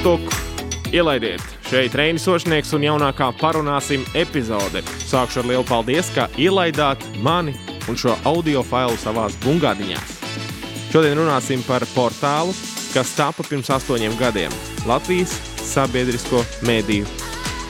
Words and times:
TikTok. 0.00 0.20
Ielaidiet 0.92 1.42
šeit 1.68 1.94
Reinis 1.94 2.24
Ošnieks 2.28 2.72
un 2.72 2.86
jaunākā 2.86 3.26
parunāsim 3.36 4.00
epizode. 4.16 4.80
Sākšu 5.04 5.42
ar 5.42 5.48
lielu 5.50 5.66
paldies, 5.68 6.08
ka 6.14 6.24
ielaidāt 6.40 7.04
mani 7.20 7.52
un 7.84 8.00
šo 8.00 8.16
audio 8.24 8.64
failu 8.64 8.96
savās 8.96 9.36
bungādiņās. 9.44 10.16
Šodien 10.88 11.20
runāsim 11.20 11.60
par 11.68 11.84
portālu, 11.92 12.56
kas 12.96 13.12
tapa 13.12 13.44
pirms 13.44 13.68
astoņiem 13.76 14.16
gadiem- 14.16 14.56
Latvijas 14.88 15.36
sabiedrisko 15.68 16.46
mediju 16.64 17.04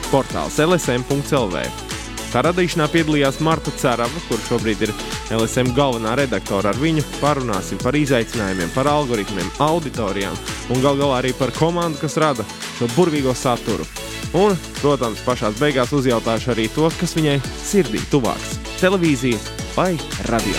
portāls 0.07 0.55
LSM.CLV. 0.55 1.90
Tā 2.31 2.39
radīšanā 2.45 2.85
piedalījās 2.87 3.41
Marta 3.43 3.73
Cerava, 3.75 4.21
kurš 4.29 4.45
šobrīd 4.53 4.85
ir 4.85 4.93
LSM 5.35 5.73
galvenā 5.75 6.13
redaktore. 6.15 6.71
Ar 6.71 6.79
viņu 6.79 7.03
parunāsim 7.19 7.81
par 7.81 7.97
izaicinājumiem, 7.99 8.71
par 8.71 8.87
algoritmiem, 8.87 9.49
auditorijām 9.59 10.37
un 10.71 10.79
gal 10.79 10.95
galā 10.95 11.17
arī 11.19 11.33
par 11.35 11.51
komandu, 11.57 11.99
kas 11.99 12.15
rada 12.23 12.47
šo 12.77 12.87
burvīgo 12.95 13.35
saturu. 13.35 13.83
Un, 14.31 14.55
protams, 14.79 15.19
pašā 15.27 15.51
beigās 15.59 15.91
uzjautāšu 15.91 16.53
arī 16.55 16.69
to, 16.71 16.87
kas 17.01 17.17
viņai 17.19 17.35
sirdī 17.67 17.99
tuvāks- 18.07 18.55
televīzija 18.81 19.35
vai 19.75 19.99
radio. 20.31 20.55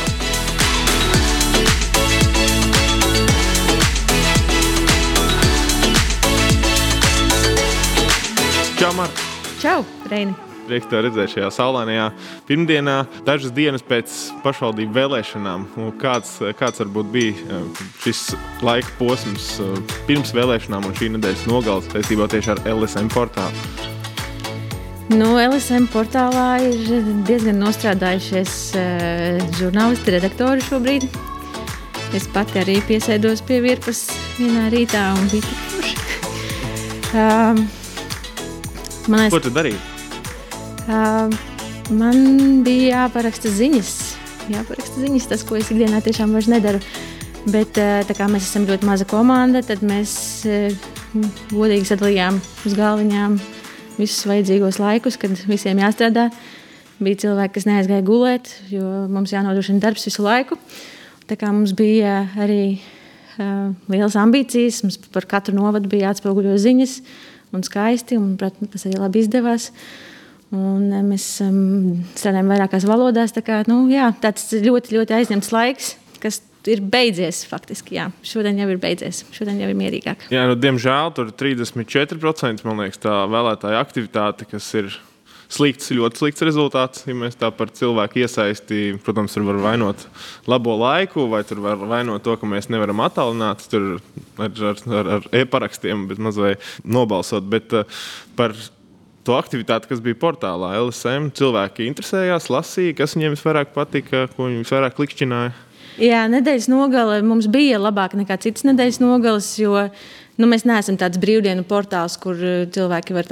Čau, 8.77 8.93
Marta! 8.93 9.20
Čau, 9.62 9.84
Reini! 10.11 10.52
Prieks 10.66 10.87
te 10.91 11.01
redzēt 11.02 11.33
šajā 11.34 11.48
saulainajā 11.55 12.09
pirmdienā, 12.48 12.97
dažas 13.27 13.55
dienas 13.55 13.83
pēc 13.87 14.12
pašvaldību 14.45 14.95
vēlēšanām. 14.95 15.67
Kāds, 16.00 16.37
kāds 16.59 16.83
varbūt 16.84 17.11
bija 17.14 17.34
eh, 17.34 17.81
šis 18.05 18.28
laika 18.62 18.92
posms 19.00 19.56
eh, 19.62 19.97
pirms 20.11 20.34
vēlēšanām 20.37 20.87
un 20.87 20.95
šī 20.98 21.11
nedēļas 21.17 21.48
nogales 21.50 21.91
saistībā 21.92 22.31
tieši 22.31 22.55
ar 22.55 22.62
LSM 22.77 23.11
portālu? 23.12 23.91
Nu, 25.12 25.34
LSM 25.37 25.91
portālā 25.92 26.62
ir 26.65 27.03
diezgan 27.27 27.59
nostrādājušies 27.61 28.55
uh, 28.78 29.42
žurnālisti, 29.59 30.15
redaktori 30.15 30.65
šobrīd. 30.65 31.05
Es 32.17 32.28
pati 32.33 32.62
arī 32.62 32.78
piesēdos 32.87 33.44
pie 33.44 33.61
virpas 33.65 34.06
vienā 34.39 34.70
rītā 34.72 35.11
un 35.19 35.28
biju 35.33 35.44
tik 35.44 35.62
forši. 35.75 35.97
um. 37.27 37.65
Ko 39.33 39.42
tu 39.42 39.50
darīji? 39.50 39.92
Uh, 40.83 41.30
man 41.94 42.62
bija 42.66 43.05
jāparaksta 43.05 43.50
ziņas. 43.52 43.91
Jāparaksta 44.50 45.02
ziņas, 45.02 45.28
tas, 45.30 45.44
ko 45.47 45.58
es 45.58 45.70
ikdienā 45.70 46.02
tiešām 46.02 46.33
vairs 46.34 46.48
nedaru. 46.50 46.80
Bet 47.42 47.75
tā 47.75 48.14
kā 48.14 48.28
mēs 48.30 48.47
esam 48.47 48.69
ļoti 48.69 48.86
maza 48.86 49.06
komanda, 49.10 49.64
tad 49.66 49.80
mēs 49.83 50.12
godīgi 51.50 51.88
sadalījām 51.88 52.38
uz 52.38 52.77
galviņām 52.78 53.34
visus 53.97 54.27
vajadzīgos 54.30 54.78
laikus, 54.83 55.19
kad 55.19 55.34
visiem 55.50 55.80
jāstrādā. 55.83 56.28
Bija 57.03 57.25
cilvēki, 57.25 57.55
kas 57.56 57.66
neaizgāja 57.66 58.05
gulēt, 58.06 58.53
jo 58.70 58.84
mums 59.10 59.34
jānodrošina 59.34 59.83
darbs 59.83 60.06
visu 60.06 60.22
laiku. 60.22 60.58
Tā 61.27 61.38
kā 61.38 61.50
mums 61.50 61.75
bija 61.75 62.28
arī 62.38 62.77
uh, 62.78 63.75
liels 63.91 64.14
ambīcijas, 64.19 64.84
mums 64.86 65.00
par 65.14 65.27
katru 65.30 65.56
novadu 65.58 65.91
bija 65.91 66.10
jāatspoguļo 66.10 66.55
ziņas 66.62 66.97
un 67.53 67.66
skaisti, 67.66 68.19
un, 68.22 68.36
protams, 68.38 68.70
tas 68.77 68.86
arī 68.86 69.03
labi 69.03 69.22
izdevās. 69.25 69.72
Uh, 69.72 70.12
Un 70.53 70.89
eh, 70.92 71.05
mēs 71.06 71.27
um, 71.45 72.00
strādājam 72.12 72.50
vairākās 72.53 72.86
valodās. 72.89 73.33
Tā 73.33 73.45
kā, 73.45 73.62
nu, 73.70 73.86
jā, 73.92 74.11
tāds 74.22 74.50
ļoti, 74.53 74.98
ļoti 74.98 75.17
aizņemts 75.17 75.53
laiks, 75.55 75.94
kas 76.22 76.42
ir 76.69 76.83
beidzies. 76.92 77.42
Faktiski, 77.48 77.97
jā. 77.99 78.10
Šodien 78.27 78.60
jau 78.60 78.69
ir 78.72 78.82
beidzies. 78.82 79.25
Šodien 79.34 79.62
jau 79.62 79.71
ir 79.72 79.78
mierīgāk. 79.78 80.28
Jā, 80.32 80.44
nu, 80.50 80.59
diemžēl 80.60 81.15
tur 81.16 81.32
ir 81.32 81.38
34% 81.41 82.69
liekas, 82.69 83.00
tā 83.03 83.22
vēlētāja 83.32 83.81
aktivitāte, 83.81 84.49
kas 84.50 84.69
ir 84.78 84.93
slikts, 85.53 85.91
ļoti 85.93 86.21
slikts 86.21 86.44
rezultāts. 86.47 87.06
Ja 87.09 87.16
mēs 87.16 87.38
tā 87.41 87.48
par 87.56 87.72
cilvēku 87.72 88.22
iesaisti, 88.22 88.82
protams, 89.04 89.38
var 89.48 89.60
vainot 89.65 90.04
labo 90.50 90.77
laiku, 90.81 91.27
vai 91.32 91.43
tur 91.48 91.65
var 91.65 91.81
vainot 91.81 92.25
to, 92.27 92.37
ka 92.37 92.48
mēs 92.48 92.69
nevaram 92.72 93.00
attālināt 93.04 93.65
ar, 93.78 93.88
ar, 94.37 94.62
ar, 94.69 95.10
ar 95.16 95.32
e-parakstiem, 95.43 96.06
bet 96.12 96.22
mazliet 96.22 96.71
nobalsot. 96.84 97.48
Bet, 97.53 97.72
uh, 97.72 98.06
par 98.37 98.56
to 99.27 99.37
aktivitāti, 99.38 99.88
kas 99.91 100.00
bija 100.03 100.19
portālā 100.19 100.72
LSM. 100.81 101.31
Cilvēki 101.38 101.87
interesējās, 101.91 102.49
lasīja, 102.53 102.97
kas 102.99 103.16
viņiem 103.16 103.37
visvairāk 103.37 103.75
patika, 103.75 104.27
ko 104.34 104.49
viņi 104.49 104.65
visvairāk 104.65 104.97
klikšķināja. 104.99 105.53
Jā, 106.00 106.25
nedēļas 106.33 106.71
nogale 106.72 107.21
mums 107.27 107.47
bija 107.53 107.81
labāka 107.81 108.16
nekā 108.16 108.38
citas 108.41 108.65
nedēļas 108.65 108.99
nogales, 109.03 109.50
jo 109.60 109.75
nu, 110.41 110.49
mēs 110.49 110.65
neesam 110.69 110.97
tāds 111.00 111.21
brīvdienu 111.21 111.66
portāls, 111.69 112.16
kur 112.21 112.38
uh, 112.38 112.65
cilvēki 112.72 113.16
var 113.16 113.28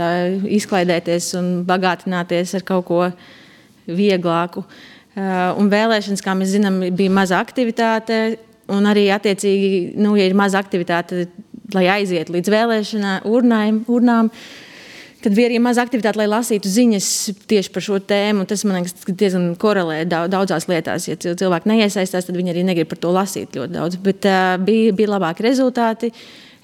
izklaidēties 0.60 1.32
un 1.40 1.50
bagātināties 1.68 2.54
ar 2.58 2.66
kaut 2.68 2.86
ko 2.90 3.02
vieglāku. 3.88 4.66
Uh, 5.16 5.56
un 5.58 5.72
vēlēšanas, 5.72 6.22
kā 6.22 6.36
mēs 6.38 6.52
zinām, 6.54 6.82
bija 6.96 7.12
maza 7.12 7.40
aktivitāte. 7.40 8.38
Un 8.70 8.84
arī, 8.86 9.08
attiecīgi, 9.10 9.96
nu, 9.98 10.12
ja 10.14 10.28
ir 10.28 10.36
maza 10.38 10.60
aktivitāte, 10.62 11.24
lai 11.74 11.88
aiziet 11.90 12.28
līdz 12.30 12.52
vēlēšanām, 12.52 13.24
urnām, 13.26 13.80
urnām, 13.90 14.28
Tad 15.20 15.34
bija 15.36 15.50
arī 15.50 15.58
maz 15.60 15.76
aktivitāte, 15.76 16.16
lai 16.16 16.30
lasītu 16.30 16.70
ziņas 16.72 17.06
tieši 17.50 17.72
par 17.74 17.84
šo 17.84 17.98
tēmu. 18.00 18.46
Tas 18.48 18.62
man 18.64 18.78
liekas, 18.78 19.04
diezgan 19.04 19.50
korelē 19.60 20.06
daudzās 20.08 20.64
lietās. 20.70 21.10
Ja 21.10 21.16
cilvēki 21.20 21.68
neiesaistās, 21.68 22.24
tad 22.24 22.38
viņi 22.38 22.54
arī 22.54 22.62
negrib 22.64 22.88
par 22.88 23.00
to 23.02 23.12
lasīt 23.12 23.58
ļoti 23.58 23.74
daudz. 23.74 23.98
Bet 24.00 24.24
uh, 24.28 24.54
bija, 24.64 24.94
bija 24.96 25.12
labāki 25.12 25.44
rezultāti. 25.44 26.12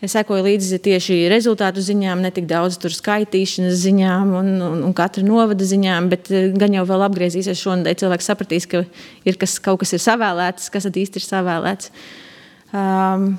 Es 0.04 0.12
sekoju 0.16 0.44
līdzi 0.44 0.80
tieši 0.84 1.20
rezultātu 1.32 1.84
ziņām, 1.84 2.24
ne 2.24 2.32
tik 2.32 2.48
daudz 2.48 2.80
skaitīšanas 2.96 3.78
ziņām 3.80 4.34
un, 4.40 4.50
un, 4.64 4.82
un 4.88 4.96
katra 4.96 5.24
novada 5.24 5.64
ziņām, 5.64 6.10
bet 6.12 6.28
gan 6.56 6.76
jau 6.76 6.84
vēl 6.88 7.06
apgriezīsies 7.10 7.60
šonadēļ. 7.60 8.00
Cilvēks 8.04 8.28
sapratīs, 8.28 8.68
ka 8.72 8.84
ir 9.28 9.40
kas, 9.40 9.60
kaut 9.60 9.80
kas 9.84 9.96
ir 9.96 10.04
savēlēts, 10.04 10.68
kas 10.72 10.88
tad 10.88 11.00
īsti 11.00 11.20
ir 11.20 11.28
savēlēts. 11.28 11.92
Um, 12.76 13.32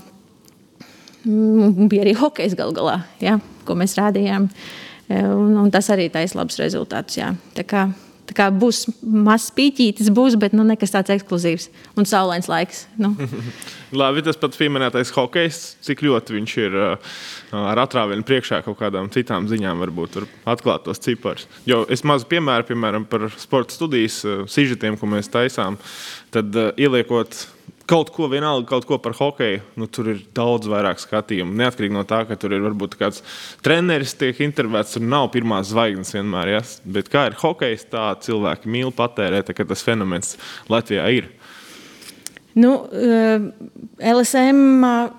bija 1.89 2.05
arī 2.05 2.17
hokejs 2.17 2.57
gal 2.57 2.73
galā, 2.73 2.99
ja, 3.21 3.37
ko 3.65 3.77
mēs 3.77 3.97
rādījām. 3.97 4.49
Uh, 4.49 4.86
Un, 5.07 5.55
un 5.55 5.71
tas 5.71 5.87
arī 5.93 6.09
taisa 6.11 6.39
labs 6.41 6.59
rezultāts. 6.59 7.15
Jā. 7.15 7.29
Tā 7.55 7.63
kā, 7.67 7.85
tā 8.27 8.35
kā 8.35 8.47
būs 8.51 8.83
mazs 9.01 9.47
pīķītis, 9.55 10.11
būs, 10.11 10.35
bet 10.39 10.55
nu, 10.57 10.65
nekas 10.67 10.91
tāds 10.91 11.13
ekskluzīvs 11.15 11.69
un 11.95 12.07
saulains 12.09 12.49
laiks. 12.51 12.85
Nu. 12.99 13.13
Labi, 14.01 14.23
tas 14.25 14.39
pats 14.39 14.59
pieminētais 14.59 15.13
hokejs, 15.15 15.61
cik 15.87 16.03
ļoti 16.03 16.35
viņš 16.35 16.55
ir 16.65 16.75
uh, 16.75 17.17
ar 17.55 17.83
atrāvienu 17.85 18.27
priekšā 18.27 18.59
kaut 18.65 18.81
kādām 18.81 19.07
citām 19.13 19.47
ziņām, 19.47 19.79
varbūt 19.85 20.19
var 20.19 20.29
atklāt 20.57 20.83
tos 20.89 20.99
ciparus. 21.03 21.47
Jo 21.69 21.85
es 21.87 22.03
mazu 22.03 22.27
piemēru, 22.27 22.67
piemēram, 22.73 23.07
par 23.07 23.29
sporta 23.39 23.77
studijas 23.77 24.19
uh, 24.27 24.43
sižetiem, 24.51 24.99
ko 24.99 25.07
mēs 25.07 25.31
taisām, 25.31 25.79
tad 26.35 26.51
uh, 26.51 26.73
ieliekot 26.75 27.45
kaut 27.87 28.11
ko, 28.13 28.27
vienalga, 28.31 28.67
kaut 28.67 28.85
ko 28.87 28.97
par 29.01 29.15
hokeju, 29.17 29.61
nu, 29.79 29.87
tur 29.91 30.11
ir 30.11 30.19
daudz 30.35 30.67
vairāk 30.69 30.99
skatījumu. 31.01 31.55
Neatkarīgi 31.59 31.95
no 31.95 32.03
tā, 32.07 32.23
ka 32.27 32.37
tur 32.39 32.55
ir 32.55 32.65
varbūt 32.65 32.97
kāds 32.99 33.23
treneris, 33.65 34.15
tiek 34.19 34.39
intervētas, 34.43 34.97
tur 34.97 35.05
nav 35.07 35.29
pirmās 35.35 35.71
zvaigznes 35.71 36.11
vienmēr. 36.15 36.51
Ja? 36.57 36.61
Bet 36.97 37.11
kā 37.13 37.27
ir 37.29 37.37
hokejs, 37.39 37.87
tā 37.93 38.09
cilvēki 38.25 38.71
mīl 38.73 38.91
patērēt, 38.95 39.53
ka 39.55 39.67
tas 39.67 39.85
fenomens 39.87 40.35
Latvijā 40.71 41.07
ir. 41.15 41.31
Nu, 42.57 42.73
eh, 42.91 43.47
LSM 44.11 44.83
eh, 44.83 45.09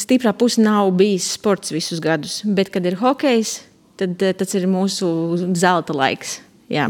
stiprā 0.00 0.32
puse 0.36 0.62
nav 0.62 0.90
bijis 0.96 1.30
sports 1.36 1.74
visus 1.74 2.00
gadus, 2.02 2.40
bet, 2.44 2.72
kad 2.74 2.86
ir 2.88 2.98
hokejs, 3.00 3.60
tad 4.00 4.22
eh, 4.24 4.34
tas 4.36 4.56
ir 4.56 4.66
mūsu 4.70 5.08
zelta 5.54 5.96
laiks. 5.96 6.40
Jā. 6.72 6.88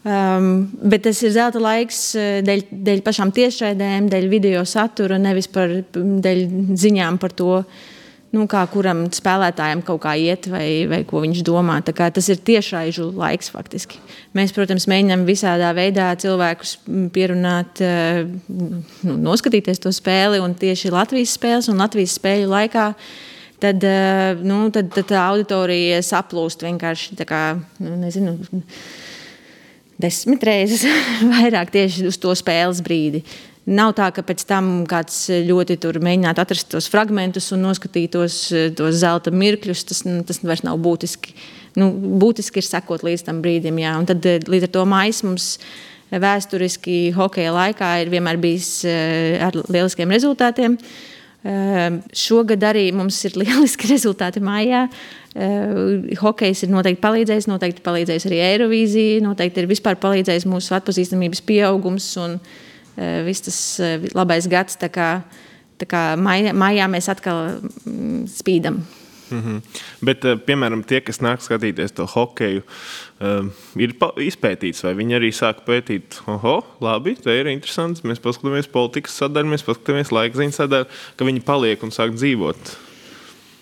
Um, 0.00 0.70
bet 0.88 1.02
tas 1.04 1.18
ir 1.20 1.34
zelta 1.34 1.60
laiks 1.60 2.14
uh, 2.16 2.38
dēļ, 2.40 2.62
dēļ 2.72 3.00
pašām 3.04 3.34
tiešraidēm, 3.36 4.06
dēļ 4.08 4.28
video 4.32 4.62
satura, 4.64 5.18
nevis 5.20 5.44
par, 5.52 5.74
dēļ 5.92 6.38
ziņām 6.80 7.18
par 7.20 7.34
to, 7.36 7.58
nu, 8.32 8.46
kā 8.48 8.62
kuram 8.72 9.02
spēlētājam 9.12 9.82
kaut 9.84 10.00
kā 10.06 10.14
iet 10.16 10.48
vai, 10.48 10.86
vai 10.88 11.02
ko 11.04 11.20
viņš 11.20 11.42
domā. 11.44 11.76
Tas 11.84 12.30
ir 12.32 12.40
tiešraižu 12.48 13.10
laiks 13.12 13.52
faktiski. 13.52 14.00
Mēs, 14.38 14.54
protams, 14.56 14.88
mēģinām 14.88 15.26
visādā 15.28 15.74
veidā 15.76 16.08
cilvēkus 16.24 16.78
pierunāt, 17.12 17.84
uh, 17.84 18.24
nu, 19.04 19.18
noskatīties 19.28 19.84
to 19.84 19.92
spēli 19.92 20.40
un 20.40 20.56
tieši 20.56 20.94
Latvijas 20.96 21.36
spēles 21.36 21.68
un 21.68 21.84
Latvijas 21.84 22.16
spēļu 22.16 22.48
laikā. 22.54 22.88
Tad, 23.60 23.84
uh, 23.84 24.40
nu, 24.48 24.62
tad, 24.72 24.88
tad 24.96 25.12
auditorija 25.26 26.00
saplūst 26.08 26.64
vienkārši 26.64 27.20
tā 27.20 27.28
kā, 27.28 27.44
nu, 27.84 28.00
nezinu, 28.00 28.38
desmit 30.00 30.44
reizes 30.46 30.86
vairāk 31.36 31.72
tieši 31.74 32.08
uz 32.10 32.18
to 32.20 32.34
spēles 32.38 32.82
brīdi. 32.84 33.22
Nav 33.70 33.92
tā, 33.98 34.08
ka 34.14 34.24
pēc 34.26 34.42
tam 34.48 34.70
kāds 34.88 35.28
ļoti 35.46 35.76
mēģinātu 36.02 36.42
atrast 36.42 36.70
tos 36.72 36.88
fragmentus 36.90 37.52
un 37.54 37.62
noskatītos 37.68 38.38
tos 38.74 38.96
zelta 39.02 39.30
mirkļus. 39.30 39.84
Tas, 39.86 40.00
tas 40.26 40.40
vairs 40.42 40.64
nav 40.66 40.80
būtiski. 40.82 41.36
Nu, 41.78 41.92
būtiski 41.92 42.58
ir 42.58 42.66
sekot 42.66 43.04
līdz 43.06 43.28
tam 43.28 43.44
brīdim. 43.44 43.78
Jā. 43.78 43.94
Un 44.00 44.08
tad 44.08 44.24
līdz 44.24 44.66
ar 44.66 44.74
to 44.74 44.86
mājas 44.90 45.22
mums 45.26 45.52
vēsturiski 46.10 47.12
hokeja 47.14 47.52
laikā 47.54 47.92
ir 48.02 48.10
vienmēr 48.10 48.40
bijis 48.42 48.80
eh, 48.88 49.38
ar 49.44 49.54
lieliskiem 49.68 50.10
rezultātiem. 50.10 50.78
Šogad 51.40 52.64
arī 52.68 52.90
mums 52.92 53.16
ir 53.24 53.38
lieliski 53.40 53.88
rezultāti 53.94 54.42
mājā. 54.44 54.86
Hokejs 56.20 56.64
ir 56.66 56.72
noteikti 56.72 57.00
palīdzējis, 57.00 57.48
noteikti 57.48 57.84
palīdzējis 57.86 58.26
arī 58.28 58.40
Eirovīzija, 58.48 59.20
noteikti 59.24 59.62
ir 59.62 59.70
vispār 59.70 59.96
palīdzējis 60.02 60.48
mūsu 60.50 60.74
atpazīstamības 60.76 61.44
pieaugums 61.48 62.10
un 62.20 62.36
viss 63.24 63.46
tas 63.46 63.60
labais 64.16 64.50
gads. 64.50 64.76
Tā 64.80 64.90
kā, 64.92 65.10
tā 65.80 65.88
kā 65.88 66.02
mājā 66.20 66.90
mēs 66.92 67.08
atkal 67.12 67.60
mm, 67.62 68.26
spīdam. 68.34 68.82
Mm 69.30 69.42
-hmm. 69.42 69.80
Bet, 70.00 70.24
eh, 70.24 70.36
piemēram, 70.46 70.84
tie, 70.86 71.00
kas 71.00 71.20
nāk 71.20 71.40
skatīties 71.40 71.94
to 71.94 72.06
hokeju, 72.06 72.62
um, 73.20 73.52
ir 73.76 73.94
izpētīts, 74.16 74.82
vai 74.82 74.94
viņi 74.94 75.16
arī 75.18 75.30
sāk 75.32 75.64
pētīt, 75.66 76.20
oho, 76.26 76.64
labi, 76.80 77.14
tā 77.14 77.30
ir 77.40 77.46
interesanti. 77.46 78.02
Mēs 78.02 78.20
paskatāmies 78.20 78.68
politikas 78.68 79.18
sadaļu, 79.22 79.48
mēs 79.48 79.64
paskatāmies 79.64 80.12
laikziņu 80.12 80.52
sadaļu, 80.52 80.86
ka 81.16 81.24
viņi 81.24 81.40
paliek 81.40 81.82
un 81.82 81.90
sāk 81.90 82.10
dzīvot. 82.14 82.76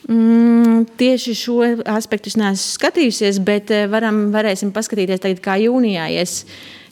Mm, 0.09 0.87
tieši 0.97 1.35
šo 1.35 1.61
aspektu 1.85 2.29
es 2.29 2.37
neesmu 2.37 2.79
skatījusies, 2.79 3.45
bet 3.45 3.71
eh, 3.71 3.87
varam, 3.87 4.33
varēsim 4.33 4.73
paskatīties 4.73 5.21
tagad, 5.21 5.41
kā 5.41 5.59
jūnijā 5.61 6.11
ies. 6.11 6.47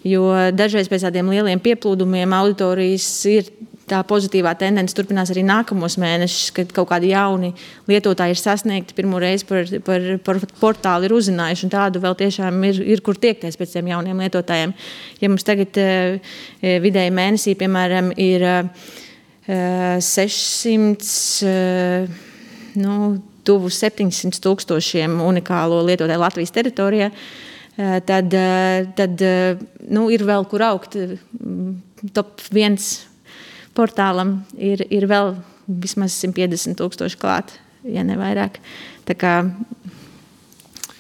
Jo 0.07 0.53
dažreiz 0.55 0.87
pēc 0.89 1.03
tādiem 1.03 1.31
lieliem 1.33 1.59
pieplūdumiem 1.59 2.33
auditorijas 2.33 3.25
ir 3.27 3.49
tā 3.91 4.01
pozitīvā 4.07 4.53
tendence 4.59 4.95
turpinās 4.97 5.31
arī 5.33 5.45
nākamos 5.47 5.97
mēnešus, 6.03 6.51
kad 6.57 6.73
kaut 6.75 6.89
kādi 6.91 7.13
jauni 7.13 7.53
lietotāji 7.91 8.35
ir 8.35 8.41
sasniegti 8.41 8.97
pirmo 8.97 9.21
reizi 9.23 9.47
par, 9.49 9.71
par, 9.87 10.07
par 10.27 10.41
portālu, 10.61 11.07
ir 11.07 11.15
uzzinājuši. 11.17 11.71
Tādu 11.73 12.03
vēl 12.03 12.19
tiešām 12.19 12.59
ir, 12.69 12.81
ir 12.97 13.03
kur 13.07 13.19
tiekties 13.23 13.59
pēc 13.59 13.77
tiem 13.77 13.91
jauniem 13.93 14.23
lietotājiem. 14.25 14.75
Ja 15.23 15.31
mums 15.31 15.47
tagad 15.47 15.79
uh, 15.81 16.37
vidēji 16.85 17.15
mēnesī, 17.15 17.57
piemēram, 17.59 18.13
ir 18.21 18.47
uh, 18.51 18.93
600, 20.03 21.11
uh, 21.47 22.23
nu, 22.83 23.01
tuvu 23.47 23.71
700 23.71 24.43
tūkstošiem 24.43 25.21
unikālo 25.23 25.79
lietotāju 25.87 26.25
Latvijas 26.25 26.51
teritorijā, 26.55 27.13
tad, 28.09 28.33
tad 28.99 29.23
nu, 29.93 30.07
ir 30.11 30.25
vēl 30.27 30.47
kur 30.51 30.65
augt. 30.67 30.97
Top 32.17 32.43
viens 32.51 32.89
portālam 33.77 34.41
ir, 34.57 34.85
ir 34.91 35.09
vēl 35.11 35.37
vismaz 35.67 36.17
150 36.23 36.79
tūkstoši 36.79 37.21
klāt, 37.21 37.57
ja 37.87 38.05
ne 38.07 38.19
vairāk. 38.19 38.61
Tā 39.07 39.17
kā 39.19 39.39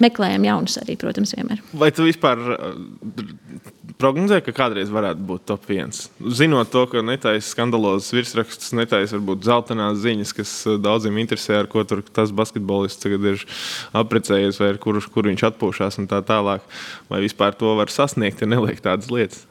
meklējam 0.02 0.44
jaunus 0.44 0.76
arī, 0.80 0.96
protams, 1.00 1.32
vienmēr. 1.36 1.62
Vai 1.76 1.88
tu 1.94 2.04
vispār 2.06 2.40
uh, 2.52 2.66
prognozē, 4.00 4.42
ka 4.44 4.54
kādreiz 4.56 4.90
varētu 4.92 5.24
būt 5.28 5.46
top 5.48 5.70
1? 5.72 5.94
Zinot 6.36 6.70
to, 6.74 6.84
ka 6.90 7.02
netaisa 7.06 7.46
skandalozes 7.48 8.12
virsrakstus, 8.14 8.74
netaisa 8.76 9.16
varbūt 9.16 9.46
zeltainās 9.48 10.02
ziņas, 10.02 10.34
kas 10.36 10.52
uh, 10.68 10.76
daudziem 10.82 11.16
interesē, 11.22 11.62
ar 11.62 11.70
ko 11.72 11.84
tur 11.88 12.04
tas 12.04 12.34
basketbolists 12.36 13.02
tagad 13.02 13.24
ir 13.32 13.46
apprecējies, 13.96 14.60
vai 14.62 14.74
kur, 14.82 15.00
kur 15.12 15.30
viņš 15.30 15.48
atpūšās 15.50 16.00
un 16.02 16.10
tā 16.12 16.20
tālāk. 16.26 16.66
Vai 17.12 17.24
vispār 17.24 17.56
to 17.56 17.72
var 17.78 17.92
sasniegt, 17.92 18.44
ja 18.44 18.50
neliek 18.50 18.84
tādas 18.84 19.10
lietas? 19.12 19.46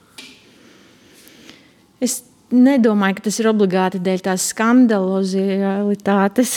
Es 2.03 2.19
nedomāju, 2.55 3.15
ka 3.17 3.25
tas 3.27 3.39
ir 3.41 3.49
obligāti 3.51 3.99
dēļ 4.03 4.19
tās 4.25 4.41
skandalozitātes, 4.53 6.51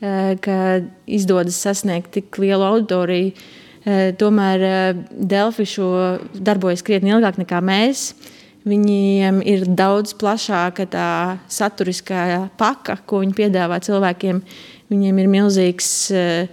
eh, 0.00 0.34
ka 0.40 0.56
izdodas 1.06 1.56
sasniegt 1.60 2.10
tik 2.16 2.38
lielu 2.38 2.64
auditoriju. 2.64 3.32
Eh, 3.84 4.12
tomēr 4.18 4.58
eh, 4.60 4.94
Delfi 5.12 5.64
šo 5.64 6.18
darbojas 6.34 6.82
krietni 6.82 7.10
ilgāk 7.14 7.36
nekā 7.40 7.60
mēs. 7.62 8.14
Viņiem 8.68 9.42
ir 9.46 9.64
daudz 9.64 10.12
plašāka 10.18 10.86
tā 10.90 11.38
saturiskā 11.48 12.50
paka, 12.58 12.98
ko 13.06 13.20
viņi 13.22 13.34
piedāvā 13.38 13.78
cilvēkiem. 13.80 14.42
Viņiem 14.90 15.18
ir 15.20 15.28
milzīgs 15.28 16.10
uh, 16.12 16.48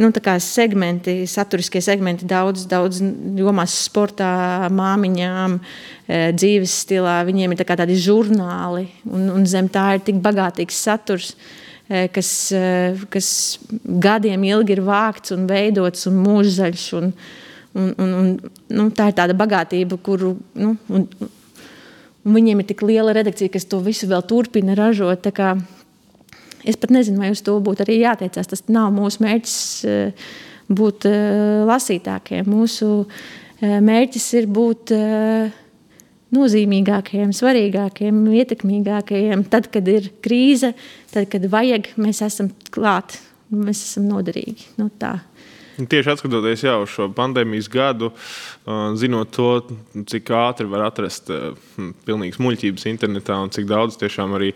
nu, 0.00 0.10
segmenti, 0.38 1.26
saturiskie 1.26 1.80
segmenti 1.80 2.26
daudz, 2.28 2.64
daudz 2.66 3.00
jomās, 3.36 3.74
sportā, 3.88 4.68
māmiņām, 4.72 5.58
e, 6.06 6.32
dzīves 6.32 6.76
stilā. 6.84 7.24
Viņiem 7.28 7.52
ir 7.52 7.60
tā 7.60 7.76
tādi 7.76 7.96
žurnāli, 8.00 8.88
un, 9.04 9.28
un 9.30 9.44
zem 9.46 9.68
tā 9.68 9.94
ir 9.96 10.00
tik 10.06 10.22
bagātīgs 10.22 10.80
saturs. 10.86 11.34
E, 11.88 12.06
kas, 12.08 12.30
e, 12.52 12.96
kas 13.12 13.58
gadiem 13.84 14.44
ilgi 14.48 14.78
ir 14.78 14.82
vākts 14.86 15.34
un 15.34 15.46
veidots 15.50 16.06
un 16.08 16.22
mūžzaļš. 16.24 16.88
Un, 16.96 17.12
un, 17.74 17.92
un, 17.98 18.14
un, 18.22 18.32
nu, 18.72 18.88
tā 18.96 19.10
ir 19.10 19.18
tāda 19.18 19.36
bagātība, 19.36 19.98
kuru 20.00 20.36
nu, 20.54 20.76
un, 20.88 21.06
un 22.22 22.38
viņiem 22.38 22.62
ir 22.62 22.68
tik 22.70 22.84
liela 22.86 23.12
redakcija, 23.12 23.52
kas 23.52 23.68
to 23.68 23.82
visu 23.84 24.08
vēl 24.08 24.24
turpina 24.24 24.76
ražot. 24.78 25.28
Es 26.68 26.78
pat 26.78 26.92
nezinu, 26.94 27.18
vai 27.22 27.32
uz 27.34 27.42
to 27.42 27.56
būtu 27.64 27.84
arī 27.84 27.98
jāteicās. 28.02 28.50
Tas 28.50 28.64
nav 28.70 28.92
mūsu 28.94 29.24
mērķis 29.24 29.56
eh, 29.88 30.28
būt 30.70 31.08
eh, 31.10 31.64
lasītākiem. 31.68 32.46
Mūsu 32.50 32.92
eh, 33.02 33.80
mērķis 33.82 34.28
ir 34.40 34.48
būt 34.52 34.94
nozīmīgākajiem, 36.32 37.34
svarīgākajiem, 37.36 38.22
ietekmīgākajiem. 38.40 39.44
Tad, 39.52 39.68
kad 39.74 39.90
ir 39.90 40.08
krīze, 40.24 40.72
tad, 41.12 41.28
kad 41.32 41.44
vajag, 41.52 41.92
mēs 42.00 42.22
esam 42.24 42.48
klāt, 42.72 43.18
mēs 43.52 43.82
esam 43.90 44.06
noderīgi. 44.08 44.70
Nu, 44.78 44.88
tā. 45.02 45.18
Tieši 45.76 46.16
skatoties 46.20 46.64
uz 46.68 46.90
šo 46.92 47.06
pandēmijas 47.16 47.68
gadu, 47.72 48.10
zinot 49.00 49.30
to, 49.32 49.48
cik 50.08 50.32
ātri 50.36 50.66
var 50.68 50.86
atrast 50.90 51.30
hm, 51.32 51.92
pilnīgas 52.06 52.40
muļķības 52.42 52.84
internetā 52.90 53.38
un 53.40 53.52
cik 53.54 53.68
daudz 53.70 53.96
tiešām 54.00 54.36
arī 54.36 54.52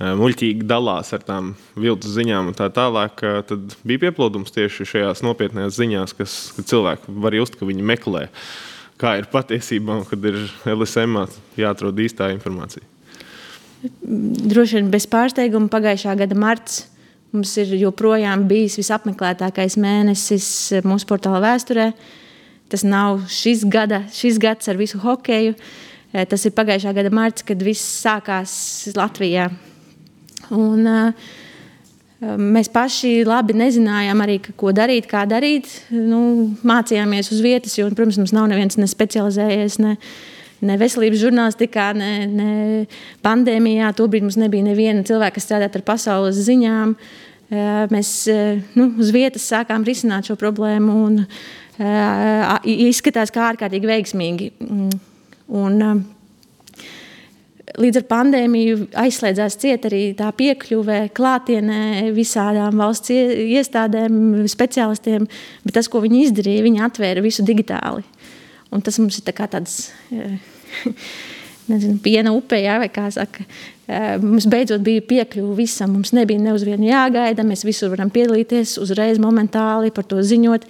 muļķīgi 0.00 0.66
dalās 0.66 1.12
ar 1.14 1.22
tām 1.26 1.52
viltus 1.78 2.16
ziņām 2.16 2.50
un 2.50 2.58
tā 2.58 2.68
tālāk, 2.74 3.22
tad 3.50 3.76
bija 3.86 4.06
pieplūdums 4.08 4.54
tieši 4.56 4.88
šajās 4.90 5.22
nopietnējās 5.26 5.78
ziņās, 5.78 6.16
kas 6.18 6.34
cilvēki 6.58 7.14
var 7.22 7.38
just, 7.38 7.60
ka 7.60 7.68
viņi 7.68 7.86
meklē, 7.86 8.26
kā 9.00 9.16
ir 9.20 9.30
patiesībā, 9.30 10.02
kad 10.10 10.28
ir 10.32 10.42
LSM 10.72 11.22
jāatrod 11.60 12.02
īstā 12.02 12.32
informācija. 12.34 12.82
Droši 14.02 14.80
vien 14.80 14.90
bez 14.90 15.06
pārsteiguma 15.10 15.70
pagājušā 15.70 16.16
gada 16.18 16.38
marts 16.38 16.86
Mums 17.36 17.52
ir 17.60 17.74
joprojām 17.76 18.46
bijis 18.48 18.78
visapmeklētākais 18.80 19.76
mēnesis 19.76 20.46
mūsu 20.88 21.08
portāla 21.10 21.42
vēsturē. 21.44 21.90
Tas 22.72 22.82
nav 22.86 23.26
šis, 23.28 23.66
gada, 23.68 24.06
šis 24.10 24.40
gads 24.40 24.72
ar 24.72 24.78
visu 24.80 24.98
hokeju. 25.02 25.52
Eh, 26.16 26.24
tas 26.24 26.46
ir 26.48 26.54
pagājušā 26.56 26.94
gada 26.96 27.12
marts, 27.12 27.44
kad 27.44 27.60
viss 27.60 27.84
sākās 28.00 28.54
Latvijā. 28.96 29.50
Un, 30.54 30.86
uh, 30.86 31.34
Mēs 32.16 32.70
paši 32.72 33.26
labi 33.28 33.52
nezinājām, 33.60 34.22
arī, 34.24 34.38
ko 34.56 34.70
darīt, 34.72 35.04
kā 35.10 35.26
darīt. 35.28 35.68
Nu, 35.92 36.48
mācījāmies 36.64 37.28
uz 37.34 37.42
vietas, 37.44 37.74
jo, 37.76 37.90
protams, 37.92 38.16
mums 38.22 38.32
nav 38.32 38.46
neviens 38.48 38.78
ne 38.80 38.88
specializējies 38.88 39.76
ne, 39.84 39.92
ne 40.64 40.78
veselības 40.80 41.20
žurnālistikā, 41.20 41.90
ne, 41.92 42.10
ne 42.24 42.48
pandēmijā. 43.26 43.92
Tobrīd 44.00 44.24
mums 44.24 44.40
nebija 44.40 44.64
neviena 44.64 45.04
cilvēka, 45.04 45.36
kas 45.36 45.44
strādātu 45.50 45.82
ar 45.82 45.86
pasaules 45.92 46.40
ziņām. 46.48 46.96
Uh, 46.96 47.25
Mēs 47.46 48.10
nu, 48.74 48.88
uz 48.98 49.12
vietas 49.14 49.44
sākām 49.46 49.84
risināt 49.86 50.26
šo 50.26 50.34
problēmu, 50.40 50.96
un 51.06 51.20
izskatās, 52.66 53.30
kā 53.30 53.52
ārkārtīgi 53.52 53.90
veiksmīgi. 53.92 54.50
Mm, 54.66 55.00
un, 55.62 56.04
Līdz 57.76 57.98
ar 57.98 58.04
pandēmiju 58.08 58.76
aizslēdzās 58.96 59.58
ciet 59.60 59.84
arī 59.88 60.14
tā 60.16 60.30
piekļuve 60.38 61.10
klātienē 61.16 62.12
visādām 62.16 62.78
valsts 62.80 63.12
iestādēm, 63.12 64.46
speciālistiem, 64.48 65.26
bet 65.66 65.76
tas, 65.76 65.90
ko 65.92 66.00
viņi 66.00 66.22
izdarīja, 66.28 66.64
viņi 66.64 66.84
atvēra 66.86 67.24
visu 67.24 67.44
digitāli. 67.44 68.06
Un 68.72 68.84
tas 68.86 68.96
mums 69.02 69.18
ir 69.20 69.26
tā 69.26 69.34
tāds 69.44 69.90
nezinu, 71.70 71.98
piena 72.02 72.32
upē, 72.36 72.60
jā, 72.62 72.76
vai 72.82 72.90
kā 72.92 73.08
saka. 73.14 73.46
Mums 74.22 74.48
beidzot 74.50 74.82
bija 74.82 75.04
piekļuve 75.06 75.54
visam. 75.60 75.92
Mums 75.94 76.12
nebija 76.16 76.42
ne 76.42 76.54
uz 76.56 76.66
vienu 76.66 76.88
jāgaida. 76.88 77.46
Mēs 77.46 77.62
visur 77.66 77.92
varam 77.92 78.10
piedalīties, 78.10 78.76
uzreiz, 78.82 79.20
momentāli 79.22 79.94
par 79.94 80.08
to 80.10 80.22
ziņot. 80.26 80.66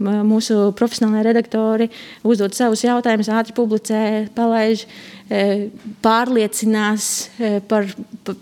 Mūsu 0.00 0.70
profesionālai 0.78 1.26
redaktori 1.26 1.90
uzdod 2.24 2.54
savus 2.56 2.86
jautājumus, 2.86 3.28
ātri 3.36 3.52
publicē, 3.52 3.98
palaiž, 4.32 4.86
pārliecinās 6.00 7.08
par, 7.68 7.90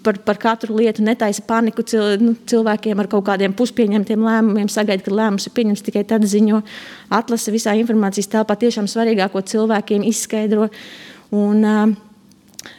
par, 0.06 0.20
par 0.22 0.38
katru 0.38 0.78
lietu, 0.78 1.02
netaisa 1.02 1.42
paniku 1.48 1.82
nu, 2.22 2.36
cilvēkiem 2.48 3.02
ar 3.02 3.10
kaut 3.10 3.26
kādiem 3.26 3.56
puspieņemtiem 3.58 4.22
lēmumiem, 4.22 4.70
sagaida, 4.70 5.02
ka 5.02 5.18
lēmums 5.18 5.50
ir 5.50 5.56
pieņemts 5.58 5.84
tikai 5.88 6.06
tad 6.06 6.22
ziņo, 6.30 6.62
atlasa 7.18 7.50
visā 7.50 7.74
informācijas 7.80 8.30
telpā 8.30 8.54
tiešām 8.62 8.86
svarīgāko 8.86 9.42
cilvēkiem, 9.50 10.06
izskaidro. 10.06 10.70
Un, 11.34 11.64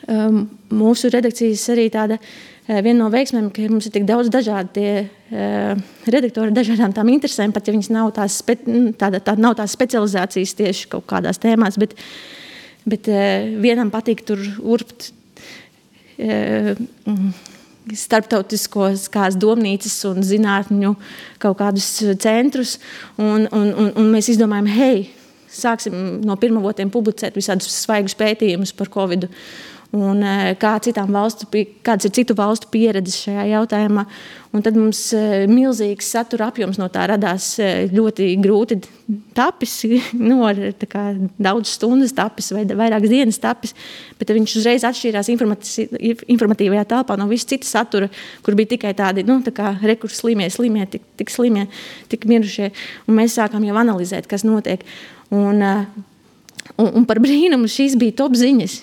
um, 0.09 0.39
mūsu 0.73 1.11
redakcijas 1.13 1.67
arī 1.73 1.89
tāda 1.93 2.17
viena 2.69 2.99
no 2.99 3.09
veiksmēm, 3.13 3.49
ka 3.53 3.65
mums 3.69 3.87
ir 3.89 3.93
tik 3.95 4.05
daudz 4.09 4.29
dažādu 4.33 4.73
tie, 4.77 4.93
uh, 5.05 5.83
redaktori 6.09 6.51
ar 6.51 6.57
dažādām 6.57 6.93
tām 6.95 7.09
interesēm, 7.13 7.53
pat 7.53 7.67
ja 7.67 7.75
viņas 7.75 7.91
nav 7.93 8.11
tās, 8.17 8.39
spe, 8.43 8.57
tāda, 8.99 9.21
tāda 9.21 9.41
nav 9.41 9.57
tās 9.57 9.73
specializācijas 9.77 10.57
tieši 10.57 10.89
kaut 10.93 11.07
kādās 11.09 11.41
tēmās, 11.41 11.79
bet, 11.81 11.95
bet 12.89 13.09
uh, 13.09 13.53
vienam 13.61 13.93
patīk 13.93 14.25
tur 14.27 14.41
urbt 14.61 15.11
uh, 16.21 16.75
starptautiskos 17.95 19.07
domnīcas 19.39 19.95
un 20.09 20.21
zinātņu 20.25 20.93
kaut 21.41 21.57
kādus 21.61 21.87
centrus. 22.21 22.77
Un, 23.17 23.47
un, 23.49 23.71
un, 23.73 23.91
un 23.97 24.11
mēs 24.13 24.29
izdomājām, 24.33 24.69
hei, 24.73 25.07
sāksim 25.53 26.21
no 26.25 26.37
pirmavotiem 26.39 26.91
publicēt 26.93 27.37
visādus 27.39 27.71
svaigus 27.83 28.17
pētījumus 28.19 28.75
par 28.77 28.91
Covid. 28.93 29.29
Un, 29.89 30.21
kā 30.61 30.75
citām 30.85 31.09
valstu, 31.09 31.47
kādas 31.81 32.05
ir 32.05 32.11
citu 32.13 32.35
valstu 32.37 32.67
pieredzes 32.69 33.23
šajā 33.23 33.47
jautājumā. 33.55 34.03
Un 34.53 34.61
tad 34.65 34.77
mums 34.77 34.99
milzīgs 35.49 36.11
satura 36.13 36.51
apjoms 36.51 36.77
no 36.77 36.85
tā 36.93 37.07
radās 37.09 37.55
ļoti 37.89 38.29
grūti 38.37 38.77
tapis, 39.33 39.73
nu, 40.29 40.43
ar 40.45 40.61
kā, 40.85 41.07
daudz 41.41 41.73
stundas 41.73 42.13
tapis 42.13 42.51
vai 42.53 42.67
vairākas 42.69 43.09
dienas 43.09 43.41
tapis. 43.41 43.73
Bet 44.21 44.29
viņš 44.37 44.57
uzreiz 44.61 44.85
atšķīrās 44.85 45.33
informatīvajā 45.33 46.87
telpā 46.93 47.17
no 47.17 47.25
visas 47.33 47.49
citas 47.49 47.73
satura, 47.73 48.13
kur 48.45 48.57
bija 48.59 48.75
tikai 48.77 48.93
tādi 48.97 49.25
nu, 49.25 49.41
tā 49.41 49.73
rekursi 49.81 50.21
slimie, 50.21 50.53
slimie, 50.53 50.85
tik, 50.85 51.15
tik 51.17 51.33
slimie, 51.33 51.65
tik 52.13 52.29
mirušie. 52.29 52.69
Un 53.09 53.23
mēs 53.23 53.41
sākām 53.41 53.65
jau 53.65 53.81
analizēt, 53.81 54.29
kas 54.29 54.45
notiek. 54.45 54.85
Un, 55.35 55.61
uh, 55.61 55.83
un, 56.77 56.91
un 57.01 57.05
par 57.09 57.21
brīnumu 57.21 57.69
šīs 57.69 57.97
bija 57.99 58.17
top 58.23 58.37
ziņas. 58.39 58.79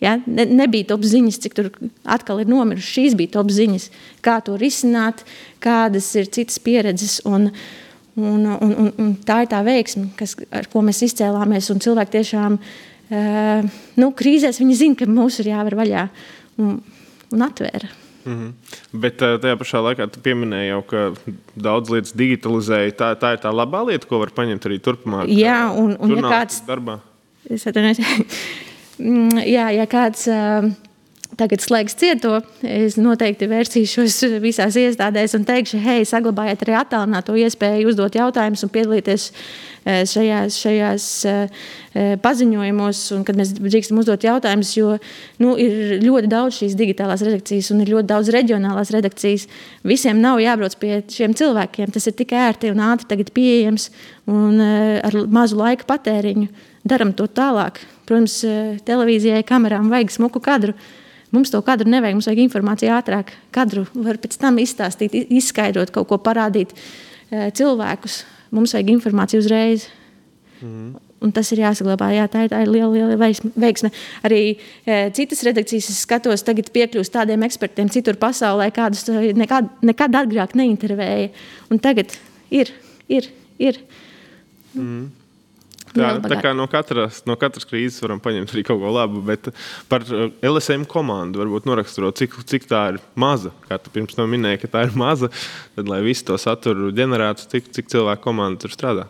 Ja? 0.00 0.16
Ne, 0.24 0.46
nebija 0.48 0.88
top 0.94 1.04
ziņas, 1.04 1.40
cik 1.44 1.56
tur 1.58 1.70
atkal 2.08 2.40
ir 2.42 2.50
nomiruši. 2.50 2.94
Šīs 2.96 3.16
bija 3.18 3.34
top 3.36 3.52
ziņas, 3.52 3.90
kā 4.24 4.38
to 4.44 4.56
risināt, 4.60 5.24
kādas 5.62 6.08
ir 6.16 6.30
citas 6.32 6.60
pieredzes. 6.62 7.20
Un, 7.28 7.50
un, 8.16 8.48
un, 8.48 8.72
un, 8.72 8.92
un 8.96 9.14
tā 9.26 9.42
ir 9.44 9.52
tā 9.52 9.60
veiksme, 9.66 10.08
kas, 10.18 10.38
ar 10.48 10.70
ko 10.72 10.84
mēs 10.86 11.04
izcēlāmies. 11.10 11.72
Cilvēki 11.84 12.16
tiešām 12.16 12.60
uh, 12.60 13.80
nu, 14.00 14.12
krīzēs 14.16 14.62
zina, 14.62 14.96
ka 14.96 15.10
mūs 15.10 15.42
ir 15.44 15.52
jāver 15.52 15.78
vaļā 15.84 16.08
un, 16.64 16.78
un 17.30 17.50
atvēra. 17.50 17.99
Mm 18.24 18.34
-hmm. 18.36 18.52
Bet 19.00 19.16
tajā 19.18 19.56
pašā 19.56 19.82
laikā 19.86 20.10
tu 20.10 20.20
pieminēji 20.20 20.68
jau, 20.68 20.82
ka 20.82 21.12
daudz 21.56 21.90
lietas 21.90 22.12
digitalizēja. 22.12 22.92
Tā, 22.92 23.14
tā 23.16 23.32
ir 23.32 23.38
tā 23.38 23.52
labā 23.52 23.86
lieta, 23.86 24.06
ko 24.06 24.18
var 24.18 24.30
paņemt 24.30 24.66
arī 24.66 24.78
turpmāk. 24.78 25.28
Jā, 25.28 25.72
un, 25.76 25.96
un 25.98 26.16
ja 26.16 26.22
kāds 26.22 26.62
darbā. 26.66 26.98
Es 27.50 27.66
atvainojos. 27.66 27.98
Mm, 29.00 29.38
jā, 29.48 29.70
ja 29.72 29.86
kāds 29.86 30.28
tagad 31.40 31.62
slēgs 31.64 31.96
cieto, 31.96 32.38
es 32.60 32.98
noteikti 33.00 33.48
vērsīšos 33.50 34.20
visās 34.44 34.76
iestādēs 34.76 35.34
un 35.38 35.46
teikšu, 35.48 35.80
hei, 35.80 36.04
saglabājiet 36.08 36.64
arī 36.66 36.76
attālināto 36.76 37.36
iespēju 37.40 37.90
uzdot 37.92 38.18
jautājumus 38.18 38.64
un 38.66 38.72
piedalīties 38.74 39.26
šajās, 40.10 40.58
šajās 40.60 41.06
paziņojumos, 42.22 43.00
un 43.16 43.24
kad 43.26 43.38
mēs 43.40 43.54
drīkstam 43.56 44.00
uzdot 44.02 44.26
jautājumus, 44.26 44.72
jo 44.76 44.96
nu, 45.40 45.54
ir 45.60 45.96
ļoti 46.04 46.30
daudz 46.30 46.60
šīs 46.60 46.76
digitālās 46.78 47.24
redakcijas 47.26 47.72
un 47.74 47.80
ir 47.84 47.94
ļoti 47.94 48.10
daudz 48.12 48.32
reģionālās 48.36 48.92
redakcijas. 48.94 49.48
Visiem 49.88 50.20
nav 50.20 50.42
jābrauc 50.44 50.76
pie 50.82 51.00
šiem 51.10 51.34
cilvēkiem. 51.38 51.90
Tas 51.96 52.10
ir 52.10 52.16
tik 52.20 52.36
ērti 52.36 52.74
un 52.74 52.84
ātri 52.90 53.08
tagad 53.14 53.32
pieejams 53.36 53.88
un 54.30 54.60
ar 54.60 55.16
mazu 55.32 55.58
laika 55.58 55.88
patēriņu. 55.88 56.50
Daram 56.86 57.12
to 57.16 57.26
tālāk. 57.28 57.80
Protams, 58.08 58.40
televīzijai, 58.86 59.42
kamerām 59.48 59.90
vajag 59.92 60.12
smuku 60.14 60.42
kadru. 60.44 60.76
Mums 61.30 61.52
to 61.52 61.60
kadru 61.62 61.90
nevajag, 61.90 62.16
mums 62.18 62.26
vajag 62.26 62.42
informāciju 62.46 62.94
ātrāk. 62.96 63.30
Kadru 63.54 63.84
var 63.94 64.18
pēc 64.18 64.34
tam 64.40 64.58
izstāstīt, 64.58 65.14
izskaidrot, 65.30 65.92
kaut 65.94 66.08
ko 66.10 66.18
parādīt 66.22 66.74
cilvēkus. 67.30 68.24
Mums 68.54 68.74
vajag 68.74 68.90
informāciju 68.96 69.44
uzreiz. 69.44 69.86
Mm. 70.60 70.98
Un 71.20 71.32
tas 71.36 71.50
ir 71.52 71.60
jāsaglabā. 71.60 72.08
Jā, 72.16 72.24
tā, 72.32 72.46
ir, 72.46 72.52
tā 72.52 72.62
ir 72.64 72.70
liela, 72.72 72.88
liela 72.94 73.16
veiksme. 73.20 73.92
Arī 74.24 74.40
e, 74.56 74.98
citas 75.16 75.44
redakcijas, 75.44 75.90
skatos, 76.00 76.42
tagad 76.46 76.72
piekļūst 76.72 77.12
tādiem 77.12 77.44
ekspertiem 77.44 77.92
citur 77.92 78.16
pasaulē, 78.20 78.70
kādus 78.74 79.04
nekad, 79.36 79.68
nekad 79.84 80.16
agrāk 80.22 80.56
neintervēja. 80.58 81.28
Un 81.70 81.82
tagad 81.84 82.16
ir, 82.48 82.72
ir, 83.12 83.28
ir. 83.60 83.82
Mm. 84.72 85.10
Tā, 85.90 86.10
tā 86.22 86.36
kā 86.38 86.52
no 86.54 86.66
katras, 86.70 87.22
no 87.26 87.34
katras 87.38 87.66
krīzes 87.66 87.98
varam 88.04 88.20
paņemt 88.22 88.52
arī 88.54 88.62
kaut 88.66 88.78
ko 88.82 88.92
labu, 88.94 89.22
bet 89.26 89.48
par 89.90 90.04
uh, 90.06 90.28
LSM 90.46 90.84
komandu 90.90 91.42
varbūt 91.42 91.66
noraksturot, 91.66 92.18
cik, 92.20 92.36
cik 92.46 92.68
tā 92.70 92.84
ir 92.92 93.00
maza. 93.18 93.50
Kā 93.66 93.80
tu 93.82 93.90
pirms 93.94 94.14
tam 94.14 94.30
minēji, 94.30 94.62
ka 94.62 94.70
tā 94.76 94.84
ir 94.86 94.94
maza, 94.98 95.32
tad 95.74 95.90
lai 95.90 96.02
visu 96.06 96.28
to 96.28 96.38
saturu 96.38 96.92
ģenerētu, 96.94 97.48
cik, 97.50 97.72
cik 97.74 97.90
cilvēku 97.90 98.28
komanda 98.28 98.62
tur 98.62 98.74
strādā. 98.74 99.08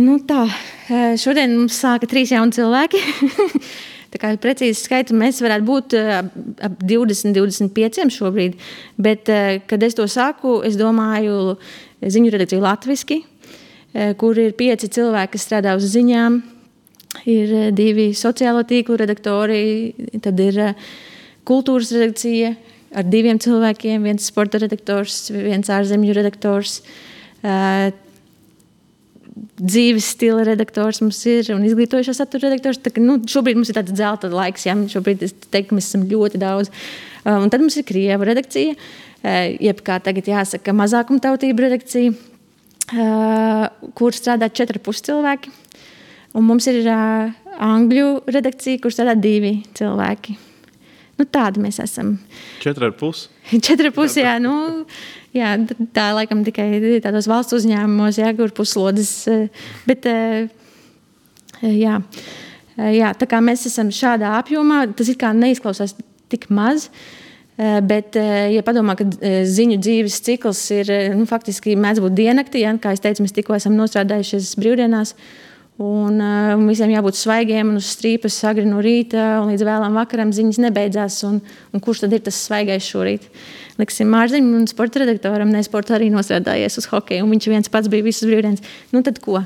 Nu 0.00 0.18
tā, 0.26 0.46
eh, 0.88 1.14
šodien 1.20 1.54
mums 1.58 1.78
sāka 1.78 2.10
trīs 2.10 2.34
jauni 2.34 2.56
cilvēki. 2.56 3.00
Tā 4.10 4.18
kā 4.18 4.30
precīzi 4.42 4.74
skaitu 4.74 5.14
mēs 5.14 5.38
varētu 5.44 5.66
būt 5.66 5.94
eh, 5.94 6.14
ap 6.66 6.80
20, 6.82 7.36
25 7.36 8.10
šobrīd. 8.10 8.58
Bet, 8.98 9.30
eh, 9.30 9.60
kad 9.70 9.82
es 9.86 9.94
to 9.94 10.08
saku, 10.10 10.58
es 10.66 10.78
domāju 10.80 11.58
ziņu 12.02 12.32
redakciju 12.34 12.64
latviešu 12.64 13.20
Eh, 13.20 13.39
kur 13.92 14.38
ir 14.38 14.52
pieci 14.54 14.88
cilvēki, 14.92 15.32
kas 15.34 15.46
strādā 15.48 15.74
uz 15.78 15.88
ziņām. 15.90 16.40
Ir 17.26 17.52
eh, 17.52 17.70
divi 17.74 18.10
sociālo 18.14 18.62
tīklu 18.66 18.98
redaktori, 19.00 19.94
tad 20.22 20.38
ir 20.40 20.58
eh, 20.62 20.84
kultūras 21.48 21.90
redakcija 21.96 22.52
ar 22.94 23.06
diviem 23.06 23.38
cilvēkiem, 23.42 24.06
viens 24.06 24.28
sporta 24.30 24.60
redaktors, 24.62 25.28
viens 25.30 25.70
ārzemju 25.70 26.14
redaktors. 26.16 26.80
Dzīves 29.60 30.08
stila 30.16 30.42
redaktors 30.48 30.98
mums 31.00 31.20
ir 31.30 31.52
un 31.54 31.62
izglītojošā 31.68 32.16
satura 32.18 32.48
redaktors. 32.48 32.80
Tā, 32.82 32.90
nu, 32.98 33.20
šobrīd 33.30 33.60
mums 33.60 33.70
ir 33.70 33.78
tāds 33.78 33.94
zelta 33.94 34.30
laiks, 34.32 34.66
ja 34.66 34.74
šobrīd 34.74 35.22
teiktu, 35.54 35.78
mēs 35.78 35.92
esam 35.92 36.02
ļoti 36.10 36.40
daudz. 36.42 36.72
Un 37.30 37.46
tad 37.52 37.62
mums 37.62 37.78
ir 37.78 37.86
krievu 37.86 38.26
redakcija, 38.26 38.74
jeb 39.62 39.84
kā 39.86 40.00
tagad 40.02 40.28
jāsaka, 40.34 40.74
mazākumtautību 40.82 41.68
redakcija 41.68 42.18
kur 42.90 44.16
strādā 44.16 44.50
4,5 44.50 45.04
cilvēki. 45.08 45.52
Un 46.38 46.46
mums 46.46 46.66
ir 46.70 46.84
uh, 46.86 47.30
angļu 47.58 48.10
redakcija, 48.30 48.80
kur 48.82 48.94
strādā 48.94 49.16
divi 49.18 49.60
cilvēki. 49.78 50.36
Nu, 51.20 51.26
tādi 51.28 51.60
mēs 51.60 51.80
esam. 51.82 52.14
4,5. 52.62 53.24
4,5. 53.52 54.20
Jā, 54.24 54.36
nu, 54.40 54.54
jā, 55.36 55.52
tā 55.94 56.10
laikam 56.16 56.44
tikai 56.46 56.68
tādos 57.04 57.28
valsts 57.30 57.58
uzņēmumos, 57.58 58.20
jā, 58.22 58.30
kur 58.38 58.54
puslodes. 58.56 59.12
Bet, 59.84 60.08
jā, 61.60 61.98
jā, 62.80 63.10
tā 63.20 63.28
kā 63.28 63.42
mēs 63.44 63.66
esam 63.68 63.92
šādā 63.94 64.32
apjomā, 64.38 64.86
tas 64.96 65.12
ir 65.12 65.18
kā 65.20 65.34
neizklausās 65.36 65.98
tik 66.30 66.48
maz. 66.54 66.88
Uh, 66.88 67.19
Eh, 67.19 67.19
bet, 67.84 68.16
eh, 68.16 68.54
ja 68.54 68.62
padomā, 68.64 68.94
ka 68.96 69.04
eh, 69.20 69.42
ziņu 69.44 69.76
dzīves 69.84 70.16
cikls 70.24 70.62
ir 70.72 70.90
nu, 71.12 71.26
faktiski 71.28 71.74
mēdz 71.76 72.00
būt 72.00 72.16
diennaktī, 72.16 72.62
ja, 72.64 72.72
kā 72.80 72.94
jau 72.94 73.02
teicu, 73.04 73.26
mēs 73.26 73.36
tikko 73.36 73.56
esam 73.58 73.76
nostrādājušies 73.76 74.54
brīvdienās. 74.60 75.14
Un 75.80 76.18
uh, 76.20 76.60
visiem 76.68 76.90
jābūt 76.92 77.16
svaigiem 77.16 77.70
un 77.70 77.78
uz 77.80 77.86
strīpas 77.94 78.34
agri 78.44 78.66
no 78.68 78.82
rīta 78.84 79.38
līdz 79.48 79.62
vēlam 79.64 79.94
vakaram 79.96 80.32
ziņas 80.36 80.58
nebeidzās. 80.66 81.22
Un, 81.24 81.38
un 81.72 81.80
kurš 81.80 82.02
tad 82.02 82.16
ir 82.16 82.20
tas 82.26 82.36
svaigais 82.36 82.84
šorīt? 82.84 83.30
Liksim, 83.80 84.10
Mārziņam 84.12 84.58
un 84.58 84.66
sporta 84.68 85.00
redaktoram, 85.00 85.48
ne 85.48 85.62
sporta 85.64 85.96
arī 85.96 86.10
nostrādājies 86.12 86.76
uz 86.82 86.88
hokeju, 86.90 87.24
un 87.24 87.32
viņš 87.32 87.48
viens 87.48 87.72
pats 87.72 87.88
bija 87.88 88.04
visas 88.04 88.28
brīvdienas. 88.28 88.60
Nu 88.92 89.00
tad 89.06 89.22
ko? 89.24 89.40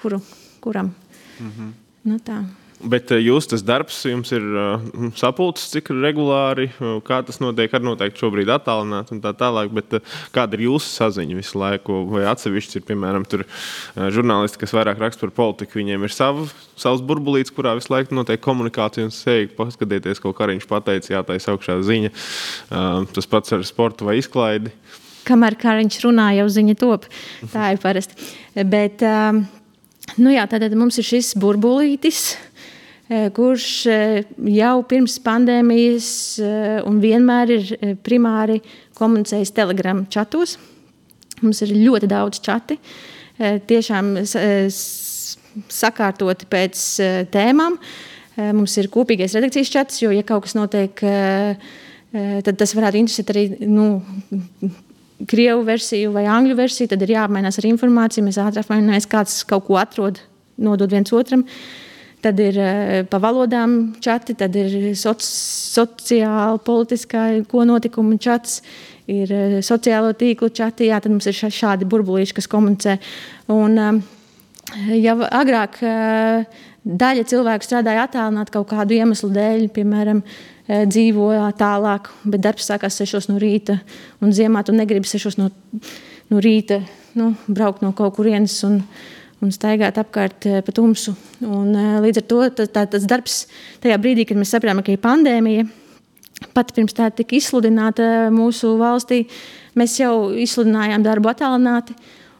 Kuru? 0.00 0.22
Kuram? 0.64 0.94
Mm 1.36 1.52
-hmm. 1.52 1.76
nu, 2.08 2.16
tā. 2.24 2.40
Bet 2.78 3.10
eh, 3.10 3.18
jūs 3.26 3.48
tas 3.50 3.64
darbs 3.66 3.96
jums 4.06 4.30
ir 4.34 4.44
uh, 4.54 4.82
sapulcis, 5.18 5.66
cik 5.72 5.90
regulāri, 5.90 6.68
uh, 6.78 7.00
kā 7.02 7.18
tas 7.26 7.40
notiek, 7.42 7.72
ar 7.74 7.82
noteikti 7.82 8.22
šobrīd 8.22 8.52
attālināt 8.54 9.10
un 9.14 9.22
tā 9.24 9.32
tālāk. 9.34 9.72
Bet, 9.74 9.96
uh, 9.98 10.18
kāda 10.34 10.54
ir 10.54 10.68
jūsu 10.68 10.92
saziņa 10.92 11.38
visu 11.40 11.58
laiku? 11.58 12.04
Vai 12.12 12.22
atsevišķi 12.30 12.78
ir, 12.78 12.84
piemēram, 12.86 13.26
uh, 13.34 13.66
žurnālisti, 14.14 14.62
kas 14.62 14.76
vairāk 14.78 15.02
raksta 15.02 15.26
par 15.26 15.34
politiku, 15.40 15.80
viņiem 15.80 16.06
ir 16.06 16.14
sava, 16.14 16.46
savs 16.78 17.02
burbulīts, 17.02 17.54
kurā 17.54 17.74
visu 17.80 17.90
laiku 17.96 18.14
notiek 18.14 18.42
komunikācija 18.46 19.08
un 19.08 19.14
sēž, 19.14 19.50
paskatieties, 19.58 20.22
ko 20.22 20.30
Kariņš 20.38 20.70
pateica, 20.70 21.16
jātaisa 21.16 21.56
augšā 21.56 21.80
ziņa. 21.82 22.14
Uh, 22.14 23.02
tas 23.10 23.26
pats 23.26 23.58
ar 23.58 23.66
sportu 23.66 24.06
vai 24.06 24.20
izklaidi. 24.22 24.70
Kamēr 25.26 25.58
Kariņš 25.58 26.02
runā, 26.06 26.30
jau 26.38 26.46
ziņa 26.54 26.78
top. 26.78 27.10
Tā 27.50 27.72
ir 27.74 27.82
parasti. 27.82 28.30
Bet, 28.54 29.02
um, 29.02 29.42
nu 30.22 30.30
jā, 30.32 30.46
tad 30.48 30.62
mums 30.78 31.02
ir 31.02 31.10
šis 31.10 31.34
burbulītis 31.42 32.22
Eh, 32.38 32.47
kurš 33.08 33.66
eh, 33.88 34.26
jau 34.52 34.82
pirms 34.88 35.14
pandēmijas 35.24 36.08
eh, 36.44 36.80
un 36.84 36.98
vienmēr 37.00 37.52
ir 37.54 37.70
primāri 38.04 38.60
komunicējis 38.98 39.54
Telegram 39.56 40.02
čatos. 40.12 40.58
Mums 41.40 41.62
ir 41.64 41.72
ļoti 41.72 42.08
daudz 42.10 42.40
čati, 42.42 42.74
tiešām 43.38 44.16
sakārtoti 45.70 46.48
pēc 46.50 46.80
tēmām. 47.30 47.76
Mums 48.58 48.74
ir 48.82 48.90
kopīgais 48.90 49.36
redakcijas 49.38 49.70
čats, 49.70 50.00
jo, 50.02 50.10
ja 50.10 50.26
kaut 50.26 50.48
kas 50.48 50.56
notiek, 50.58 50.98
tad 50.98 52.58
tas 52.58 52.74
varētu 52.74 52.98
interesēt 52.98 53.30
arī 53.30 53.44
nu, 53.70 54.02
krievu 55.30 55.62
versiju 55.70 56.10
vai 56.16 56.26
angļu 56.26 56.58
versiju. 56.58 56.90
Tad 56.90 57.06
ir 57.06 57.14
jāapmainās 57.14 57.62
ar 57.62 57.70
informāciju, 57.70 58.26
mēs 58.26 58.42
ātrāk 58.42 58.66
apmainamies, 58.66 59.06
kāds 59.06 59.44
kaut 59.46 59.70
ko 59.70 59.78
atrod, 59.78 60.18
nodod 60.58 60.90
viens 60.90 61.14
otram. 61.14 61.46
Uh, 61.46 61.87
Tad 62.18 62.40
ir 62.42 62.56
pa 63.10 63.20
valodām 63.22 63.74
čati, 64.02 64.34
tad 64.38 64.56
ir 64.58 64.72
soci, 64.98 65.26
sociāla, 65.78 66.58
politiskā, 66.66 67.28
ko 67.46 67.62
notikumu 67.68 68.18
čats, 68.18 68.58
ir 69.06 69.30
sociālo 69.62 70.10
tīklu 70.18 70.50
čati. 70.50 70.88
Jā, 70.90 70.98
tad 71.02 71.14
mums 71.14 71.28
ir 71.30 71.38
šādi 71.38 71.86
burbulīši, 71.88 72.34
kas 72.34 72.50
komunicē. 72.50 72.96
Un, 73.54 74.02
jau 74.98 75.16
agrāk 75.28 75.78
daļa 76.88 77.26
cilvēku 77.30 77.66
strādāja 77.66 78.08
attālināti 78.08 78.54
kaut 78.54 78.68
kādu 78.72 78.96
iemeslu 78.98 79.30
dēļ, 79.34 79.68
piemēram, 79.76 80.22
dzīvoja 80.68 81.48
tālāk, 81.58 82.10
bet 82.28 82.42
darbs 82.44 82.66
sākās 82.68 82.98
6 83.00 83.30
no 83.30 83.38
rīta. 83.40 83.78
Un 84.24 84.34
ziemā 84.36 84.64
tu 84.66 84.74
negribi 84.76 85.08
6 85.08 85.38
no, 85.40 85.48
no 86.32 86.42
rīta 86.44 86.82
nu, 87.18 87.32
braukt 87.46 87.84
no 87.84 87.94
kaut 87.96 88.18
kurienes. 88.18 88.58
Un, 88.68 88.82
un 89.44 89.52
staigāt 89.54 89.98
apkārt 90.00 90.46
eh, 90.48 90.60
pa 90.64 90.74
tumsu. 90.74 91.14
Un, 91.44 91.70
eh, 91.74 91.98
līdz 92.04 92.22
ar 92.22 92.26
to 92.30 92.40
tā, 92.58 92.66
tā, 92.74 92.84
tas 92.90 93.06
darbs 93.08 93.44
tajā 93.82 93.98
brīdī, 94.02 94.26
kad 94.28 94.38
mēs 94.40 94.54
sapratām, 94.54 94.82
ka 94.84 94.94
ir 94.94 95.02
pandēmija, 95.02 95.66
pat 96.54 96.72
pirms 96.74 96.96
tā 96.96 97.10
tika 97.14 97.36
izsludināta 97.38 98.28
mūsu 98.34 98.74
valstī, 98.80 99.24
mēs 99.78 99.98
jau 100.00 100.30
izsludinājām 100.34 101.06
darbu 101.06 101.30
attālināti. 101.32 101.96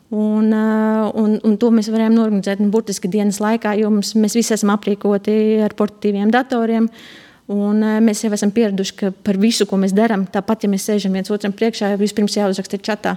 Un, 0.09 0.51
eh, 0.57 1.07
un, 1.21 1.39
un 1.45 1.57
to 1.61 1.71
mēs 1.75 1.91
varējām 1.93 2.17
norganizēt 2.17 2.63
nu, 2.65 2.73
burtiski 2.75 3.11
dienas 3.13 3.41
laikā, 3.45 3.77
jo 3.79 3.93
mums, 3.93 4.15
mēs 4.19 4.39
visi 4.39 4.57
esam 4.57 4.75
aprīkoti 4.75 5.39
ar 5.65 5.77
portatīviem 5.79 6.33
datoriem. 6.35 6.91
Un 7.49 7.81
mēs 8.05 8.21
jau 8.21 8.29
esam 8.37 8.51
pieraduši, 8.53 8.93
ka 8.93 9.09
par 9.25 9.39
visu, 9.41 9.65
ko 9.65 9.79
mēs 9.81 9.95
darām, 9.97 10.27
tāpat, 10.29 10.67
ja 10.67 10.69
mēs 10.69 10.85
sēžam 10.85 11.15
viens 11.17 11.31
otram 11.33 11.55
priekšā, 11.57 11.95
jau 11.95 12.01
vispirms 12.03 12.35
jāuzraksta 12.37 12.77
čatā. 12.77 13.15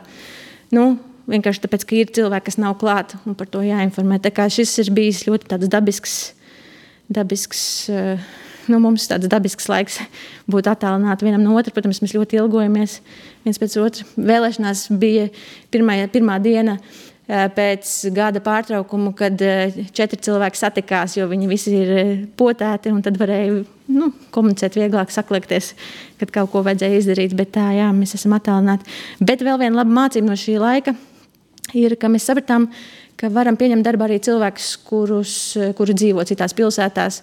Nu, 0.72 0.94
vienkārši 1.32 1.64
tāpēc, 1.64 1.88
ka 1.88 1.98
ir 1.98 2.14
cilvēki, 2.16 2.48
kas 2.50 2.60
nav 2.62 2.78
klāti 2.82 3.20
un 3.26 3.38
par 3.38 3.50
to 3.52 3.64
jāinformē. 3.66 4.20
Tā 4.24 4.34
kā 4.36 4.48
šis 4.52 4.74
ir 4.84 4.94
bijis 4.96 5.26
ļoti 5.28 5.60
dabisks, 5.68 6.16
dabisks 7.12 7.62
eh, 7.92 8.26
nu, 8.72 8.82
mums 8.84 9.08
tāds 9.10 9.30
dabisks 9.32 9.70
laiks 9.72 10.02
būt 10.52 10.72
attālināti 10.72 11.28
vienam 11.28 11.46
no 11.46 11.56
otra. 11.60 11.74
Protams, 11.76 12.02
mēs 12.04 12.18
ļoti 12.18 12.42
ilgojamies 12.42 13.00
viens 13.46 13.62
pēc 13.62 13.80
otra. 13.82 14.10
Vēlēšanās 14.18 14.90
bija 15.02 15.30
pirmā, 15.74 16.02
pirmā 16.14 16.38
diena 16.44 16.78
eh, 16.78 17.48
pēc 17.56 17.94
gada 18.16 18.44
pārtraukuma, 18.44 19.14
kad 19.18 19.44
eh, 19.46 19.78
četri 19.96 20.20
cilvēki 20.22 20.62
satikās, 20.62 21.20
jo 21.20 21.30
viņi 21.32 21.52
visi 21.52 21.78
ir 21.80 21.94
potēti. 22.40 22.94
Tad 23.08 23.22
varēja 23.22 23.62
nu, 23.92 24.12
komunicēt 24.36 24.76
vieglāk, 24.80 25.12
sakliekties, 25.12 25.74
kad 26.22 26.36
kaut 26.36 26.52
ko 26.54 26.66
vajadzēja 26.68 27.00
izdarīt. 27.00 27.38
Bet 27.40 27.56
tā, 27.56 27.72
jā, 27.78 27.88
mēs 27.96 28.16
esam 28.20 28.36
attālināti. 28.38 28.88
Bet 29.24 29.44
vēl 29.46 29.64
viena 29.64 29.82
laba 29.82 30.04
mācība 30.04 30.32
no 30.32 30.38
šī 30.40 30.60
laika 30.62 30.96
ir, 31.78 31.96
ka 32.00 32.10
mēs 32.12 32.28
sapratām, 32.30 32.68
ka 33.20 33.30
varam 33.34 33.58
pieņemt 33.60 33.86
darbā 33.86 34.08
arī 34.08 34.20
cilvēkus, 34.24 34.74
kurus, 34.88 35.36
kuri 35.78 35.96
dzīvo 35.98 36.26
citās 36.28 36.56
pilsētās. 36.58 37.22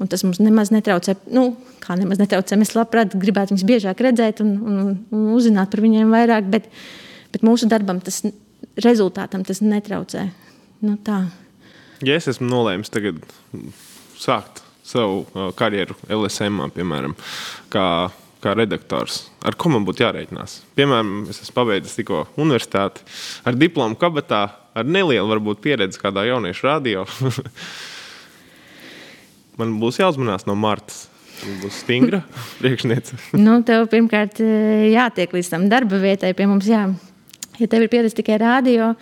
Un 0.00 0.08
tas 0.08 0.22
mums 0.24 0.38
nemaz 0.40 0.70
netraucē. 0.72 1.12
Nu, 1.28 1.50
kā 1.82 1.92
nemaz 2.00 2.20
netraucē. 2.22 2.56
Mēs 2.56 2.72
labprāt 2.72 3.12
gribētu 3.20 3.52
viņus 3.52 3.66
biežāk 3.68 4.00
redzēt 4.06 4.40
un, 4.40 4.54
un, 4.64 4.94
un 5.12 5.26
uzzināt 5.36 5.72
par 5.72 5.82
viņiem 5.84 6.14
vairāk, 6.14 6.48
bet, 6.52 6.70
bet 7.34 7.44
mūsu 7.44 7.68
darbam 7.68 8.00
tas 8.04 8.22
rezultātam 8.80 9.44
tas 9.44 9.60
netraucē. 9.60 10.24
Nu, 10.80 10.96
tā. 11.04 11.26
ja 12.06 12.16
es 12.16 12.30
esmu 12.32 12.48
nolēmis 12.48 12.92
tagad 12.92 13.20
sākt 14.16 14.62
savu 14.90 15.26
uh, 15.26 15.50
karjeru 15.56 15.96
LSM, 16.08 16.62
piemēram, 16.74 17.12
kā 17.72 17.84
kā 18.40 18.54
redaktors, 18.56 19.26
ar 19.44 19.56
ko 19.60 19.72
man 19.74 19.84
būtu 19.88 20.04
jārēķinās. 20.04 20.56
Piemēram, 20.78 21.12
es 21.30 21.42
esmu 21.44 21.56
pabeidzis 21.58 21.98
tikko 21.98 22.24
universitāti 22.40 23.04
ar 23.46 23.58
diplomu 23.58 23.98
kabatā, 24.00 24.42
ar 24.74 24.88
nelielu 24.88 25.28
varbūt 25.28 25.62
pieredzi 25.64 26.00
kādā 26.00 26.24
jauniešu 26.28 26.66
radio. 26.66 27.06
man 29.60 29.76
būs 29.82 30.00
jāuzmanās 30.00 30.46
no 30.48 30.56
Martas. 30.58 31.06
Viņa 31.40 31.56
būs 31.62 31.80
stingra 31.84 32.22
priekšniece. 32.60 33.16
nu, 33.40 33.60
tev 33.66 33.86
pirmkārt 33.92 34.42
eh, 34.44 34.90
jātiek 34.92 35.32
līdz 35.36 35.54
tam 35.54 35.68
darba 35.72 36.00
vietai 36.02 36.34
pie 36.36 36.48
mums. 36.50 36.68
Jā. 36.68 36.86
Ja 37.60 37.68
tev 37.68 37.84
ir 37.84 37.92
pieredze 37.92 38.16
tikai 38.16 38.38
radio, 38.40 38.94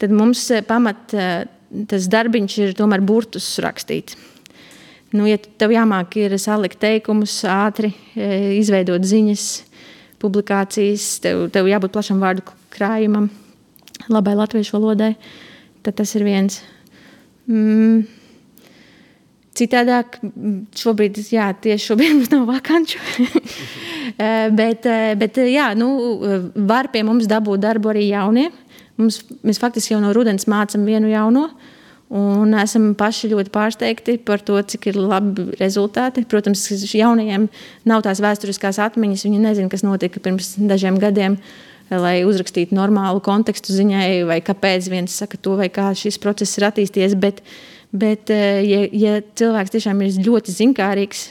tad 0.00 0.12
mums 0.12 0.44
eh, 0.52 0.64
pamat 0.64 1.16
eh, 1.16 1.44
tas 1.88 2.08
darbiņš 2.12 2.58
ir 2.62 2.76
tomēr 2.76 3.04
burtus 3.04 3.48
rakstīt. 3.64 4.16
Nu, 5.14 5.26
ja 5.28 5.38
tev 5.38 5.70
jāmāk 5.70 6.16
ir 6.18 6.34
salikt 6.42 6.80
teikumus, 6.82 7.38
ātri 7.46 7.92
e, 8.18 8.56
izveidot 8.58 9.04
ziņas, 9.06 9.44
publikācijas, 10.22 11.04
tev, 11.22 11.44
tev 11.54 11.68
jābūt 11.70 11.94
plašam 11.94 12.22
vārdu 12.22 12.42
krājumam, 12.74 13.28
labai 14.10 14.34
latviešu 14.34 14.74
valodai, 14.74 15.12
tad 15.86 15.98
tas 16.00 16.14
ir 16.18 16.26
viens. 16.26 16.58
Mm. 17.46 18.02
Citādāk, 19.56 20.18
šobrīd, 20.76 21.22
jā, 21.32 21.46
tieši 21.54 21.92
šobrīd 21.92 22.14
mums 22.18 22.34
nav 22.34 22.48
vakanču. 22.50 23.02
E, 24.16 24.26
bet, 24.54 24.86
e, 24.86 25.16
bet 25.18 25.36
jā, 25.50 25.64
nu, 25.76 25.88
var 26.64 26.86
pie 26.88 27.02
mums 27.04 27.26
dabūt 27.28 27.60
darbu 27.60 27.90
arī 27.90 28.04
jaunie. 28.06 28.46
Mums, 28.96 29.18
mēs 29.44 29.58
faktiski 29.60 29.92
jau 29.92 29.98
no 30.00 30.12
rudens 30.16 30.46
mācām 30.48 30.86
vienu 30.88 31.10
jauno. 31.10 31.42
Uh, 31.50 31.75
Un 32.14 32.52
esam 32.54 32.92
paši 32.94 33.32
ļoti 33.32 33.50
pārsteigti 33.50 34.14
par 34.22 34.38
to, 34.46 34.60
cik 34.62 34.92
ir 34.92 34.98
labi 35.00 35.48
rezultāti. 35.58 36.22
Protams, 36.30 36.62
jaunajiem 36.94 37.48
nav 37.88 38.04
tās 38.06 38.20
vēsturiskās 38.22 38.78
atmiņas. 38.84 39.24
Viņi 39.26 39.40
nezina, 39.42 39.70
kas 39.72 39.82
notika 39.82 40.22
pirms 40.22 40.52
dažiem 40.70 41.00
gadiem, 41.02 41.34
lai 41.90 42.20
uzrakstītu 42.26 42.78
normālu 42.78 43.18
kontekstu 43.26 43.74
ziņai, 43.74 44.22
vai 44.28 44.38
kāpēc 44.44 44.86
viens 44.92 45.16
saka 45.18 45.40
to, 45.42 45.56
vai 45.58 45.66
kā 45.66 45.88
šis 45.98 46.20
process 46.22 46.60
ir 46.60 46.68
attīstījies. 46.68 47.16
Bet, 47.18 47.42
bet 47.90 48.30
eh, 48.30 48.62
ja, 48.62 48.84
ja 48.86 49.18
cilvēks 49.26 49.74
tiešām 49.74 50.04
ir 50.06 50.20
ļoti 50.28 50.54
zinkārīgs, 50.54 51.24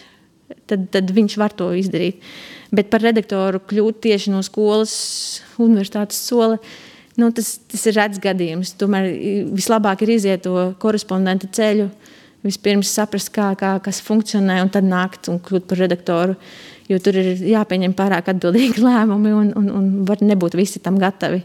tad, 0.67 0.89
tad 0.91 1.15
viņš 1.15 1.38
var 1.39 1.55
to 1.55 1.69
izdarīt. 1.79 2.19
Bet 2.75 2.91
par 2.91 3.05
redaktoru 3.05 3.63
kļūt 3.63 4.03
tieši 4.09 4.35
no 4.35 4.43
skolas, 4.43 4.91
universitātes 5.55 6.19
sola 6.19 6.59
nu, 7.21 7.32
tas, 7.36 7.56
tas 7.71 7.86
ir 7.88 7.97
redzams 7.97 8.23
gadījums. 8.23 8.75
Tomēr 8.80 9.10
vislabāk 9.56 10.04
ir 10.06 10.15
iziet 10.17 10.45
to 10.45 10.71
korespondenta 10.82 11.49
ceļu, 11.58 11.89
vispirms 12.45 12.91
saprast, 12.93 13.32
kā, 13.36 13.51
kā 13.60 13.75
kas 13.84 14.01
funkcionē, 14.06 14.60
un 14.63 14.71
tad 14.73 14.88
nākt 14.88 15.32
un 15.32 15.41
kļūt 15.43 15.69
par 15.69 15.82
redaktoru. 15.86 16.38
Jo 16.91 16.99
tur 17.01 17.17
ir 17.17 17.41
jāpieņem 17.49 17.95
pārāk 17.97 18.30
atbildīgi 18.36 18.84
lēmumi, 18.88 19.34
un, 19.34 19.51
un, 19.58 19.71
un 19.80 19.89
var 20.08 20.21
nebūt 20.21 20.58
visi 20.60 20.84
tam 20.84 20.99
gatavi. 21.01 21.41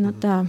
Nu, 0.00 0.14
tā. 0.18 0.42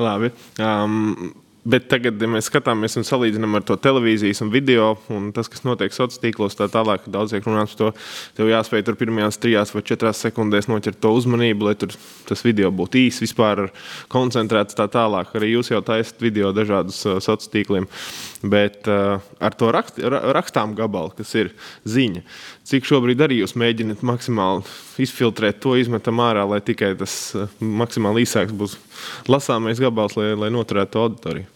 Labi. 0.00 0.32
Um, 0.58 1.34
Bet 1.64 1.86
tagad, 1.88 2.20
ja 2.20 2.28
mēs 2.28 2.50
skatāmies 2.50 2.98
un 3.00 3.06
salīdzinām 3.08 3.56
ar 3.56 3.62
to 3.64 3.78
televīzijas 3.80 4.42
un 4.44 4.50
video, 4.52 4.90
un 5.08 5.30
tas, 5.32 5.48
kas 5.48 5.62
notiek 5.64 5.94
sociālos 5.96 6.20
tīklos, 6.20 6.56
tā 6.58 6.66
tālāk, 6.68 7.06
daudz 7.08 7.32
tiek 7.32 7.46
runāts 7.48 7.72
par 7.72 7.94
to, 7.94 8.02
tev 8.36 8.50
jāspēj 8.50 8.82
tur 8.84 8.98
pirmajās 9.00 9.40
trijās 9.40 9.72
vai 9.72 9.80
četrās 9.88 10.20
sekundēs 10.26 10.68
noķert 10.68 11.00
to 11.00 11.14
uzmanību, 11.16 11.70
lai 11.70 11.72
tur 11.80 11.94
tas 12.28 12.44
video 12.44 12.68
būtu 12.68 13.00
īss, 13.06 13.22
vispār 13.24 13.70
koncentrēts 14.12 14.76
tā 14.76 14.84
tālāk. 14.92 15.32
Arī 15.40 15.54
jūs 15.54 15.72
jau 15.72 15.80
taisat 15.80 16.20
video 16.20 16.52
dažādus 16.52 17.00
uh, 17.08 17.16
sociālos 17.16 17.48
tīkliem, 17.56 17.88
bet 18.44 18.84
uh, 18.92 19.24
ar 19.40 19.56
to 19.56 19.72
rakst, 19.72 20.04
rakstām 20.04 20.76
gabalu, 20.76 21.14
kas 21.16 21.32
ir 21.40 21.54
ziņa, 21.88 22.26
cik 22.68 22.84
šobrīd 22.92 23.24
arī 23.24 23.40
jūs 23.40 23.56
mēģināt 23.56 24.04
maksimāli 24.04 24.68
izfiltrēt 25.00 25.64
to, 25.64 25.78
izmetam 25.80 26.20
ārā, 26.28 26.44
lai 26.44 26.60
tikai 26.60 26.92
tas 27.00 27.16
uh, 27.40 27.48
maksimāli 27.64 28.28
īsāks 28.28 28.52
būs 28.52 28.76
lasāmais 29.32 29.80
gabals, 29.80 30.20
lai, 30.20 30.34
lai 30.36 30.52
noturētu 30.52 31.06
auditoriju. 31.06 31.53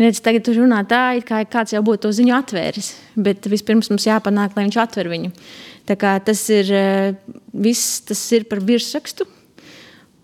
Redz, 0.00 0.22
tagad 0.24 0.48
jūs 0.48 0.56
runājat 0.56 0.88
tā, 0.88 1.00
it 1.18 1.26
kā 1.28 1.42
kāds 1.50 1.74
jau 1.74 1.82
būtu 1.84 2.06
to 2.06 2.12
ziņu 2.16 2.32
atvēris, 2.38 2.88
bet 3.20 3.44
vispirms 3.52 3.90
mums 3.92 4.06
jāpanāk, 4.08 4.54
lai 4.56 4.64
viņš 4.64 4.78
atver 4.80 5.10
viņu. 5.12 5.32
Tā 5.88 5.96
kā 6.00 6.14
tas 6.24 6.40
ir 6.52 6.70
eh, 6.72 7.10
viss, 7.52 7.98
tas 8.08 8.20
ir 8.32 8.46
par 8.48 8.62
virsrakstu, 8.64 9.26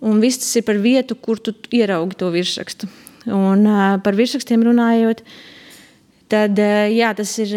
un 0.06 0.22
viss 0.22 0.40
tas 0.40 0.54
ir 0.56 0.64
par 0.64 0.80
vietu, 0.80 1.18
kur 1.20 1.42
tu 1.42 1.52
ieraugi 1.76 2.16
to 2.16 2.30
virsrakstu. 2.32 2.88
Un 3.28 3.66
eh, 3.68 3.98
par 4.04 4.16
virsrakstiem 4.16 4.64
runājot, 4.64 5.20
tad 6.32 6.56
eh, 6.62 6.94
jā, 6.96 7.10
ir, 7.44 7.52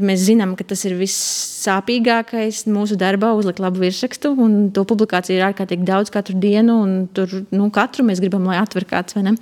mēs 0.00 0.24
zinām, 0.24 0.54
ka 0.56 0.64
tas 0.72 0.86
ir 0.88 0.96
vissāpīgākais 0.96 2.62
mūsu 2.72 2.96
darbā, 3.00 3.34
uzlikt 3.36 3.60
labu 3.60 3.82
virsrakstu, 3.84 4.32
to 4.72 4.86
publikāciju 4.88 5.36
ir 5.36 5.50
ārkārtīgi 5.50 5.84
daudz 5.90 6.14
katru 6.14 6.38
dienu, 6.40 6.78
un 6.86 6.96
tur 7.12 7.42
nu, 7.52 7.68
katru 7.74 8.08
mēs 8.08 8.24
gribam, 8.24 8.48
lai 8.48 8.56
atver 8.62 8.88
kāds, 8.88 9.18
vai 9.18 9.26
ne? 9.28 9.36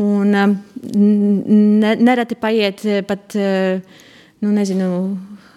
Un 0.00 0.32
um, 0.32 0.54
ne, 0.96 1.94
nereti 2.00 2.36
paiet 2.40 2.84
eh, 2.88 3.02
pat 3.04 3.34
eh, 3.36 3.82
nu, 4.40 4.52
nezinu, 4.54 4.88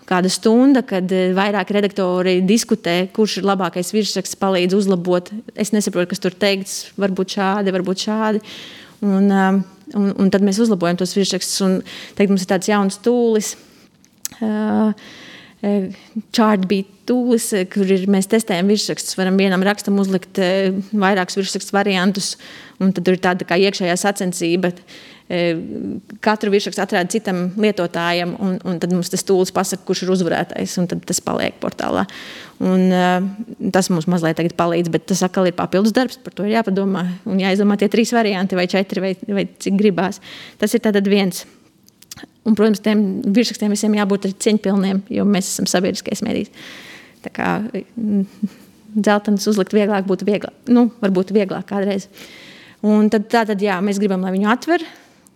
kāda 0.09 0.31
stunda, 0.31 0.81
kad 0.87 1.07
eh, 1.15 1.31
vairāk 1.35 1.71
redaktori 1.71 2.41
diskutē, 2.43 2.97
kurš 3.15 3.37
ir 3.39 3.47
labākais 3.47 3.93
virsraksts, 3.95 4.39
palīdz 4.41 4.75
uzlabot. 4.75 5.31
Es 5.55 5.71
nesaprotu, 5.75 6.11
kas 6.11 6.23
tur 6.23 6.35
teikts, 6.35 6.89
varbūt 6.99 7.37
šādi, 7.37 7.75
varbūt 7.75 8.07
šādi. 8.09 8.43
Un, 9.03 9.31
um, 9.31 9.61
un, 9.99 10.11
un 10.25 10.31
tad 10.33 10.43
mēs 10.43 10.59
uzlabojam 10.63 10.99
tos 10.99 11.15
virsrakstus. 11.15 11.79
Tagad 12.17 12.35
mums 12.35 12.43
ir 12.43 12.51
tāds 12.51 12.71
jauns 12.71 12.99
tūlis. 13.03 13.55
Uh, 14.43 14.91
Chartbeat 15.63 16.89
tūlis, 17.07 17.45
kur 17.71 17.87
ir, 17.87 18.03
mēs 18.11 18.27
testējam 18.31 18.67
virsrakstus. 18.71 19.15
Varam 19.15 19.37
vienam 19.39 19.63
rakstam 19.63 19.95
uzlikt 20.01 20.39
vairākus 20.91 21.39
virsrakstu 21.39 21.75
variantus, 21.75 22.33
un 22.83 22.91
tad 22.95 23.07
ir 23.07 23.19
tāda 23.23 23.47
kā 23.47 23.55
iekšējā 23.61 23.95
sacensība. 24.01 24.73
katru 26.19 26.51
virsrakstu 26.51 26.83
atrada 26.83 27.09
citam 27.09 27.45
lietotājam, 27.55 28.35
un, 28.43 28.57
un 28.67 28.79
tad 28.83 28.91
mums 28.91 29.09
tas 29.09 29.23
tūlis 29.23 29.53
pasaka, 29.55 29.85
kurš 29.87 30.03
ir 30.03 30.11
uzvarētājs, 30.17 30.75
un 30.81 30.89
tad 30.91 31.05
tas 31.07 31.23
paliek 31.23 31.55
portālā. 31.63 32.03
Un, 32.63 32.91
tas 33.73 33.89
mums 33.89 34.09
mazliet 34.11 34.43
palīdz, 34.59 34.91
bet 34.91 35.07
tas 35.09 35.23
atkal 35.23 35.47
ir 35.47 35.55
papildus 35.57 35.95
darbs. 35.95 36.19
Par 36.21 36.35
to 36.35 36.43
ir 36.43 36.57
jāpadomā 36.57 37.07
un 37.23 37.39
jāizdomā 37.39 37.79
tie 37.79 37.87
trīs 37.91 38.11
varianti, 38.13 38.59
vai 38.59 38.67
četri, 38.67 39.03
vai, 39.03 39.15
vai 39.31 39.47
cik 39.47 39.79
gribās. 39.79 40.19
Tas 40.59 40.75
ir 40.75 40.83
viens. 41.09 41.45
Un, 42.43 42.57
protams, 42.59 42.81
tiem 42.83 43.03
virsrakstiem 43.23 43.71
visiem 43.71 43.93
jābūt 43.95 44.27
cieņpilniem, 44.43 45.05
jo 45.15 45.23
mēs 45.27 45.53
esam 45.53 45.67
sabiedriskais 45.69 46.23
mēdījis. 46.25 46.65
Tā 47.23 47.31
kā 47.31 47.51
dzeltenis 48.93 49.47
uzlikt 49.47 49.75
vieglāk, 49.75 50.07
būtu 50.09 50.27
vieglāk, 50.27 50.55
nu, 50.71 50.89
varbūt 51.01 51.31
vieglāk 51.35 51.69
kādreiz. 51.69 52.09
Un 52.83 53.07
tad, 53.11 53.29
tā 53.31 53.45
tad 53.47 53.63
jā, 53.63 53.77
mēs 53.83 54.01
gribam, 54.01 54.25
lai 54.25 54.33
viņu 54.35 54.51
atver. 54.51 54.83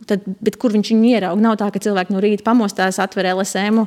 Tad, 0.08 0.24
bet 0.44 0.60
kur 0.62 0.72
viņš 0.76 0.92
viņu 0.92 1.08
ierauga? 1.10 1.42
Nav 1.42 1.56
tā, 1.60 1.68
ka 1.74 1.82
cilvēki 1.82 2.14
no 2.14 2.20
rīta 2.22 2.46
pamostās, 2.46 3.00
atver 3.02 3.32
LSM. 3.32 3.82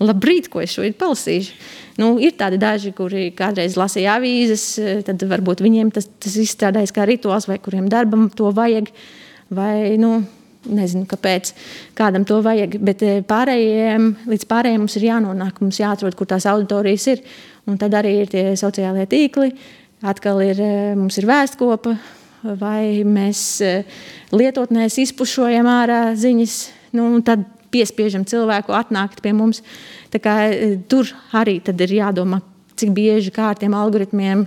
Labrīt, 0.00 0.48
ko 0.50 0.62
es 0.62 0.72
šodien 0.72 0.94
palasīšu. 0.98 1.58
Nu, 2.00 2.14
ir 2.22 2.32
tādi 2.38 2.58
daži, 2.58 2.94
kuri 2.96 3.28
kādreiz 3.36 3.76
lasīja 3.78 4.16
avīzes, 4.16 4.64
tad 5.06 5.22
varbūt 5.30 5.60
viņiem 5.66 5.90
tas, 5.94 6.08
tas 6.22 6.38
izstrādājas 6.40 6.94
kā 6.96 7.04
rituāls, 7.10 7.50
vai 7.50 7.58
kuriem 7.62 7.90
darbam 7.92 8.30
to 8.32 8.48
vajag. 8.56 8.88
Vai, 9.52 9.98
nu, 10.00 10.22
nezinu, 10.68 11.06
kāpēc 11.08 11.52
kādam 11.98 12.24
to 12.28 12.40
vajag. 12.44 12.76
Bet 12.84 13.04
eh, 13.06 13.20
pārējiem, 13.26 14.10
līdz 14.30 14.46
pārējiem 14.50 14.82
mums 14.84 14.96
ir 14.98 15.06
jānonāk, 15.08 15.60
mums 15.64 15.80
jāatrod, 15.80 16.16
kur 16.18 16.28
tās 16.30 16.46
auditorijas 16.50 17.06
ir. 17.14 17.22
Un 17.68 17.78
tad 17.80 17.94
arī 17.96 18.16
ir 18.22 18.32
tie 18.32 18.44
sociālie 18.58 19.06
tīkli. 19.10 19.52
Atkal 20.10 20.42
ir, 20.44 20.60
eh, 20.60 20.90
mums 20.98 21.18
ir 21.20 21.28
vēstkopa, 21.30 21.94
vai 22.60 23.04
mēs 23.04 23.44
eh, 23.64 24.02
lietotnēs 24.32 25.00
izpušojam 25.04 25.68
ārā 25.70 26.02
ziņas, 26.18 26.60
nu, 26.98 27.12
tad 27.24 27.46
piespiežam 27.70 28.24
cilvēku 28.26 28.74
atnākt 28.74 29.22
pie 29.22 29.32
mums. 29.36 29.62
Kā, 30.10 30.50
tur 30.90 31.06
arī 31.38 31.60
ir 31.62 31.92
jādomā, 32.00 32.40
cik 32.74 32.90
bieži 32.96 33.30
kā 33.30 33.52
ar 33.52 33.60
tiem 33.60 33.76
algoritmiem 33.78 34.42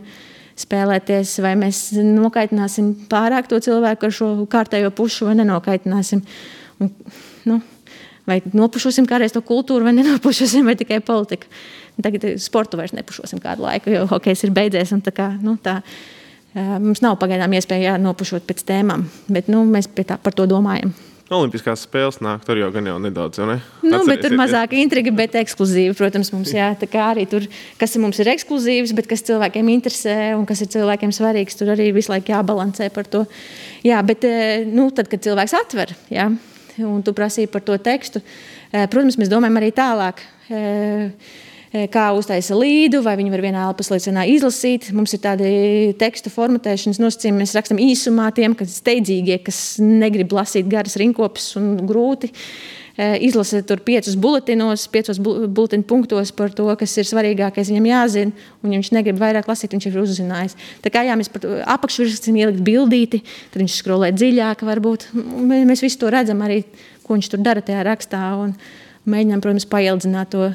spēlēties, 0.60 1.38
vai 1.44 1.54
mēs 1.60 1.86
nokaitināsim 1.98 2.94
pārāk 3.12 3.50
to 3.50 3.60
cilvēku 3.64 4.08
ar 4.08 4.16
šo 4.16 4.32
kārtējo 4.50 4.92
pušu, 4.96 5.30
vai 5.30 5.38
nenokaitināsim. 5.40 6.22
Un, 6.82 6.92
nu, 7.50 7.60
vai 8.30 8.40
nopušosim 8.54 9.08
kādreiz 9.10 9.36
to 9.36 9.42
kultūru, 9.46 9.88
vai 9.88 9.96
nenopušosim, 9.98 10.66
vai 10.68 10.78
tikai 10.80 11.02
politiku. 11.06 11.50
Tagad 12.02 12.26
sportu 12.42 12.80
vairs 12.80 12.94
nepušosim 12.98 13.42
kādu 13.42 13.68
laiku, 13.68 13.92
jo 13.94 14.06
hokejs 14.10 14.46
ir 14.48 14.54
beidzies. 14.56 14.94
Tā, 15.06 15.28
nu, 15.44 15.56
tā, 15.62 15.80
mums 16.82 17.04
nav 17.06 17.20
pagaidām 17.22 17.54
iespēja 17.54 18.00
nopušot 18.02 18.48
pēc 18.50 18.64
tēmām, 18.70 19.06
bet 19.34 19.50
nu, 19.54 19.62
mēs 19.70 19.92
tā, 20.02 20.18
par 20.18 20.38
to 20.38 20.50
domājam. 20.50 20.94
Olimpiskās 21.32 21.86
spēles 21.86 22.18
nāk, 22.20 22.42
tur 22.44 22.60
jau 22.60 22.68
gan 22.74 22.88
jau 22.90 22.98
nedaudz. 23.00 23.40
Ne? 23.48 23.56
Nu, 23.86 24.02
bet 24.04 24.20
tur 24.26 24.36
mazāk 24.36 24.74
intriga, 24.76 25.12
bet 25.16 25.38
ekskluzīva. 25.40 25.96
Protams, 25.96 26.34
mums 26.36 26.52
jā, 26.52 26.68
arī 27.00 27.24
tur, 27.32 27.46
kas 27.80 27.96
mums 28.02 28.20
ir 28.20 28.34
ekskluzīvs, 28.34 28.92
bet 28.98 29.08
kas 29.08 29.24
cilvēkiem 29.30 29.70
interesē 29.72 30.18
un 30.36 30.44
kas 30.50 30.66
ir 30.66 30.72
cilvēkiem 30.76 31.14
svarīgs, 31.16 31.56
tur 31.60 31.72
arī 31.74 31.94
visu 31.96 32.12
laiku 32.12 32.36
jābalansē 32.36 32.90
par 32.94 33.08
to. 33.08 33.24
Jā, 33.88 34.02
bet 34.04 34.28
eh, 34.28 34.68
nu, 34.68 34.90
tad, 34.92 35.08
kad 35.12 35.24
cilvēks 35.24 35.56
atver, 35.62 35.96
jā, 36.12 36.28
un 36.84 37.00
tu 37.08 37.16
prasīji 37.16 37.52
par 37.56 37.64
to 37.64 37.80
tekstu, 37.80 38.20
eh, 38.74 38.84
protams, 38.92 39.18
mēs 39.22 39.32
domājam 39.32 39.64
arī 39.64 39.72
tālāk. 39.80 40.28
Kā 41.74 42.12
uztaisa 42.14 42.54
līdu, 42.54 43.00
vai 43.02 43.16
viņi 43.18 43.32
var 43.34 43.42
vienā 43.42 43.62
elpas 43.66 43.88
līdzenā 43.90 44.28
izlasīt. 44.30 44.92
Mums 44.94 45.16
ir 45.16 45.24
tādi 45.24 45.48
tekstu 45.98 46.30
formatēšanas 46.30 47.00
nosacījumi. 47.02 47.40
Mēs 47.42 47.56
rakstām 47.58 47.80
īsumā 47.82 48.28
tiem, 48.38 48.54
kas 48.54 48.76
steidzīgie, 48.78 49.40
kas 49.42 49.80
negrib 49.82 50.36
lasīt 50.38 50.68
garas 50.70 50.94
rinkopus 51.02 51.48
un 51.58 51.72
grūti. 51.90 52.30
Izlasa 52.94 53.64
tur 53.66 53.80
piecus 53.82 54.14
buletinos, 54.22 54.84
piecos 54.94 55.18
buletiņu 55.18 55.88
punktos 55.90 56.30
par 56.38 56.54
to, 56.54 56.68
kas 56.78 56.94
ir 57.02 57.08
svarīgākais 57.10 57.72
viņam 57.74 57.88
jāzina. 57.90 58.46
Un, 58.62 58.76
ja 58.76 58.78
viņš 58.78 58.92
negrib 58.94 59.18
vairāk 59.24 59.50
lasīt, 59.50 59.74
viņš 59.74 59.88
ir 59.90 59.98
uzzinājis. 60.04 60.54
Tā 60.84 60.92
kā 60.94 61.02
jā, 61.08 61.16
mēs 61.18 61.32
apakšvirsmu 61.74 62.36
ielikt 62.38 62.62
bildīti, 62.68 63.24
tad 63.50 63.64
viņš 63.64 63.80
skrolē 63.80 64.12
dziļāk. 64.14 64.62
Varbūt. 64.70 65.08
Mēs 65.50 65.82
visi 65.82 65.98
to 65.98 66.14
redzam 66.14 66.46
arī, 66.46 66.60
ko 67.02 67.18
viņš 67.18 67.32
tur 67.34 67.42
dara 67.42 67.66
tajā 67.66 67.82
rakstā. 67.90 68.22
Un 68.46 68.54
mēģinām, 69.10 69.42
protams, 69.42 69.66
paildzināt 69.74 70.32
to 70.38 70.52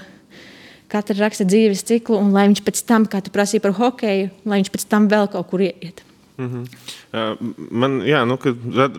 katra 0.89 1.17
raksta 1.21 1.47
dzīves 1.49 1.85
ciklu, 1.89 2.19
un 2.21 2.35
lai 2.35 2.49
viņš 2.51 2.65
pēc 2.67 2.85
tam, 2.89 3.07
kā 3.11 3.23
tu 3.25 3.33
prasīji 3.35 3.65
par 3.65 3.77
hokeju, 3.79 4.31
lai 4.49 4.61
viņš 4.63 4.75
pēc 4.75 4.87
tam 4.91 5.09
vēl 5.13 5.31
kaut 5.33 5.51
kur 5.51 5.65
iet. 5.65 6.05
Mm 6.39 6.51
-hmm. 7.13 7.37
man, 7.71 7.99
jā, 8.07 8.23
nu, 8.25 8.39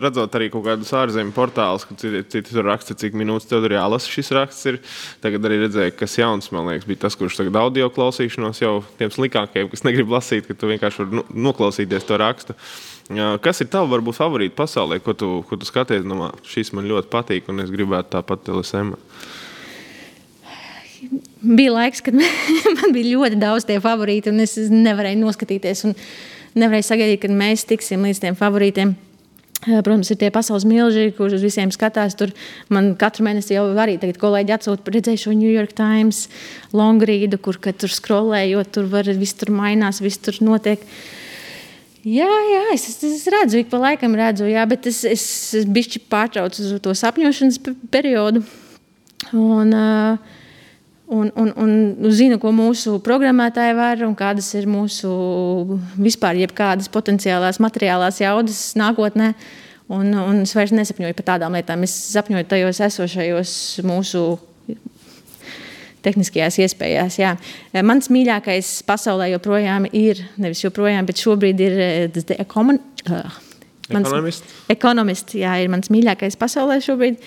redzot 0.00 0.34
arī 0.34 0.50
kaut 0.52 0.64
kādus 0.64 0.92
ārzemju 0.92 1.32
portālus, 1.32 1.86
kad 1.88 1.96
citi, 1.96 2.20
citi 2.28 2.52
tur 2.52 2.64
raksta, 2.64 2.94
cik 2.94 3.14
minūtes 3.16 3.48
tev 3.48 3.64
ir 3.64 3.72
jālasa 3.78 4.12
šis 4.12 4.30
raksts. 4.30 4.66
Ir. 4.66 4.78
Tagad 5.20 5.48
arī 5.48 5.56
redzēju, 5.64 5.96
kas 5.96 6.18
jauns, 6.18 6.52
man 6.52 6.68
liekas, 6.68 6.86
bija 6.86 6.98
tas, 7.00 7.16
kurš 7.16 7.36
tagad 7.36 7.56
audio 7.56 7.88
klausīšanos 7.88 8.60
jau 8.60 8.84
tiem 8.98 9.10
slikākajiem, 9.10 9.70
kas 9.70 9.84
negrib 9.84 10.08
lasīt, 10.08 10.46
ka 10.46 10.54
tu 10.54 10.66
vienkārši 10.66 10.98
vari 10.98 11.16
nu, 11.16 11.24
noklausīties 11.48 12.04
to 12.04 12.16
rakstu. 12.16 12.54
Kas 13.40 13.60
ir 13.60 13.66
tavs, 13.66 13.90
varbūt, 13.90 14.20
favorīti 14.20 14.54
pasaulē, 14.54 15.00
ko 15.00 15.12
tu, 15.12 15.42
ko 15.48 15.56
tu 15.56 15.64
skaties? 15.64 16.04
Nu, 16.04 16.28
šis 16.44 16.72
man 16.72 16.84
ļoti 16.84 17.08
patīk, 17.08 17.48
un 17.48 17.60
es 17.60 17.70
gribētu 17.70 18.20
tāpat 18.20 18.52
LSM. 18.52 18.92
Bija 21.40 21.72
laiks, 21.72 22.02
kad 22.04 22.16
man 22.78 22.92
bija 22.92 23.14
ļoti 23.14 23.38
daudz 23.40 23.68
tie 23.68 23.78
favorīti, 23.80 24.32
un 24.32 24.42
es 24.44 24.56
nevarēju 24.70 25.22
noskatīties 25.22 25.86
un 25.88 25.94
nevarēju 26.58 26.88
sagaidīt, 26.90 27.22
kad 27.22 27.32
mēs 27.36 27.64
tiksim 27.68 28.04
līdz 28.04 28.26
tiem 28.26 28.36
favorītiem. 28.36 28.96
Protams, 29.60 30.08
ir 30.08 30.16
tie 30.16 30.30
pasaules 30.32 30.64
milži, 30.64 31.10
kurus 31.12 31.34
uz 31.36 31.42
visiem 31.44 31.68
skatās. 31.72 32.14
Tur 32.16 32.30
man 32.72 32.94
katru 33.00 33.26
mēnesi 33.26 33.52
jau 33.52 33.66
arī 33.76 33.98
tagad 34.00 34.16
kolēģi 34.20 34.54
atsūta, 34.56 34.92
redzēju 34.94 35.20
šo 35.20 35.34
New 35.36 35.52
York 35.52 35.74
Times 35.76 36.22
longrīdu, 36.72 37.36
kur 37.44 37.58
tur 37.60 37.92
skrolējot, 37.92 38.72
tur 38.72 38.88
var, 38.88 39.08
viss 39.20 39.36
tur 39.36 39.52
mainās, 39.52 40.00
viss 40.00 40.20
tur 40.24 40.38
notiek. 40.44 40.80
Jā, 42.08 42.24
jā 42.24 42.62
es, 42.72 42.88
es 43.04 43.26
redzu, 43.28 43.60
ik 43.60 43.68
pa 43.68 43.76
laikam 43.82 44.16
redzu, 44.16 44.48
jā, 44.48 44.64
bet 44.68 44.88
es, 44.88 45.02
es, 45.04 45.24
es 45.60 45.68
bišķi 45.68 46.06
pārtraucu 46.08 46.80
to 46.80 46.96
sapņošanas 46.96 47.60
periodu. 47.92 48.40
Un, 49.36 49.76
uh, 49.76 50.39
Un, 51.10 51.32
un, 51.34 51.48
un 51.58 52.12
zinu, 52.14 52.36
ko 52.38 52.52
mūsu 52.54 53.00
programmētāji 53.02 53.74
var 53.74 54.04
un 54.06 54.12
kādas 54.14 54.46
ir 54.54 54.68
mūsu 54.70 55.08
vispār 55.98 56.38
jebkādas 56.38 56.86
potenciālās 56.92 57.58
materiālās 57.58 58.20
jaudas 58.22 58.60
nākotnē. 58.78 59.32
Un, 59.90 60.12
un 60.14 60.44
es 60.44 60.54
vairs 60.54 60.70
nesapņoju 60.70 61.16
par 61.18 61.26
tādām 61.32 61.56
lietām. 61.58 61.82
Es 61.82 61.96
sapņoju 62.12 62.46
tajos 62.52 62.78
esošajos 62.86 63.54
mūsu 63.90 64.22
tehniskajās 66.06 66.60
iespējās. 66.62 67.18
Jā. 67.18 67.34
Mans 67.86 68.06
mīļākais 68.14 68.70
pasaulē 68.86 69.32
joprojām 69.34 69.88
ir, 69.90 70.22
nevis 70.40 70.62
joprojām, 70.62 71.10
bet 71.10 71.18
šobrīd 71.22 71.64
ir 71.66 71.80
tas 72.14 72.30
ekon... 72.38 72.78
ekonomists. 73.90 74.54
Ekonomists, 74.70 75.36
jā, 75.42 75.58
ir 75.58 75.74
mans 75.74 75.90
mīļākais 75.90 76.38
pasaulē 76.40 76.78
šobrīd. 76.86 77.18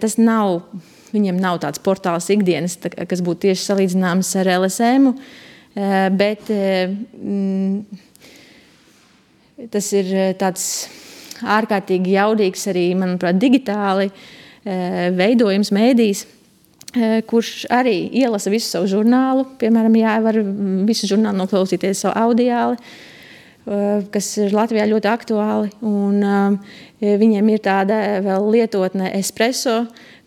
Tas 0.00 0.16
nav 0.16 0.62
Viņiem 1.12 1.36
nav 1.40 1.58
tāds 1.60 1.80
portāls 1.84 2.30
ikdienas, 2.32 2.78
tā, 2.80 2.88
kas 3.08 3.20
būtu 3.24 3.48
tieši 3.48 3.66
salīdzināms 3.68 4.30
ar 4.40 4.48
LSM. 4.58 5.10
Eh, 5.72 6.08
bet 6.12 6.50
eh, 6.52 6.88
mm, 7.16 7.84
tas 9.72 9.86
ir 9.96 10.10
eh, 10.12 10.34
tāds 10.36 10.64
ārkārtīgi 11.42 12.12
jaudīgs 12.12 12.68
arī, 12.70 12.92
manuprāt, 12.98 13.40
digitāli 13.40 14.12
veidojums 14.62 15.72
mēdījis 15.74 16.20
kurš 17.26 17.64
arī 17.72 17.96
ielasa 18.20 18.50
visu 18.52 18.68
savu 18.68 18.86
žurnālu. 18.86 19.42
Piemēram, 19.58 19.96
jā, 19.98 20.12
var 20.22 20.36
visu 20.86 21.08
žurnālu 21.10 21.40
noklausīties 21.40 22.04
savu 22.04 22.14
audiāli, 22.28 22.76
kas 24.14 24.28
ir 24.38 24.54
Latvijā 24.54 24.84
ļoti 24.86 25.10
aktuāli. 25.10 25.72
Un, 25.82 26.22
viņiem 27.02 27.50
ir 27.50 27.64
tāda 27.64 27.98
vēl 28.22 28.46
lietotne 28.54 29.10
espreso, 29.18 29.80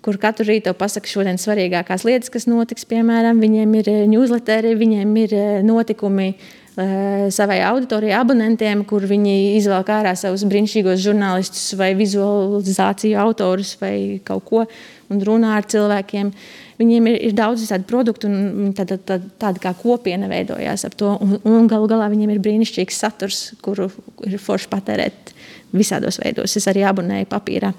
kur 0.05 0.19
katru 0.21 0.45
rītu 0.45 0.73
pasaka 0.77 1.09
šodien 1.09 1.39
svarīgākās 1.41 2.05
lietas, 2.05 2.29
kas 2.33 2.45
notiks. 2.49 2.85
Piemēram, 2.89 3.41
viņiem 3.41 3.79
ir 3.81 3.89
eh, 3.89 4.03
newsletteri, 4.09 4.75
viņiem 4.77 5.15
ir 5.23 5.33
eh, 5.33 5.47
notikumi 5.65 6.27
eh, 6.35 7.25
savai 7.33 7.57
auditorijai, 7.65 8.19
abonentiem, 8.19 8.83
kur 8.85 9.07
viņi 9.09 9.55
izvelk 9.55 9.89
ārā 9.95 10.13
savus 10.19 10.45
brīnišķīgos 10.51 11.01
žurnālistus 11.01 11.73
vai 11.79 11.93
vizualizāciju 11.97 13.17
autorus 13.23 13.73
vai 13.81 13.95
kaut 14.27 14.45
ko 14.45 14.63
un 15.09 15.25
runā 15.25 15.57
ar 15.57 15.65
cilvēkiem. 15.73 16.31
Viņiem 16.77 17.09
ir, 17.09 17.21
ir 17.29 17.35
daudz 17.37 17.65
tādu 17.69 17.87
produktu, 17.89 18.29
un 18.29 18.73
tāda, 18.77 18.99
tāda, 18.99 19.29
tāda 19.41 19.61
kā 19.63 19.71
kopiena 19.79 20.29
veidojās 20.29 20.85
ap 20.85 20.97
to. 20.99 21.15
Un, 21.23 21.37
un 21.49 21.69
galu 21.71 21.87
galā 21.89 22.11
viņiem 22.13 22.35
ir 22.35 22.41
brīnišķīgs 22.45 22.99
saturs, 23.05 23.45
kuru 23.63 23.87
ir 24.27 24.37
forši 24.41 24.69
patērēt 24.69 25.31
visādos 25.75 26.19
veidos. 26.21 26.57
Es 26.59 26.67
arī 26.69 26.83
abonēju 26.85 27.31
papīrā. 27.31 27.71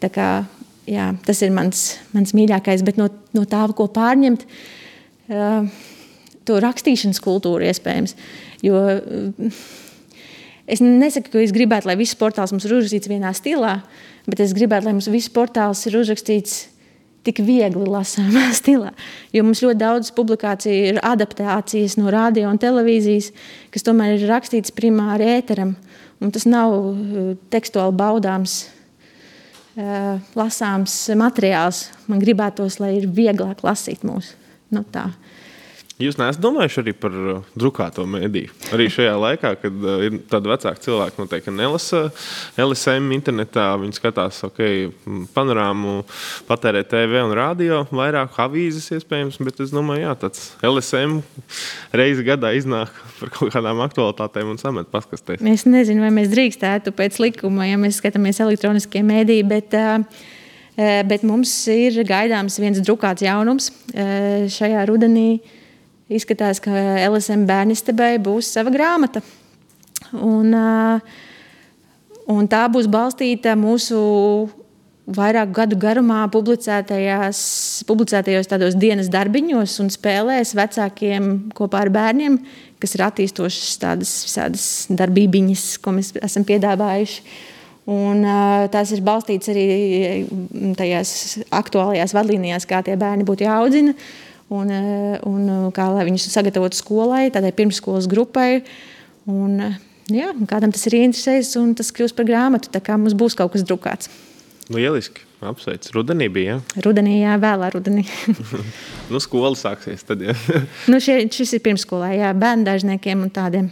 Tā 0.00 0.08
kā 0.10 0.30
jā, 0.90 1.10
tas 1.26 1.40
ir 1.44 1.52
mans, 1.54 1.84
mans 2.14 2.34
mīļākais. 2.36 2.84
Bet 2.86 2.98
no, 3.00 3.08
no 3.36 3.44
tā, 3.48 3.62
ko 3.76 3.86
pārņemt, 3.92 4.46
uh, 5.30 5.68
to 6.48 6.58
rakstīšanas 6.62 7.22
kultūru 7.22 7.68
iespējams. 7.70 8.16
Jo, 8.66 8.80
uh, 8.80 9.62
es 10.70 10.82
nesaku, 10.84 11.32
ka 11.34 11.44
es 11.44 11.54
gribētu, 11.56 11.90
lai 11.90 11.98
viss 12.00 12.18
portāls 12.18 12.54
mums 12.54 12.66
ir 12.66 12.76
uzrakstīts 12.78 13.10
vienā 13.10 13.32
stilā, 13.36 13.78
bet 14.28 14.42
es 14.44 14.56
gribētu, 14.56 14.88
lai 14.88 14.96
mums 14.98 15.10
viss 15.12 15.32
portāls 15.32 15.86
ir 15.88 16.00
uzrakstīts 16.00 16.66
tik 17.26 17.42
viegli 17.44 17.84
lasāmā 17.84 18.48
stilā. 18.60 18.94
Jo 19.36 19.44
mums 19.46 19.62
ļoti 19.64 19.80
daudz 19.82 20.12
publikāciju 20.16 20.92
ir 20.94 21.00
adaptācijas 21.04 21.98
no 22.00 22.12
radio 22.12 22.48
un 22.50 22.60
televīzijas, 22.60 23.30
kas 23.74 23.86
tomēr 23.86 24.16
ir 24.16 24.28
rakstīts 24.30 24.74
primāri 24.74 25.28
ēteram. 25.38 25.76
Tas 26.20 26.44
nav 26.44 26.74
uh, 26.74 27.32
tekstuāli 27.52 27.96
baudāms, 27.96 28.58
uh, 28.66 28.79
lasāms 30.38 30.94
materiāls. 31.18 31.88
Man 32.10 32.22
gribētos, 32.22 32.78
lai 32.82 32.96
ir 32.98 33.08
vieglāk 33.14 33.64
lasīt 33.66 34.04
mūsu. 34.06 34.36
Nu, 34.70 34.84
tā. 34.92 35.08
Jūs 36.00 36.16
neesat 36.16 36.40
domājuši 36.40 36.78
arī 36.80 36.92
par 36.96 37.12
uh, 37.12 37.40
drukāto 37.58 38.06
mēdīju. 38.08 38.54
Arī 38.72 38.86
šajā 38.92 39.12
laikā, 39.20 39.50
kad 39.60 39.82
uh, 39.84 40.04
ir 40.06 40.14
tādi 40.30 40.48
vecāki 40.48 40.84
cilvēki, 40.86 41.20
noteikti 41.20 41.52
nelasa 41.52 42.06
LSM 42.60 43.10
internetā, 43.12 43.66
viņi 43.82 43.98
skatās 43.98 44.38
ok, 44.48 44.62
panorāmu, 45.34 45.98
patērē 46.48 46.82
TV 46.88 47.20
un 47.20 47.34
radio, 47.36 47.82
vairāk 47.92 48.40
avīzes 48.46 48.88
iespējams, 48.96 49.36
bet 49.44 49.60
es 49.66 49.74
domāju, 49.76 50.06
jā, 50.06 50.16
tāds 50.24 50.48
LSM 50.64 51.20
reizi 52.00 52.24
gadā 52.24 52.54
iznāk 52.56 52.96
par 53.20 53.36
kaut 53.36 53.52
kādām 53.58 53.84
aktualitātēm 53.84 54.54
un 54.54 54.62
samet 54.62 54.88
paskastēs. 54.88 55.44
Es 55.52 55.68
nezinu, 55.68 56.00
vai 56.06 56.14
mēs 56.16 56.32
drīkstētu 56.32 56.96
pēc 56.96 57.20
likuma, 57.20 57.68
ja 57.68 57.76
mēs 57.80 58.00
skatāmies 58.00 58.40
elektroniskie 58.40 59.04
mēdīji, 59.04 59.48
bet, 59.52 59.76
uh, 59.76 60.26
bet 61.12 61.28
mums 61.28 61.52
ir 61.68 62.00
gaidāms 62.08 62.56
viens 62.62 62.80
drukāts 62.80 63.28
jaunums 63.28 63.68
šajā 63.92 64.88
rudenī 64.88 65.58
izskatās, 66.10 66.58
ka 66.62 66.70
LSM 67.06 67.46
bērnistabai 67.48 68.18
būs 68.22 68.50
sava 68.56 68.70
grāmata. 68.74 69.22
Un, 70.16 70.54
un 72.30 72.48
tā 72.50 72.64
būs 72.72 72.88
balstīta 72.90 73.54
mūsu 73.58 73.98
vairāku 75.10 75.52
gadu 75.54 75.76
garumā 75.80 76.20
publicētajos 76.30 78.48
tādos 78.50 78.74
dienas 78.78 79.08
darbiņos 79.10 79.78
un 79.82 79.88
spēlēs 79.90 80.54
vecākiem 80.58 81.30
kopā 81.56 81.78
ar 81.86 81.90
bērniem, 81.94 82.38
kas 82.82 82.94
ir 82.94 83.00
attīstošas 83.06 83.80
tādas 83.82 84.12
visādas 84.26 84.66
darbībiņas, 85.00 85.64
ko 85.82 85.88
mēs 85.96 86.08
esam 86.22 86.46
piedāvājuši. 86.48 87.18
Un, 87.90 88.16
tās 88.70 88.88
ir 88.94 89.00
balstītas 89.02 89.50
arī 89.50 89.66
tajās 90.78 91.10
aktuālajās 91.58 92.12
vadlīnijās, 92.14 92.68
kā 92.68 92.78
tie 92.86 92.94
bērni 93.00 93.24
būtu 93.26 93.42
jāaudzina. 93.48 93.92
Uh, 93.96 94.29
un, 94.50 94.70
eh, 94.70 95.18
un 95.26 95.46
eh, 95.48 95.68
kā 95.74 95.86
lai 95.94 96.06
viņus 96.08 96.28
sagatavotu 96.32 96.78
skolai, 96.78 97.28
tādai 97.32 97.52
pirmsskolas 97.54 98.08
grupai. 98.10 98.62
Un, 99.30 99.60
eh, 99.60 99.78
jā, 100.10 100.32
kādam 100.50 100.74
tas 100.74 100.86
ir 100.90 100.98
interesējis, 101.00 101.54
un 101.60 101.74
tas 101.78 101.92
kļūst 101.94 102.18
par 102.18 102.26
grāmatu. 102.28 102.72
Tā 102.72 102.82
kā 102.82 102.98
mums 102.98 103.14
būs 103.14 103.38
kaut 103.38 103.54
kas 103.54 103.66
drukāts. 103.66 104.10
Lieliski. 104.70 105.26
Apsveic. 105.40 105.86
Rudenī 105.96 106.28
bija. 106.28 106.58
Ja? 106.58 106.82
Rudenī, 106.84 107.22
jā, 107.22 107.38
vēlā 107.40 107.70
rudenī. 107.72 108.04
nu, 109.12 109.20
skola 109.22 109.54
sāksies 109.56 110.04
tad. 110.04 110.20
Ja. 110.20 110.34
nu, 110.90 111.00
šie, 111.00 111.22
šis 111.32 111.54
ir 111.56 111.62
pirmsskolā, 111.64 112.10
jā, 112.12 112.32
bērnu 112.36 112.66
dārzniekiem 112.68 113.24
un 113.24 113.30
tādiem. 113.32 113.70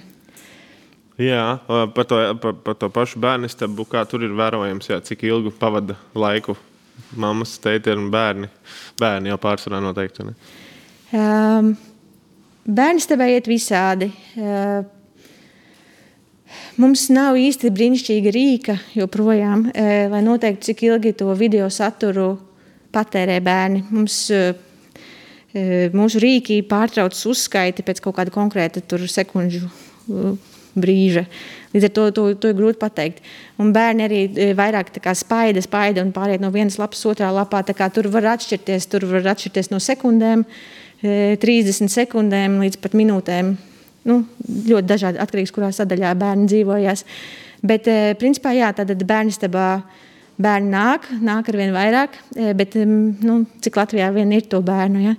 Jā, 1.19 1.59
par 1.67 2.07
to, 2.07 2.23
par, 2.41 2.55
par 2.63 2.77
to 2.79 2.89
pašu 2.95 3.19
bērnu 3.21 3.51
stabu, 3.51 3.85
kā 3.91 4.05
tur 4.07 4.23
ir 4.23 4.33
vērojams, 4.39 4.89
jā, 4.89 5.01
cik 5.03 5.27
ilgu 5.27 5.51
pavada 5.51 5.99
laiku 6.15 6.55
mammas, 7.19 7.57
teiti 7.59 7.93
un 7.93 8.09
bērni. 8.15 8.49
Bērni 9.01 9.33
jau 9.33 9.39
pārsvarā 9.43 9.83
noteikti. 9.83 10.29
Ne? 10.29 10.37
Um, 11.09 11.71
bērni 12.69 13.01
tev 13.09 13.23
iet 13.25 13.47
visādi. 13.49 14.11
Uh, 14.37 14.83
mums 16.77 17.07
nav 17.09 17.39
īsti 17.41 17.71
brīnišķīga 17.73 18.33
rīka 18.35 18.75
joprojām, 18.93 19.71
uh, 19.71 20.03
lai 20.13 20.21
noteiktu, 20.27 20.67
cik 20.69 20.83
ilgi 20.91 21.15
to 21.17 21.33
video 21.39 21.71
saturu 21.73 22.35
patērē 22.93 23.39
bērni. 23.41 23.87
Mums, 23.89 24.19
uh, 24.37 24.53
mūsu 25.97 26.21
rīki 26.21 26.59
pārtrauc 26.69 27.17
uzskaiti 27.31 27.87
pēc 27.87 28.03
kaut 28.05 28.19
kāda 28.19 28.35
konkrēta 28.35 28.83
sekundžu 29.09 29.65
brīža. 30.77 31.23
Līdz 31.73 31.87
ar 31.89 31.93
to, 31.97 32.05
to, 32.13 32.27
to 32.37 32.51
ir 32.53 32.59
grūti 32.59 32.79
pateikt. 32.83 33.25
Un 33.57 33.73
bērni 33.73 34.05
arī 34.05 34.21
vairāk 34.57 34.93
spaida, 35.17 35.63
spaida 35.65 36.05
un 36.05 36.13
pāriet 36.13 36.45
no 36.45 36.53
vienas 36.53 36.77
lapas 36.77 37.01
otrā 37.09 37.33
lapā. 37.33 37.65
Tur 37.65 38.11
var 38.13 38.29
atšķirties, 38.37 38.91
tur 38.93 39.09
var 39.09 39.33
atšķirties 39.33 39.73
no 39.73 39.81
sekundēm. 39.81 40.45
Uh, 40.45 40.78
30 41.03 41.87
e, 41.87 41.91
sekundēm 41.93 42.59
līdz 42.63 42.81
pat 42.83 42.97
minūtēm. 42.99 43.53
Nu, 44.09 44.23
ļoti 44.47 44.89
dažādi 44.89 45.21
atkarīgs, 45.23 45.53
kurā 45.55 45.71
sadaļā 45.75 46.15
bērni 46.19 46.49
dzīvojas. 46.51 47.05
Bet, 47.63 47.89
e, 47.91 48.15
principā, 48.19 48.55
jā, 48.57 48.73
tātad 48.75 49.03
bērnistabā 49.07 49.69
bērni 50.39 50.73
nāk, 50.73 51.09
nāk 51.23 51.49
ar 51.51 51.59
vien 51.59 51.73
vairāk, 51.75 52.19
bet 52.55 52.77
nu, 52.79 53.41
cik 53.65 53.81
Latvijā 53.81 54.13
vien 54.15 54.31
ir 54.37 54.47
to 54.47 54.61
bērnu? 54.63 55.01
Ja? 55.03 55.17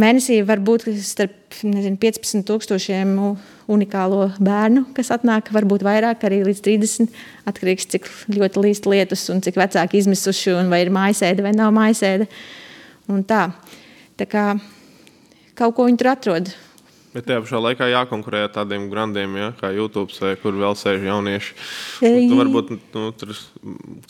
Mēnesī 0.00 0.42
var 0.44 0.60
būt 0.64 0.86
starp 1.00 1.44
nezinu, 1.64 1.96
15,000 2.00 3.36
unikālo 3.72 4.26
bērnu, 4.36 4.82
kas 4.96 5.08
atnāk, 5.14 5.48
varbūt 5.54 5.84
vairāk, 5.86 6.26
arī 6.28 6.42
līdz 6.44 6.60
30. 6.66 7.14
Atkarīgs 7.48 7.86
no 7.88 7.94
cik 7.94 8.10
ļoti 8.36 8.64
līst 8.66 8.88
lietus 8.90 9.24
un 9.32 9.40
cik 9.44 9.56
vecāki 9.60 10.02
izmisuši, 10.02 10.52
un 10.58 10.72
vai 10.72 10.82
ir 10.84 10.92
mājasēde 10.92 11.46
vai 11.46 11.54
nav 11.56 11.72
mājasēde. 11.76 12.28
Un 13.12 13.24
tā. 13.28 13.46
Tā 14.20 14.26
kā, 14.30 14.44
kaut 15.58 15.74
ko 15.76 15.88
viņi 15.88 16.00
tur 16.00 16.10
atrod. 16.12 16.52
Bet 17.14 17.28
tajā 17.28 17.44
pašā 17.44 17.60
laikā 17.62 17.86
jākonkurē 17.92 18.40
ar 18.48 18.50
tādiem 18.50 18.88
grandiem, 18.90 19.36
ja, 19.38 19.52
kā 19.54 19.68
YouTube, 19.70 20.10
kur 20.42 20.56
vēl 20.58 20.74
sēž 20.74 21.04
jaunieši. 21.06 21.52
Tu 22.02 22.38
varbūt 22.40 22.72
nu, 22.74 23.04
tur, 23.14 23.30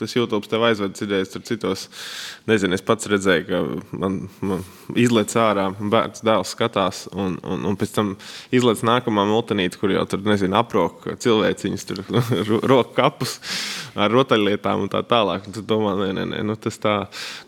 tas 0.00 0.14
YouTube 0.16 0.48
tev 0.48 0.64
aizved 0.64 0.96
idejas, 1.04 1.34
tur 1.34 1.44
citos. 1.44 1.82
Nezinu, 2.48 2.78
es 2.78 2.84
pats 2.84 3.10
redzēju, 3.12 3.44
ka 3.50 3.60
man, 4.00 4.16
man 4.40 4.64
izlaiž 4.96 5.36
ārā, 5.36 5.66
bērns 5.76 6.24
dēls 6.24 6.54
skatās, 6.56 7.02
un, 7.12 7.36
un, 7.44 7.66
un 7.68 7.76
pēc 7.76 7.92
tam 7.92 8.14
izlaiž 8.56 8.86
nākamā 8.88 9.26
multinīte, 9.28 9.76
kur 9.82 9.92
jau 9.92 10.06
tur 10.08 10.24
nezinu, 10.24 10.56
aprok 10.62 11.04
cilvēciņus, 11.20 11.86
tur 11.90 12.00
roku 12.72 12.96
kapus 12.96 13.36
ar 14.00 14.12
rotaļlietām 14.16 14.86
un 14.86 14.90
tā 14.92 15.04
tālāk. 15.06 15.44
Un 15.44 15.58
tu 15.58 15.62
domā, 15.64 15.92
nē, 16.00 16.08
nē, 16.16 16.26
nē 16.32 16.42
nu, 16.48 16.56
tas 16.56 16.80
tā. 16.80 16.96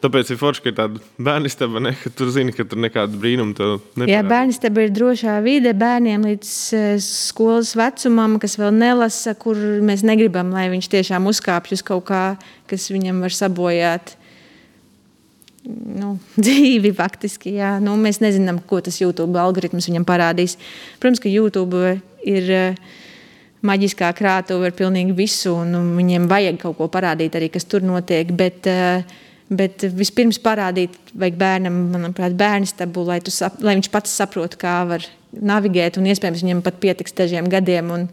Tāpēc 0.04 0.34
ir 0.34 0.40
forši, 0.40 0.66
ka 0.66 0.72
ir 0.72 0.78
tāda 0.82 1.02
bērnistaba, 1.16 1.82
ne, 1.88 1.96
ka 2.02 2.12
tur 2.12 2.30
zini, 2.34 2.52
ka 2.52 2.68
tur 2.68 2.84
nekāda 2.84 3.16
brīnuma 3.16 3.56
tev 3.56 3.74
nepārāk. 3.96 4.12
Jā, 4.12 4.22
bērnistaba 4.28 4.84
ir 4.84 4.94
drošā 4.94 5.40
vide 5.46 5.72
bērniem 5.76 6.26
līdz 6.26 6.52
eh, 6.76 6.92
skolas 7.02 7.74
vecumam, 7.78 8.36
kas 8.42 8.56
vēl 8.60 8.74
nelasa, 8.74 9.36
kur 9.38 9.58
mēs 9.86 10.04
negribam, 10.06 10.52
lai 10.54 10.66
viņš 10.72 10.90
tiešām 10.92 11.28
uzkāpj 11.30 11.76
uz 11.78 11.84
kaut 11.86 12.06
kā, 12.10 12.22
kas 12.70 12.88
viņam 12.92 13.22
var 13.24 13.34
sabojāt. 13.34 14.16
Nu, 15.66 16.16
dzīvi 16.44 16.92
faktiski. 16.96 17.56
Jā. 17.60 17.76
Nu, 17.82 17.96
mēs 18.00 18.20
nezinām, 18.22 18.60
ko 18.68 18.82
tas 18.84 19.00
YouTube 19.02 19.38
algoritms 19.42 19.90
viņam 19.90 20.06
parādīs. 20.08 20.58
Protams, 21.02 21.22
ka 21.22 21.32
YouTube 21.32 21.96
ir 22.26 22.50
uh, 22.54 22.96
maģiskā 23.66 24.10
krātuve 24.18 24.70
ar 24.70 24.74
pilnīgi 24.78 25.14
visu, 25.16 25.56
un, 25.58 25.74
un 25.78 25.94
viņiem 25.98 26.28
vajag 26.30 26.60
kaut 26.62 26.78
ko 26.78 26.90
parādīt 26.92 27.38
arī, 27.38 27.50
kas 27.54 27.66
tur 27.66 27.86
notiek. 27.86 28.30
Bet, 28.36 28.70
uh, 28.70 29.22
Bet 29.46 29.84
vispirms 29.94 30.40
parādīt, 30.42 30.96
vajag 31.14 31.36
bērnam, 31.38 31.74
manuprāt, 31.92 32.34
bērnu 32.34 32.66
stabu, 32.66 33.04
lai, 33.06 33.20
sap, 33.30 33.60
lai 33.62 33.76
viņš 33.78 33.88
pats 33.94 34.16
saprotu, 34.18 34.58
kā 34.58 34.80
var 34.88 35.04
navigēt, 35.32 35.98
un 36.00 36.08
iespējams 36.10 36.44
viņam 36.44 36.62
pat 36.66 36.80
pietiks 36.82 37.16
dažiem 37.16 37.48
gadiem. 37.52 37.90
Un, 37.92 38.08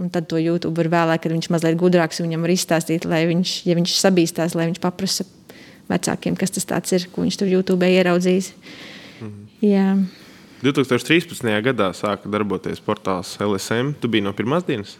un 0.00 0.10
tad 0.14 0.28
to 0.30 0.40
YouTube 0.40 0.76
var 0.80 0.90
vēlāk, 0.92 1.24
kad 1.24 1.34
viņš 1.34 1.50
mazliet 1.54 1.78
gudrāks, 1.80 2.22
viņam 2.24 2.44
var 2.44 2.54
izstāstīt, 2.54 3.06
lai 3.08 3.24
viņš, 3.30 3.54
ja 3.68 3.78
viņš 3.78 3.96
sabīstās, 4.00 4.56
lai 4.58 4.68
viņš 4.70 4.82
paprasa 4.82 5.26
vecākiem, 5.90 6.36
kas 6.40 6.54
tas 6.56 6.96
ir, 6.96 7.08
ko 7.12 7.24
viņš 7.24 7.40
tur 7.40 7.50
YouTube 7.52 7.88
ieraudzījis. 7.88 8.52
Mhm. 9.20 9.40
Jā. 9.64 9.88
2013. 10.64 11.44
gadā 11.66 11.90
sāka 11.92 12.30
darboties 12.30 12.80
portāls 12.80 13.34
LSM. 13.42 13.92
Tu 14.00 14.08
biji 14.08 14.24
no 14.24 14.32
pirmās 14.36 14.64
dienas? 14.64 14.96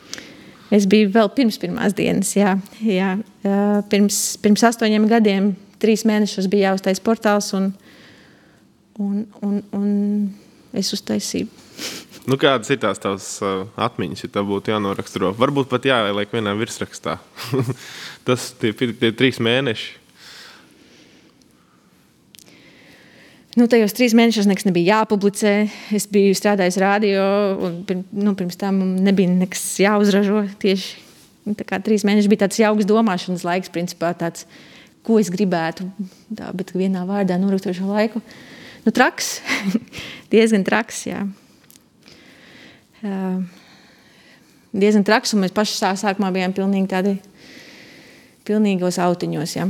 Es 0.74 0.86
biju 0.90 1.10
vēl 1.14 1.30
pirms 1.36 1.56
pirmās 1.60 1.94
dienas. 1.96 2.34
Jā, 2.36 2.56
jā. 2.84 3.14
Pirms, 3.90 4.20
pirms 4.42 4.64
astoņiem 4.68 5.06
gadiem, 5.08 5.52
trīs 5.80 6.04
mēnešus 6.08 6.48
bija 6.52 6.72
jāuztais 6.72 7.00
portāls, 7.04 7.50
un, 7.56 7.70
un, 8.98 9.24
un, 9.44 9.60
un 9.76 9.90
es 10.74 10.94
uztaisīju. 10.96 11.50
Nu, 12.24 12.38
kādas 12.40 12.70
ir 12.72 12.78
tās 12.80 12.96
tavas 12.96 13.26
uh, 13.44 13.66
atmiņas, 13.84 14.22
ja 14.24 14.30
tā 14.32 14.40
būtu 14.48 14.72
jānoraksturo? 14.72 15.34
Varbūt 15.36 15.68
pat 15.68 15.84
jāieliek 15.84 16.30
vienā 16.32 16.54
virsrakstā. 16.56 17.18
Tas 18.24 18.46
tie, 18.56 18.70
tie 18.72 19.10
trīs 19.12 19.36
mēneši. 19.44 19.90
Nu, 23.54 23.68
tajos 23.70 23.92
trīs 23.94 24.16
mēnešos 24.18 24.48
nekas 24.50 24.64
nebija 24.66 25.02
jāpublicē. 25.02 25.52
Es 25.94 26.08
biju 26.10 26.32
strādājis 26.34 26.80
radio, 26.82 27.26
un 27.62 27.76
pirms, 27.86 28.08
nu, 28.16 28.32
pirms 28.38 28.56
tam 28.58 28.80
nebija 29.04 29.30
nekas 29.30 29.62
jāuzražo. 29.84 30.46
Tieši 30.64 31.52
tā 31.60 31.68
kā 31.68 31.78
trīs 31.84 32.02
mēneši 32.08 32.32
bija 32.32 32.46
tāds 32.46 32.58
jauks 32.58 32.88
domāšanas 32.88 33.44
laiks, 33.46 33.70
principā 33.70 34.10
tāds, 34.18 34.48
ko 35.06 35.20
es 35.20 35.30
gribētu. 35.30 35.86
Tā, 36.34 36.50
bet 36.56 36.72
vienā 36.74 37.04
vārdā 37.06 37.36
noraksturošo 37.38 37.86
laiku. 37.92 38.24
Nu, 38.84 38.92
traks, 38.92 39.38
diezgan 40.32 40.64
traks. 40.66 41.04
Jā. 41.08 41.24
Uh, 43.04 43.40
diezgan 44.76 45.04
traks, 45.06 45.32
un 45.34 45.44
mēs 45.44 45.54
paši 45.56 45.78
sā, 45.78 45.92
sākumā 46.00 46.32
bijām 46.34 46.54
pilnīgi 46.56 46.90
tādi 46.92 47.14
pilnīgos 48.44 49.00
autiņos. 49.00 49.56
Ja. 49.56 49.68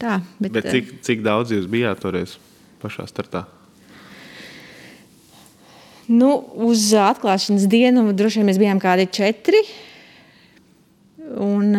Tā, 0.00 0.18
bet, 0.42 0.52
bet 0.56 0.68
cik, 0.74 0.98
cik 1.06 1.22
daudz 1.24 1.54
jūs 1.54 1.68
bijāt 1.70 2.02
toreiz 2.02 2.36
pašā 2.82 3.06
startā? 3.08 3.46
Nu, 6.08 6.32
uz 6.64 6.88
atklāšanas 6.96 7.68
dienu 7.68 8.06
droši 8.16 8.40
vien 8.40 8.48
mēs 8.48 8.58
bijām 8.60 8.80
kādi 8.80 9.04
četri. 9.12 9.60
Un, 11.44 11.76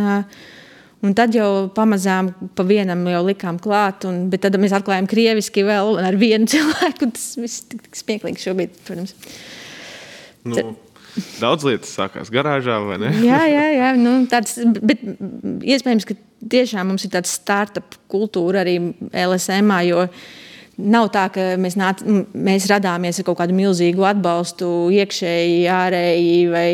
un 1.05 1.15
tad 1.17 1.35
jau 1.35 1.69
pamazām 1.75 2.31
pa 2.55 2.65
vienam 2.67 3.05
jau 3.11 3.21
likām 3.27 3.59
klāt. 3.61 4.05
Un, 4.09 4.27
bet 4.31 4.43
tad 4.45 4.57
mēs 4.61 4.75
atklājām 4.75 5.07
krieviski 5.09 5.63
vēl 5.67 5.99
ar 6.03 6.19
vienu 6.19 6.49
cilvēku. 6.53 7.11
Tas 7.15 7.31
viss 7.39 7.65
tik, 7.69 7.85
tik 7.87 7.99
smieklīgi 8.03 8.45
šobrīd, 8.45 8.77
protams. 8.87 9.15
Nu. 10.49 10.73
Daudz 11.39 11.65
lietas 11.65 11.91
sākās 11.97 12.29
garāžā, 12.31 12.77
vai 12.85 12.99
ne? 13.01 13.09
jā, 13.25 13.39
jā, 13.49 13.63
jā 13.75 13.87
nu, 13.99 14.11
tāds, 14.29 14.59
bet 14.77 15.01
iespējams, 15.03 16.05
ka 16.07 16.15
tiešām 16.53 16.91
mums 16.91 17.03
ir 17.03 17.13
tāds 17.15 17.33
startup 17.33 17.97
kultūra 18.11 18.61
arī 18.63 18.77
LSM. 19.09 19.73
Jo 19.87 20.05
nav 20.79 21.09
tā, 21.11 21.25
ka 21.33 21.49
mēs, 21.59 21.75
nāc, 21.79 22.05
mēs 22.33 22.69
radāmies 22.71 23.19
ar 23.19 23.27
kaut 23.27 23.39
kādu 23.41 23.57
milzīgu 23.57 24.05
atbalstu, 24.13 24.69
iekšēji, 24.95 25.65
ārēji 25.73 26.39
vai, 26.53 26.69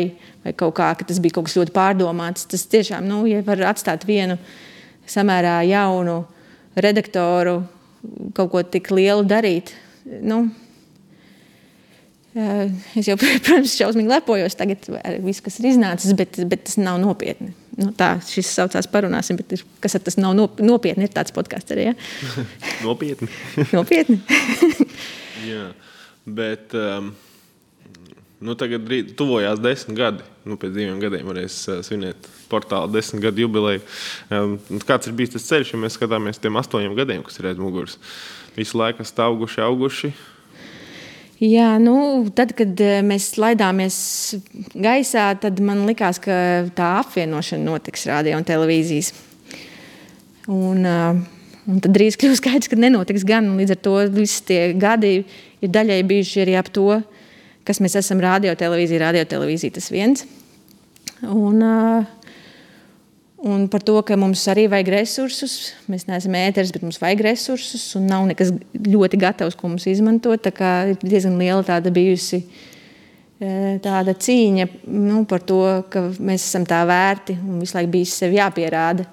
vai 0.46 0.54
kaut 0.56 0.76
kā, 0.78 0.92
ka 0.98 1.06
tas 1.08 1.18
bija 1.22 1.36
kaut 1.36 1.48
kas 1.48 1.56
ļoti 1.58 1.74
pārdomāts. 1.74 2.46
Tas 2.50 2.66
tiešām, 2.70 3.06
nu, 3.08 3.24
ja 3.30 3.42
var 3.46 3.64
atstāt 3.72 4.06
vienu 4.08 4.38
samērā 5.10 5.58
jaunu 5.68 6.22
redaktoru 6.76 7.60
kaut 8.36 8.52
ko 8.52 8.62
tik 8.62 8.92
lielu 8.94 9.26
darīt. 9.26 9.74
Nu, 10.22 10.46
Es 12.36 13.06
jau, 13.08 13.14
protams, 13.22 13.72
šausmīgi 13.78 14.10
lepojos 14.12 14.58
tagad 14.60 14.84
ar 15.00 15.14
visu, 15.24 15.40
kas 15.46 15.54
ir 15.56 15.70
iznācis, 15.70 16.12
bet, 16.18 16.36
bet 16.50 16.66
tas 16.68 16.76
nav 16.76 16.98
nopietni. 17.00 17.54
Nu, 17.80 17.94
tā 17.96 18.10
šis 18.28 18.50
saucās 18.58 18.88
parunāsim, 18.92 19.38
bet 19.40 19.54
ir, 19.56 19.62
kas 19.80 19.96
tas 20.04 20.18
nav 20.20 20.34
nopietni, 20.36 21.06
ir 21.08 21.14
tāds 21.14 21.32
podkāsts 21.36 21.72
arī. 21.72 21.88
Ja? 21.88 21.94
nopietni. 22.86 23.30
nopietni. 23.76 24.20
Jā, 25.48 25.70
bet 26.28 26.76
um, 26.76 27.14
nu, 28.46 28.54
tagad 28.58 28.86
tuvojās 29.18 29.60
desmit 29.62 29.98
gadi. 29.98 30.26
Nu, 30.46 30.58
pēc 30.60 30.72
diviem 30.76 31.00
gadiem 31.02 31.26
varēs 31.26 31.58
uh, 31.68 31.82
svinēt 31.86 32.28
portāla 32.50 32.88
desmit 32.92 33.24
gadu 33.24 33.44
jubileju. 33.44 33.82
Um, 34.30 34.56
kāds 34.86 35.10
ir 35.10 35.16
bijis 35.18 35.34
tas 35.34 35.48
ceļš, 35.50 35.74
ja 35.74 35.82
mēs 35.82 35.98
skatāmies 35.98 36.40
tiem 36.42 36.58
astoņiem 36.60 36.94
gadiem, 36.98 37.26
kas 37.26 37.40
ir 37.40 37.50
aiz 37.50 37.60
muguras? 37.60 37.98
Visu 38.56 38.78
laiku 38.78 39.04
esat 39.04 39.24
auguši, 39.26 39.62
auguši. 39.66 40.14
Jā, 41.36 41.74
nu, 41.76 42.24
tad, 42.32 42.54
kad 42.56 42.78
eh, 42.80 43.02
mēs 43.04 43.34
laidāmies 43.36 43.96
gaisā, 44.72 45.28
tad 45.36 45.58
man 45.60 45.82
likās, 45.84 46.16
ka 46.22 46.64
tā 46.78 46.94
apvienošana 47.02 47.66
notiks 47.66 48.06
radio 48.08 48.38
un 48.38 48.46
televīzijas. 48.48 49.10
Un, 50.48 50.86
uh, 50.86 51.18
un 51.68 51.82
tad 51.84 51.92
drīz 51.92 52.16
kļūst 52.16 52.40
skaidrs, 52.40 52.70
ka 52.72 52.78
nenotiks 52.80 53.26
gan. 53.28 53.50
Līdz 53.58 53.74
ar 53.74 53.82
to 53.84 53.98
visi 54.14 54.46
tie 54.48 54.60
gadi 54.78 55.18
ir 55.60 55.72
daļai 55.74 56.00
bijuši 56.08 56.44
arī 56.46 56.56
ap 56.56 56.70
to, 56.72 57.02
kas 57.66 57.82
mēs 57.82 57.98
esam 57.98 58.22
radio, 58.22 58.54
televīzija, 58.58 59.02
radio, 59.08 59.24
televīzija 59.28 59.78
tas 59.78 59.90
viens. 59.92 60.26
Un, 61.26 61.62
uh, 61.64 62.16
Un 63.46 63.66
par 63.68 63.82
to, 63.84 63.94
ka 64.02 64.16
mums 64.16 64.40
arī 64.48 64.64
vajag 64.72 64.88
resursus. 64.94 65.74
Mēs 65.92 66.06
neesam 66.08 66.34
ēteris, 66.38 66.72
bet 66.72 66.82
mums 66.82 66.98
vajag 67.02 67.20
resursus. 67.28 67.84
Un 67.98 68.08
nav 68.08 68.24
nekas 68.30 68.50
ļoti 68.74 69.20
gatavs, 69.20 69.58
ko 69.58 69.68
mums 69.70 69.84
izmantot. 69.90 70.40
Tā 70.42 70.52
kā 70.56 70.70
ir 70.90 70.96
diezgan 71.04 71.36
liela 71.38 71.60
tāda 71.66 71.92
bijusi 71.94 72.40
e, 72.40 73.76
tāda 73.84 74.16
cīņa 74.16 74.66
nu, 74.88 75.20
par 75.28 75.44
to, 75.44 75.60
ka 75.92 76.08
mēs 76.16 76.48
esam 76.48 76.64
tā 76.66 76.80
vērti 76.88 77.36
un 77.36 77.60
visu 77.60 77.76
laiku 77.76 77.92
bijis 77.98 78.16
sev 78.22 78.34
jāpierāda. 78.34 79.04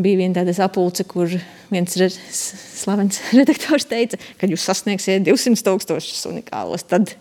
Bija 0.00 0.22
viena 0.24 0.40
tāda 0.40 0.56
sapulce, 0.56 1.04
kur 1.08 1.28
viens 1.70 2.00
re, 2.00 2.08
slavens 2.10 3.20
redaktors 3.36 3.86
teica, 3.88 4.18
ka 4.40 4.48
jūs 4.48 4.64
sasniegsiet 4.64 5.28
200 5.28 5.60
tūkstošus 5.68 6.24
unikālos, 6.32 6.88
tad 6.88 7.14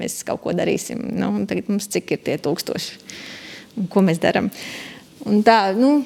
mēs 0.00 0.20
kaut 0.26 0.42
ko 0.44 0.54
darīsim. 0.56 1.02
Nu, 1.20 1.32
tagad 1.48 1.70
mums 1.70 1.88
cik 1.92 2.16
ir 2.16 2.24
tie 2.26 2.38
tūkstoši 2.42 2.98
un 3.78 3.88
ko 3.90 4.02
mēs 4.04 4.20
darām. 4.22 4.50
Tā, 5.46 5.58
nu, 5.76 6.00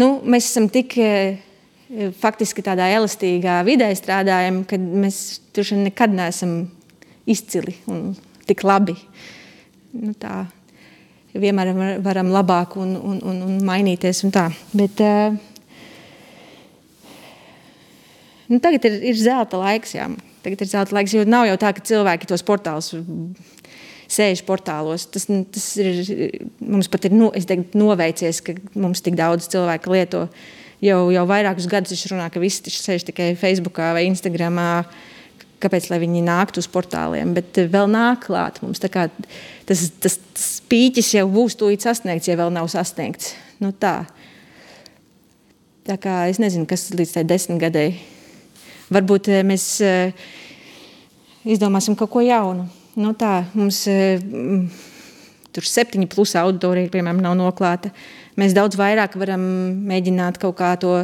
nu, 0.00 0.08
mēs 0.24 0.48
esam 0.48 0.68
tik 0.72 0.96
eh, 1.02 1.38
faktiski 2.20 2.64
tādā 2.64 2.88
elastīgā 2.96 3.60
vidē 3.68 3.90
strādājam, 3.96 4.64
ka 4.68 4.80
mēs 4.80 5.40
tur 5.54 5.74
nekad 5.76 6.14
neesam 6.16 6.58
izcili 7.28 7.76
un 7.90 8.14
tik 8.48 8.64
labi. 8.66 8.96
Nu, 9.96 10.14
tā, 10.18 10.44
vienmēr 11.36 12.00
varam 12.04 12.32
labāk 12.32 12.78
un, 12.80 12.96
un, 12.96 13.20
un, 13.20 13.42
un 13.48 13.60
mainīties. 13.66 14.24
Un 14.26 14.34
tā. 14.34 14.48
Bet, 14.76 15.00
uh, 15.04 15.36
nu, 18.50 18.60
tagad 18.62 18.88
ir, 18.88 19.00
ir 19.12 19.20
zelta 19.20 19.60
laiks. 19.60 19.96
Jā. 19.96 20.08
Tagad 20.44 20.62
ir 20.62 20.70
zelta 20.70 20.94
laiks, 20.94 21.14
jo 21.16 21.26
nav 21.26 21.48
jau 21.48 21.56
tā, 21.60 21.72
ka 21.74 21.84
cilvēki 21.86 22.28
tos 22.30 22.44
portālus 22.46 22.92
sēž 24.10 24.42
portālos. 24.46 25.06
Tas, 25.10 25.26
nu, 25.30 25.42
tas 25.50 25.66
ir 25.82 26.46
mums 26.62 26.90
pat 26.90 27.08
ir 27.08 27.16
nu, 27.16 27.30
teiktu, 27.34 27.78
noveicies, 27.80 28.42
ka 28.44 28.54
mums 28.78 29.02
tik 29.04 29.18
daudz 29.18 29.50
cilvēku 29.52 29.92
lieto. 29.94 30.26
Jau, 30.84 31.06
jau 31.12 31.24
vairākus 31.28 31.68
gadus 31.70 31.94
viņš 31.94 32.12
runā, 32.12 32.30
ka 32.30 32.42
visi 32.42 32.72
sēž 32.72 33.06
tikai 33.08 33.32
Facebook 33.38 33.80
vai 33.80 34.06
Instagram. 34.10 34.60
Kāpēc 35.62 35.88
viņi 35.88 36.20
nāktu 36.26 36.60
uz 36.60 36.68
portāliem? 36.68 37.32
Bet 37.36 37.56
vēl 37.72 37.88
nāk 37.88 38.26
klāt 38.26 38.60
mums. 38.62 38.82
Tas, 38.82 39.86
tas, 40.04 40.18
tas 40.36 40.48
pīķis 40.68 41.14
jau 41.16 41.24
būs 41.32 41.56
tūlīt 41.56 41.86
sasniegts, 41.86 42.28
ja 42.28 42.36
vēl 42.36 42.52
nav 42.52 42.68
sasniegts. 42.70 43.32
Nu, 43.62 43.72
tā. 43.72 44.02
tā 45.88 45.96
kā 45.96 46.26
es 46.28 46.42
nezinu, 46.42 46.68
kas 46.68 46.90
līdz 46.92 47.16
tai 47.16 47.24
desmit 47.24 47.62
gadai. 47.64 47.88
Varbūt 48.92 49.30
eh, 49.34 49.42
mēs 49.46 49.64
eh, 49.82 50.26
izdomāsim 51.46 51.96
kaut 51.98 52.12
ko 52.12 52.22
jaunu. 52.22 52.68
Nu 52.96 53.12
tā, 53.12 53.42
mums 53.52 53.82
e, 53.92 54.16
tur 55.52 55.66
septiņi 55.68 56.06
plus 56.08 56.30
auditorija, 56.40 56.88
piemēram, 56.94 57.18
nav 57.20 57.34
noklāta. 57.36 57.90
Mēs 58.40 58.54
daudz 58.56 58.78
vairāk 58.80 59.18
varam 59.20 59.42
mēģināt 59.84 60.40
kaut 60.40 60.56
kā 60.56 60.70
to 60.80 60.94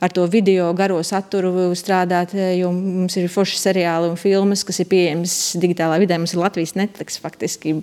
ar 0.00 0.12
to 0.12 0.26
video 0.32 0.70
garo 0.76 0.98
saturu 1.04 1.70
strādāt, 1.76 2.32
jo 2.56 2.70
mums 2.72 3.16
ir 3.20 3.32
forši 3.32 3.58
seriāli 3.60 4.12
un 4.12 4.20
filmas, 4.20 4.66
kas 4.68 4.80
ir 4.80 4.88
pieejamas 4.92 5.34
digitālā 5.60 5.96
vidē. 6.00 6.16
Mums 6.20 6.36
ir 6.36 6.40
Latvijas 6.40 6.76
Netflix 6.76 7.20
faktiski 7.20 7.78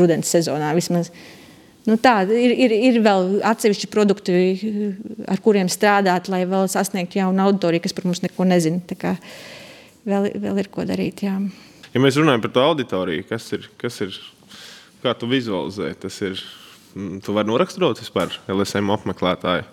rudens 0.00 0.32
sezonā 0.32 0.72
vismaz. 0.76 1.12
Nu 1.88 1.96
tā, 1.98 2.20
ir, 2.30 2.52
ir, 2.54 2.74
ir 2.90 3.00
vēl 3.02 3.40
atsevišķi 3.48 3.88
produkti, 3.90 4.34
ar 5.26 5.40
kuriem 5.42 5.70
strādāt, 5.72 6.30
lai 6.30 6.44
vēl 6.46 6.68
sasniegtu 6.70 7.18
jaunu 7.18 7.42
auditoriju, 7.48 7.82
kas 7.82 7.96
par 7.96 8.06
mums 8.06 8.22
neko 8.22 8.46
nezina. 8.46 9.16
Vēl, 10.06 10.30
vēl 10.44 10.62
ir 10.62 10.70
ko 10.70 10.86
darīt. 10.86 11.24
Jā. 11.26 11.34
Ja 11.92 12.02
mēs 12.02 12.16
runājam 12.18 12.44
par 12.44 12.54
to 12.54 12.62
auditoriju, 12.70 13.26
kas 13.28 13.48
ir, 13.56 13.66
kas 13.82 13.98
ir 14.04 14.14
kā 15.02 15.14
tu 15.18 15.28
visualizē, 15.30 15.90
tas 15.98 16.20
ir, 16.22 16.38
mm, 16.94 17.18
tu 17.26 17.34
vari 17.34 17.50
noraksturot 17.50 18.00
vispār 18.02 18.32
LSM 18.50 18.94
apmeklētāju. 18.94 19.66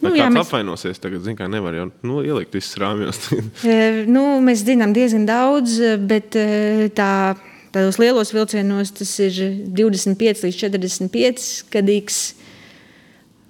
Nu, 0.00 0.14
jā, 0.16 0.30
mēs... 0.32 0.48
apvainosies 0.48 1.00
tagad, 1.02 1.20
zin, 1.26 1.36
kā 1.36 1.44
nevar 1.52 1.76
jau 1.76 1.86
nu, 2.08 2.22
ielikt 2.24 2.56
visus 2.56 2.78
rāmjos. 2.80 3.20
E, 3.68 4.06
nu, 4.08 4.24
mēs 4.44 4.64
zinām 4.64 4.94
diezgan 4.96 5.26
daudz, 5.28 5.76
bet 6.08 6.38
e, 6.40 6.88
tā, 6.96 7.36
tādos 7.74 7.98
lielos 8.02 8.32
vilcienos 8.34 8.92
tas 8.96 9.12
ir 9.22 9.36
25 9.76 10.44
līdz 10.46 10.58
45 10.64 11.46
gadīgs, 11.72 12.18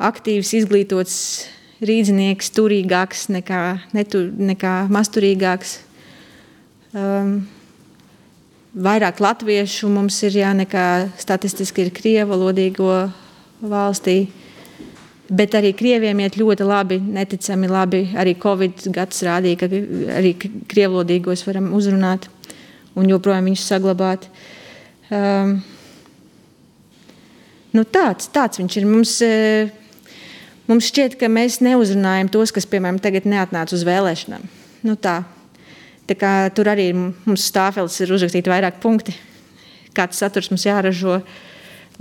aktīvs, 0.01 0.53
izglītots 0.61 1.17
rīznieks, 1.85 2.51
turīgāks 2.57 3.29
nekā, 3.33 3.63
netur, 3.97 4.29
nekā 4.37 4.75
masturīgāks. 4.93 5.79
Um, 6.91 7.41
vairāk 8.75 9.21
latviešu 9.23 9.89
mums 9.93 10.19
ir 10.27 10.37
jā, 10.43 10.53
nekā 10.57 10.85
statistiski 11.21 11.87
ir 11.87 11.95
krievu 11.95 12.35
valodīgo 12.35 12.93
valstī. 13.63 14.19
Bet 15.31 15.55
arī 15.55 15.71
krieviem 15.79 16.25
iet 16.25 16.35
ļoti 16.41 16.67
labi, 16.67 16.99
neticami 16.99 17.69
labi. 17.71 18.01
Arī 18.19 18.35
Covid 18.43 18.89
gads 18.91 19.23
rādīja, 19.23 19.61
ka 19.61 19.69
arī 20.19 20.35
krievlodīgos 20.71 21.45
varam 21.47 21.71
uzrunāt 21.79 22.27
un 22.99 23.11
joprojām 23.11 23.51
viņus 23.51 23.67
saglabāt. 23.71 24.29
Um, 25.11 25.59
nu 27.77 27.85
tāds, 27.85 28.31
tāds 28.33 28.63
viņš 28.63 28.79
ir. 28.81 28.89
Mums, 28.91 29.17
mums 30.71 30.89
šķiet, 30.91 31.19
ka 31.21 31.31
mēs 31.31 31.61
neuzrunājam 31.65 32.33
tos, 32.33 32.55
kas, 32.55 32.69
piemēram, 32.71 33.03
tagad 33.03 33.29
neatnāca 33.31 33.77
uz 33.79 33.87
vēlēšanām. 33.87 34.49
Nu 34.87 34.97
tā, 34.97 35.21
Tur 36.11 36.67
arī 36.67 36.89
mums 36.91 37.45
stāfeles 37.47 37.95
ir 38.03 38.11
uzrakstīti 38.11 38.51
vairāk 38.51 38.81
punkti, 38.83 39.13
kāds 39.95 40.19
saturs 40.19 40.49
mums 40.51 40.65
jāražo, 40.67 41.21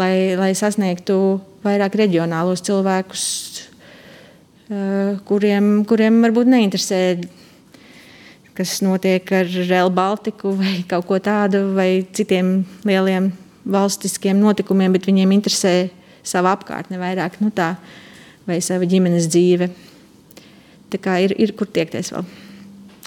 lai, 0.01 0.33
lai 0.33 0.49
sasniegtu 0.57 1.37
vairāk 1.61 1.93
reģionālos 1.99 2.63
cilvēkus, 2.65 3.25
kuriem, 5.29 5.69
kuriem 5.85 6.17
varbūt 6.25 6.49
neinteresē 6.49 7.01
kas 8.59 8.81
notiek 8.83 9.29
ar 9.31 9.47
Real 9.69 9.91
Baltiku 9.93 10.51
vai 10.59 10.81
kaut 10.87 11.07
ko 11.07 11.19
tādu, 11.23 11.69
vai 11.77 12.03
citiem 12.15 12.59
lieliem 12.83 13.31
valstiskiem 13.69 14.39
notikumiem, 14.41 14.91
bet 14.97 15.07
viņiem 15.07 15.31
interesē 15.37 15.73
sava 16.27 16.51
apkārtne 16.57 16.99
vairāk, 16.99 17.37
nu 17.39 17.53
tā, 17.55 17.73
vai 18.49 18.59
sava 18.65 18.87
ģimenes 18.89 19.29
dzīve. 19.31 19.69
Tā 20.91 20.99
kā 20.99 21.19
ir, 21.23 21.35
ir 21.39 21.53
kur 21.55 21.69
tiekties 21.71 22.11
vēl. 22.11 22.27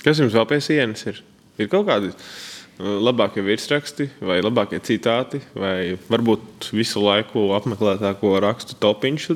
Kas 0.03 0.23
jums 0.23 0.33
vēl 0.33 0.49
pie 0.49 0.61
sienas 0.65 1.05
ir? 1.11 1.21
Ir 1.61 1.69
kaut 1.69 1.85
kādi 1.91 2.13
uh, 2.15 2.97
labākie 3.05 3.45
virsraksti, 3.45 4.09
vai 4.25 4.41
labākie 4.41 4.81
citāti, 4.81 5.43
vai 5.53 5.99
varbūt 6.09 6.73
visu 6.73 7.03
laiku 7.05 7.51
apmeklētāko 7.59 8.39
rakstu 8.41 8.79
topiņš. 8.81 9.29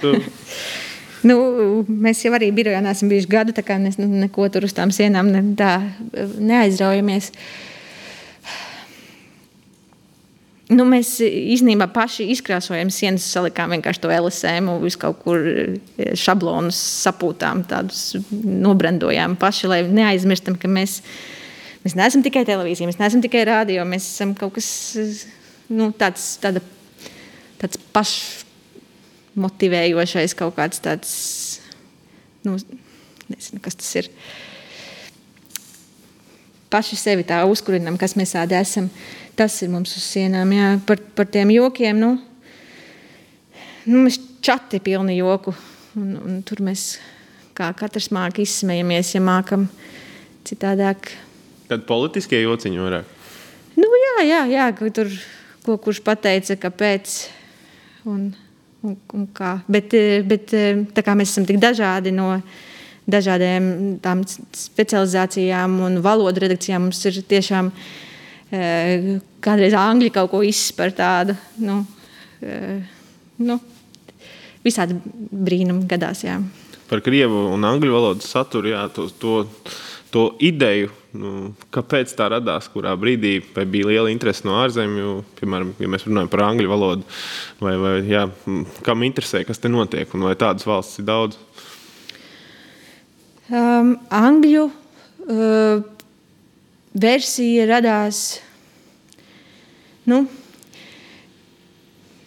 nu, 1.26 1.38
mēs 1.88 2.24
jau 2.26 2.34
arī 2.36 2.50
birojā 2.54 2.82
neesam 2.84 3.10
bijuši 3.10 3.30
gadu, 3.32 3.54
tā 3.56 3.64
kā 3.66 3.78
mēs 3.80 3.98
nu, 4.00 4.06
neko 4.24 4.50
tur 4.52 4.68
uz 4.68 4.76
tām 4.76 4.92
sienām 4.94 5.30
ne, 5.32 5.42
tā, 5.58 5.72
neaizraujamies. 6.38 7.32
Nu, 10.68 10.84
mēs 10.84 11.14
īstenībā 11.24 11.86
paši 11.94 12.26
izkrāsojam 12.34 12.90
sienas, 12.92 13.24
salikām 13.32 13.72
vienkārši 13.72 14.02
to 14.04 14.12
LSM, 14.12 14.68
visu 14.82 15.00
kaut 15.00 15.22
kur 15.24 15.40
šablonus 16.12 16.76
sapūtām, 17.06 17.64
tādus 17.70 18.18
nobrandojām 18.28 19.38
paši, 19.40 19.70
lai 19.72 19.82
neaizmirstam, 19.88 20.60
ka 20.60 20.68
mēs 20.68 21.00
Mēs 21.88 21.94
neesam 21.96 22.20
tikai 22.20 22.42
televīzija, 22.44 22.88
mēs 22.90 22.98
neesam 23.00 23.22
tikai 23.24 23.44
rādio, 23.46 23.84
mēs 23.88 24.04
esam 24.10 24.34
kaut 24.36 24.56
kas 24.58 24.66
nu, 25.70 25.86
tāds, 25.96 26.34
tāda, 26.42 26.60
tāds 27.60 27.78
pašmotivējošais, 29.38 30.34
kaut 30.34 30.56
kāds 30.56 30.80
tāds, 30.82 31.60
nu, 32.44 32.56
nezinu, 33.30 33.60
kas 33.62 33.76
tas 33.78 33.90
ir. 33.96 34.08
Paši 36.68 36.96
sevi 36.96 37.24
tā 37.24 37.44
uzkurinām, 37.48 37.96
kas 37.96 38.16
mēs 38.18 38.34
tādi 38.34 38.54
esam. 38.58 38.90
Tas 39.38 39.54
ir 39.62 39.70
mums 39.70 39.94
uz 39.96 40.02
sienām. 40.02 40.50
Jā. 40.52 40.78
Par, 40.84 40.98
par 41.14 41.26
tiem 41.30 41.50
jokiem. 41.54 41.96
Nu, 41.96 42.18
nu, 43.86 44.02
mēs 44.04 44.18
čati 44.44 44.80
pilni 44.80 45.16
joku. 45.16 45.54
Un, 45.96 46.18
un 46.18 46.42
tur 46.42 46.60
mēs 46.60 46.98
kā 47.56 47.70
katrs 47.72 48.10
mākam 48.12 48.44
izsmejamies, 48.44 49.14
ja 49.14 49.22
mākam 49.24 49.68
citādāk 50.44 51.14
Tad 51.68 51.82
politiskie 51.84 52.38
jociņi 52.40 52.78
vairāk. 52.80 53.08
Nu, 53.76 53.88
jā, 54.00 54.12
jā, 54.24 54.38
jā 54.48 54.68
tur 54.96 55.10
ko 55.66 55.76
kurš 55.76 56.00
pateica, 56.00 56.56
kāpēc. 56.56 57.16
Un, 58.08 58.30
un, 58.86 58.96
un 59.14 59.28
kā. 59.34 59.58
Bet, 59.70 59.94
bet 60.28 60.52
tā 60.94 61.04
kā 61.06 61.14
mēs 61.18 61.32
esam 61.34 61.46
tik 61.48 61.60
dažādi 61.62 62.14
no 62.14 62.34
dažādiem 63.08 63.96
tām 64.04 64.20
specializācijām 64.28 65.78
un 65.86 66.02
valodu 66.04 66.42
redakcijām, 66.44 66.90
mums 66.90 67.00
ir 67.08 67.22
tiešām 67.30 67.70
e, 67.72 69.20
kādreiz 69.40 69.76
angļu 69.80 70.12
kaut 70.12 70.28
ko 70.34 70.42
izspēr 70.44 70.92
tādu. 70.98 71.36
Nu, 71.64 71.80
nu, 73.40 73.58
visādi 74.64 74.98
brīnumi 75.32 75.88
gadās. 75.88 76.24
Jā. 76.26 76.38
Par 76.88 77.02
krievu 77.04 77.48
un 77.54 77.66
angļu 77.68 77.94
valodas 77.94 78.28
saturu, 78.32 78.72
jā, 78.72 78.84
to, 78.94 79.08
to, 79.20 79.40
to 80.12 80.30
ideju 80.42 80.90
nu, 81.16 81.52
kāpēc 81.74 82.12
tā 82.16 82.28
radās, 82.32 82.68
kurā 82.72 82.92
brīdī 83.00 83.38
bija 83.56 83.88
liela 83.88 84.12
interese 84.12 84.46
no 84.46 84.58
ārzemju, 84.60 85.14
piemēram, 85.38 85.72
ja 85.80 85.90
mēs 85.90 86.06
runājam 86.08 86.30
par 86.32 86.44
angļu 86.48 86.70
valodu, 86.70 87.06
vai, 87.62 87.74
vai 87.80 87.94
jā, 88.08 88.26
kam 88.86 89.04
interesē, 89.06 89.44
kas 89.48 89.62
te 89.62 89.70
notiek, 89.72 90.10
un 90.14 90.28
vai 90.28 90.34
tādas 90.38 90.68
valsts 90.68 91.00
ir 91.00 91.08
daudz? 91.08 91.38
Um, 93.48 93.94
angļu 94.12 94.66
uh, 94.68 95.86
versija 96.92 97.64
radās. 97.70 98.42
Nu, 100.08 100.22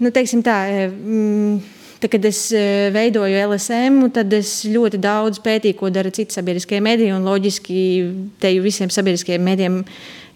nu, 0.01 0.09
teiksim 0.13 0.41
tā, 0.45 0.57
mm, 0.89 1.80
Tad, 2.01 2.09
kad 2.09 2.23
es 2.25 2.47
e, 2.49 2.89
veidoju 2.89 3.43
LSM, 3.45 4.07
tad 4.15 4.31
es 4.33 4.63
ļoti 4.65 4.97
daudz 4.97 5.37
pētīju, 5.43 5.75
ko 5.77 5.91
dara 5.93 6.09
citi 6.09 6.33
sabiedriskie 6.33 6.79
mediji. 6.81 7.13
Loģiski, 7.21 7.81
te 8.41 8.49
jau 8.49 8.63
visiem 8.65 8.89
sabiedriskajiem 8.89 9.45
medijiem 9.45 9.75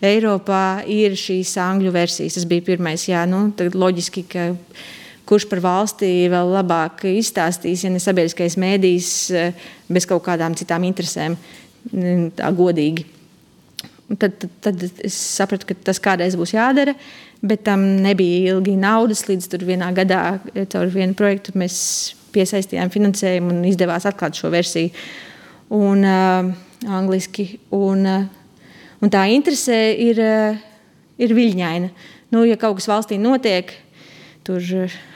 Eiropā 0.06 0.84
ir 0.86 1.16
šīs 1.18 1.56
angļu 1.64 1.96
versijas. 1.96 2.38
Tas 2.38 2.46
bija 2.46 2.68
pirmais. 2.68 3.08
Jā, 3.10 3.24
nu, 3.26 3.48
loģiski, 3.58 4.28
kurš 5.26 5.48
par 5.50 5.64
valsti 5.66 6.12
vēl 6.30 6.54
labāk 6.54 7.08
izstāstīs, 7.16 7.88
ja 7.88 7.90
ne 7.90 8.04
sabiedriskais 8.04 8.60
mēdījis 8.62 9.12
e, 9.34 9.50
bez 9.90 10.06
kaut 10.06 10.22
kādām 10.30 10.54
citām 10.60 10.86
interesēm, 10.86 11.40
tā 12.38 12.54
godīgi. 12.62 13.10
Tad, 14.20 14.38
tad, 14.38 14.52
tad 14.62 14.86
es 14.86 15.18
sapratu, 15.18 15.72
ka 15.72 15.82
tas 15.90 15.98
kādreiz 15.98 16.38
būs 16.38 16.54
jādara. 16.54 16.94
Bet 17.46 17.66
tam 17.68 17.84
nebija 18.02 18.56
ilgi 18.56 18.74
naudas. 18.80 19.26
Līdz 19.30 19.50
tur 19.52 19.66
vienā 19.68 19.92
gadā 19.96 20.40
caur 20.72 20.90
vienu 20.94 21.14
projektu 21.18 21.54
mēs 21.60 21.78
piesaistījām 22.36 22.92
finansējumu 22.94 23.54
un 23.54 23.68
izdevās 23.70 24.08
atklāt 24.10 24.38
šo 24.40 24.50
versiju. 24.54 24.92
Un, 25.76 26.02
uh, 26.06 26.50
angliski. 26.98 27.48
Un, 27.76 28.06
uh, 28.10 28.26
un 29.02 29.14
tā 29.14 29.26
interese 29.34 29.78
ir, 30.02 30.22
uh, 30.22 30.58
ir 31.22 31.36
viļņaina. 31.38 31.92
Nu, 32.34 32.44
ja 32.48 32.58
kaut 32.60 32.80
kas 32.80 32.90
valstī 32.90 33.20
notiek, 33.22 33.72
tur 34.46 34.62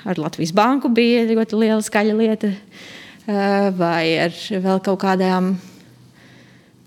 ar 0.10 0.22
Latvijas 0.22 0.54
banku 0.56 0.90
bija 0.94 1.26
ļoti 1.30 1.58
liela 1.58 1.82
skaļa 1.86 2.16
lieta, 2.18 2.54
uh, 2.54 3.70
vai 3.78 4.04
ar 4.28 4.38
vēl 4.38 4.86
kaut 4.86 5.02
kādām 5.02 5.56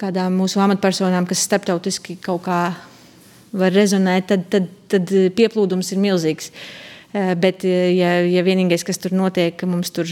kādām 0.02 0.34
mūsu 0.40 0.58
amatpersonām, 0.62 1.26
kas 1.30 1.44
starptautiski 1.46 2.16
kaut 2.22 2.42
kā 2.46 2.62
var 3.52 3.74
rezonēt, 3.74 4.30
tad, 4.30 4.46
tad, 4.52 4.68
tad 4.92 5.12
pieplūdums 5.36 5.92
ir 5.94 6.00
milzīgs. 6.02 6.50
Eh, 7.12 7.34
bet, 7.36 7.64
eh, 7.68 7.92
ja, 7.92 8.14
ja 8.24 8.44
vienīgais, 8.44 8.84
kas 8.88 9.00
tur 9.00 9.12
notiek, 9.12 9.52
ka 9.60 9.68
mums 9.68 9.92
tur 9.92 10.08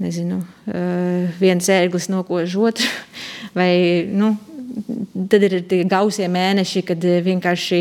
nezinu, 0.00 0.38
eh, 0.70 1.26
viens 1.40 1.66
ērglis 1.66 2.06
nokož 2.12 2.54
otru, 2.54 2.86
vai 3.58 4.06
nu, 4.06 4.36
tad 5.28 5.42
ir 5.48 5.58
tie 5.66 5.82
gausie 5.90 6.28
mēneši, 6.30 6.84
kad 6.86 7.02
vienkārši 7.02 7.80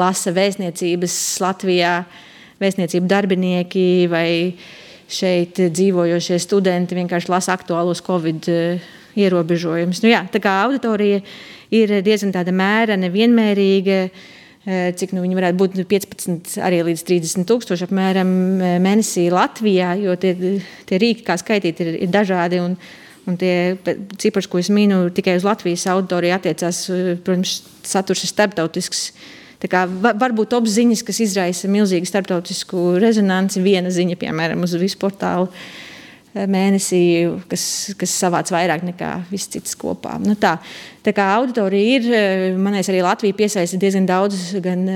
lasa 0.00 0.32
vēstniecības 0.32 1.16
Latvijā, 1.44 1.98
vēstniecību 2.60 3.08
darbinieki 3.08 4.08
vai 4.08 4.30
šeit 5.10 5.60
dzīvojošie 5.60 6.38
studenti 6.40 6.96
vienkārši 6.96 7.32
lasa 7.32 7.52
aktuālos 7.56 8.00
Covid 8.06 8.48
ierobežojumus. 9.18 10.02
Nu, 10.04 10.10
jā, 10.12 10.24
tā 10.30 10.42
kā 10.42 10.60
auditorija 10.66 11.22
ir 11.74 11.96
diezgan 12.04 12.34
tāda 12.34 12.54
mēra, 12.54 12.98
nevienmērīga. 13.00 14.04
Eh, 14.60 14.90
cik 14.92 15.14
nu, 15.16 15.22
viņi 15.24 15.38
varētu 15.38 15.56
būt 15.56 15.76
15 15.88 16.58
arī 16.60 16.82
līdz 16.84 17.04
30 17.08 17.46
tūkstoši 17.48 17.86
apmēram 17.86 18.32
eh, 18.60 18.74
mēnesī 18.82 19.30
Latvijā, 19.32 19.94
jo 19.96 20.16
tie, 20.20 20.34
tie 20.84 20.98
rīki, 21.00 21.24
kā 21.24 21.38
skaitīt, 21.40 21.80
ir, 21.80 21.94
ir 22.04 22.12
dažādi. 22.12 22.60
Un, 22.60 22.76
un 23.24 23.38
tie 23.40 23.78
cipars, 24.20 24.48
ko 24.50 24.60
es 24.60 24.68
minu, 24.72 25.06
tikai 25.16 25.38
uz 25.40 25.46
Latvijas 25.48 25.86
auditoriju 25.94 26.36
attiecās, 26.36 26.82
eh, 26.92 27.14
protams, 27.24 27.62
saturs 27.88 28.26
ir 28.26 28.34
starptautisks. 28.34 29.06
Var 29.60 30.32
būt 30.36 30.54
apziņas, 30.56 31.02
kas 31.04 31.18
izraisa 31.20 31.68
milzīgu 31.68 32.08
starptautisku 32.08 32.94
rezonanci. 33.00 33.60
Viena 33.64 33.92
ziņa, 33.92 34.16
piemēram, 34.20 34.62
uz 34.64 34.72
visu 34.80 34.96
portālu. 35.00 35.50
Uh, 35.50 35.89
mēnesī, 36.34 37.02
kas, 37.50 37.62
kas 37.98 38.12
savāc 38.22 38.50
vairāk 38.54 38.84
nekā 38.86 39.08
viss 39.32 39.50
cits 39.50 39.74
kopā. 39.78 40.14
Nu 40.22 40.36
tā, 40.38 40.52
tā 41.02 41.10
kā 41.16 41.26
auditorija 41.34 41.96
ir, 41.98 42.54
man 42.60 42.76
liekas, 42.76 42.90
arī 42.92 43.00
Latvija 43.02 43.34
piesaista 43.40 43.80
diezgan 43.80 44.06
daudz 44.06 44.52
gan 44.62 44.86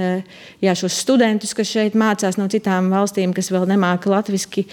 jā, 0.62 0.74
šos 0.78 1.00
studentus, 1.02 1.54
kas 1.58 1.72
šeit 1.72 1.98
mācās 1.98 2.38
no 2.38 2.46
citām 2.52 2.92
valstīm, 2.94 3.34
kas 3.34 3.50
vēl 3.50 3.66
nemāca 3.72 4.12
latviešu. 4.12 4.66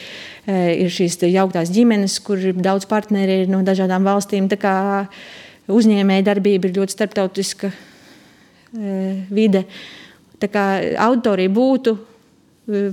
Ir 0.51 0.89
šīs 0.93 1.19
jauktās 1.29 1.73
ģimenes, 1.73 2.19
kur 2.25 2.41
ir 2.41 2.57
daudz 2.57 2.85
partneri 2.89 3.45
no 3.49 3.61
dažādām 3.65 4.05
valstīm. 4.05 4.49
Tā 4.51 4.57
kā 4.61 4.75
uzņēmēja 5.71 6.27
darbība 6.29 6.69
ir 6.69 6.77
ļoti 6.77 6.97
starptautiska 6.97 7.73
vide. 9.33 9.65
Tā 10.41 10.49
kā 10.49 10.65
auditorija 11.09 11.51
būtu, 11.53 11.97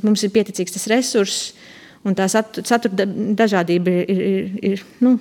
mums 0.04 0.24
ir 0.24 0.32
pieticīgs 0.34 0.74
tas 0.76 0.88
resurss 0.90 1.57
un 2.06 2.16
tā 2.18 2.28
satura 2.30 3.06
dažādība 3.38 3.94
ir, 4.04 4.22
ir, 4.28 4.52
ir, 4.72 4.84
nu, 5.04 5.16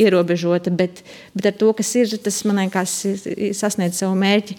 ierobežota. 0.00 0.72
Bet, 0.74 1.02
bet 1.34 1.50
ar 1.50 1.58
to, 1.58 1.72
kas 1.76 1.90
ir, 1.98 2.14
tas 2.22 2.42
man 2.48 2.62
liekas, 2.64 2.94
sasniedz 3.58 4.00
savu 4.02 4.18
mērķi. 4.20 4.56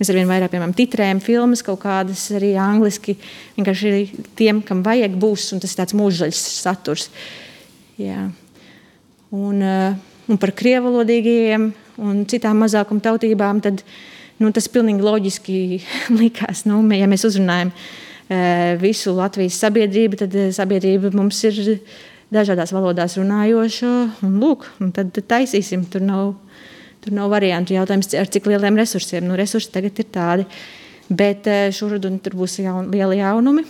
Mēs 0.00 0.08
arvien 0.08 0.30
vairāk, 0.30 0.48
piemēram, 0.54 0.72
titrējam 0.72 1.18
filmas, 1.20 1.60
kaut 1.64 1.82
kādas 1.82 2.22
arī 2.32 2.54
angliski. 2.56 3.18
Vienkārši 3.58 3.90
tiem, 4.38 4.62
kam 4.64 4.80
vajag, 4.86 5.18
būs, 5.20 5.50
tas 5.60 5.76
tāds 5.76 5.96
mūžaļs 5.98 6.40
saturs. 6.62 7.10
Jā. 8.00 8.30
Un, 9.36 9.60
eh, 9.62 9.98
un 10.26 10.40
par 10.40 10.54
krievalodīgajiem 10.56 11.66
un 12.00 12.24
citām 12.24 12.64
mazākuma 12.64 13.04
tautībām, 13.04 13.60
tad 13.60 13.84
nu, 14.40 14.48
tas 14.56 14.70
pilnīgi 14.72 15.04
loģiski 15.04 15.58
likās, 16.22 16.64
nu, 16.64 16.80
ja 16.96 17.06
mēs 17.10 17.26
uzrunājam 17.28 17.74
visu 18.80 19.14
Latvijas 19.16 19.58
sabiedrību, 19.58 20.18
tad 20.20 20.34
eh, 20.38 20.50
sabiedrība 20.54 21.10
mums 21.16 21.40
ir 21.48 21.80
dažādās 22.30 22.70
valodās 22.74 23.16
runājoša. 23.18 23.90
Un, 24.26 24.36
lūk, 24.42 24.68
un 24.80 24.92
tad 24.94 25.18
taisīsim, 25.30 25.88
tur 25.90 26.06
nav, 26.06 26.34
Tur 27.00 27.14
nav 27.16 27.30
variantu 27.32 27.72
jautājums, 27.72 28.10
ar 28.12 28.28
cik 28.28 28.44
lieliem 28.50 28.76
resursiem. 28.76 29.24
Nu, 29.24 29.32
resursi 29.32 29.70
tagad 29.72 29.96
ir 30.02 30.08
tādi. 30.12 30.44
Bet 31.08 31.46
šurudun 31.72 32.18
tur 32.20 32.34
būs 32.36 32.58
jaun, 32.60 32.90
lieli 32.92 33.22
jaunumi. 33.22 33.64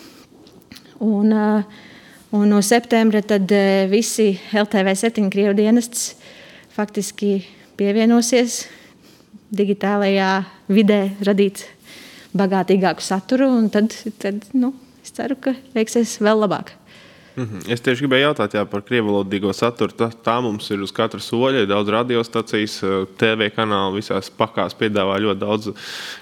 Un, 1.07 1.31
un 2.35 2.51
no 2.51 2.59
septembra 2.59 3.23
tad 3.23 3.55
visi 3.87 4.33
LTV 4.51 4.97
7 4.99 5.31
Krievu 5.31 5.55
dienests 5.61 6.17
faktiski 6.75 7.37
pievienosies 7.79 8.65
digitālajā 9.55 10.33
vidē, 10.67 11.01
radīt 11.27 11.65
bagātīgāku 12.37 13.05
saturu. 13.05 13.53
Tad, 13.73 13.97
tad 14.23 14.45
nu, 14.53 14.75
es 15.05 15.15
ceru, 15.17 15.39
ka 15.41 15.57
veiksies 15.75 16.19
vēl 16.23 16.47
labāk. 16.47 16.75
Mm 17.37 17.45
-hmm. 17.45 17.73
Es 17.73 17.81
tieši 17.81 18.03
gribēju 18.05 18.27
jautāt 18.27 18.55
jā, 18.55 18.65
par 18.65 18.83
krievalodīgo 18.83 19.53
saturu. 19.53 19.93
Tā, 19.93 20.11
tā 20.25 20.41
mums 20.43 20.71
ir 20.71 20.81
uz 20.83 20.93
katra 20.93 21.21
soļa. 21.21 21.67
Daudz 21.67 21.89
radiostacijas, 21.89 22.83
eh, 22.83 23.07
TV 23.17 23.51
kanālu, 23.51 23.97
visās 23.97 24.31
pakās 24.39 24.75
piedāvā 24.75 25.21
ļoti 25.21 25.39
daudz 25.39 25.69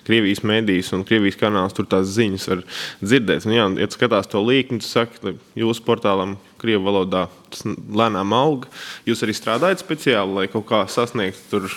Krievijas 0.05 0.41
mēdīs 0.41 0.93
un 0.93 1.05
Krievijas 1.05 1.37
kanālus. 1.37 1.75
Tur 1.75 1.87
tās 1.87 2.07
ziņas 2.07 2.49
var 2.49 2.63
dzirdēt. 3.03 3.47
Un, 3.47 3.53
jā, 3.53 3.81
ja 3.81 3.87
skatās 3.87 4.29
to 4.29 4.39
līkni, 4.39 4.79
tad 4.81 4.89
saka, 4.89 5.13
ka 5.23 5.35
jūsu 5.57 5.83
portālam 5.83 6.37
Krievijas 6.59 6.87
valodā 6.87 7.29
tas 7.51 7.63
lēnām 7.65 8.33
aug. 8.33 8.67
Jūs 9.07 9.23
arī 9.23 9.33
strādājat 9.33 9.83
speciāli, 9.83 10.35
lai 10.35 10.47
kaut 10.47 10.67
kā 10.67 10.87
sasniegtu 10.89 11.41
tur 11.51 11.71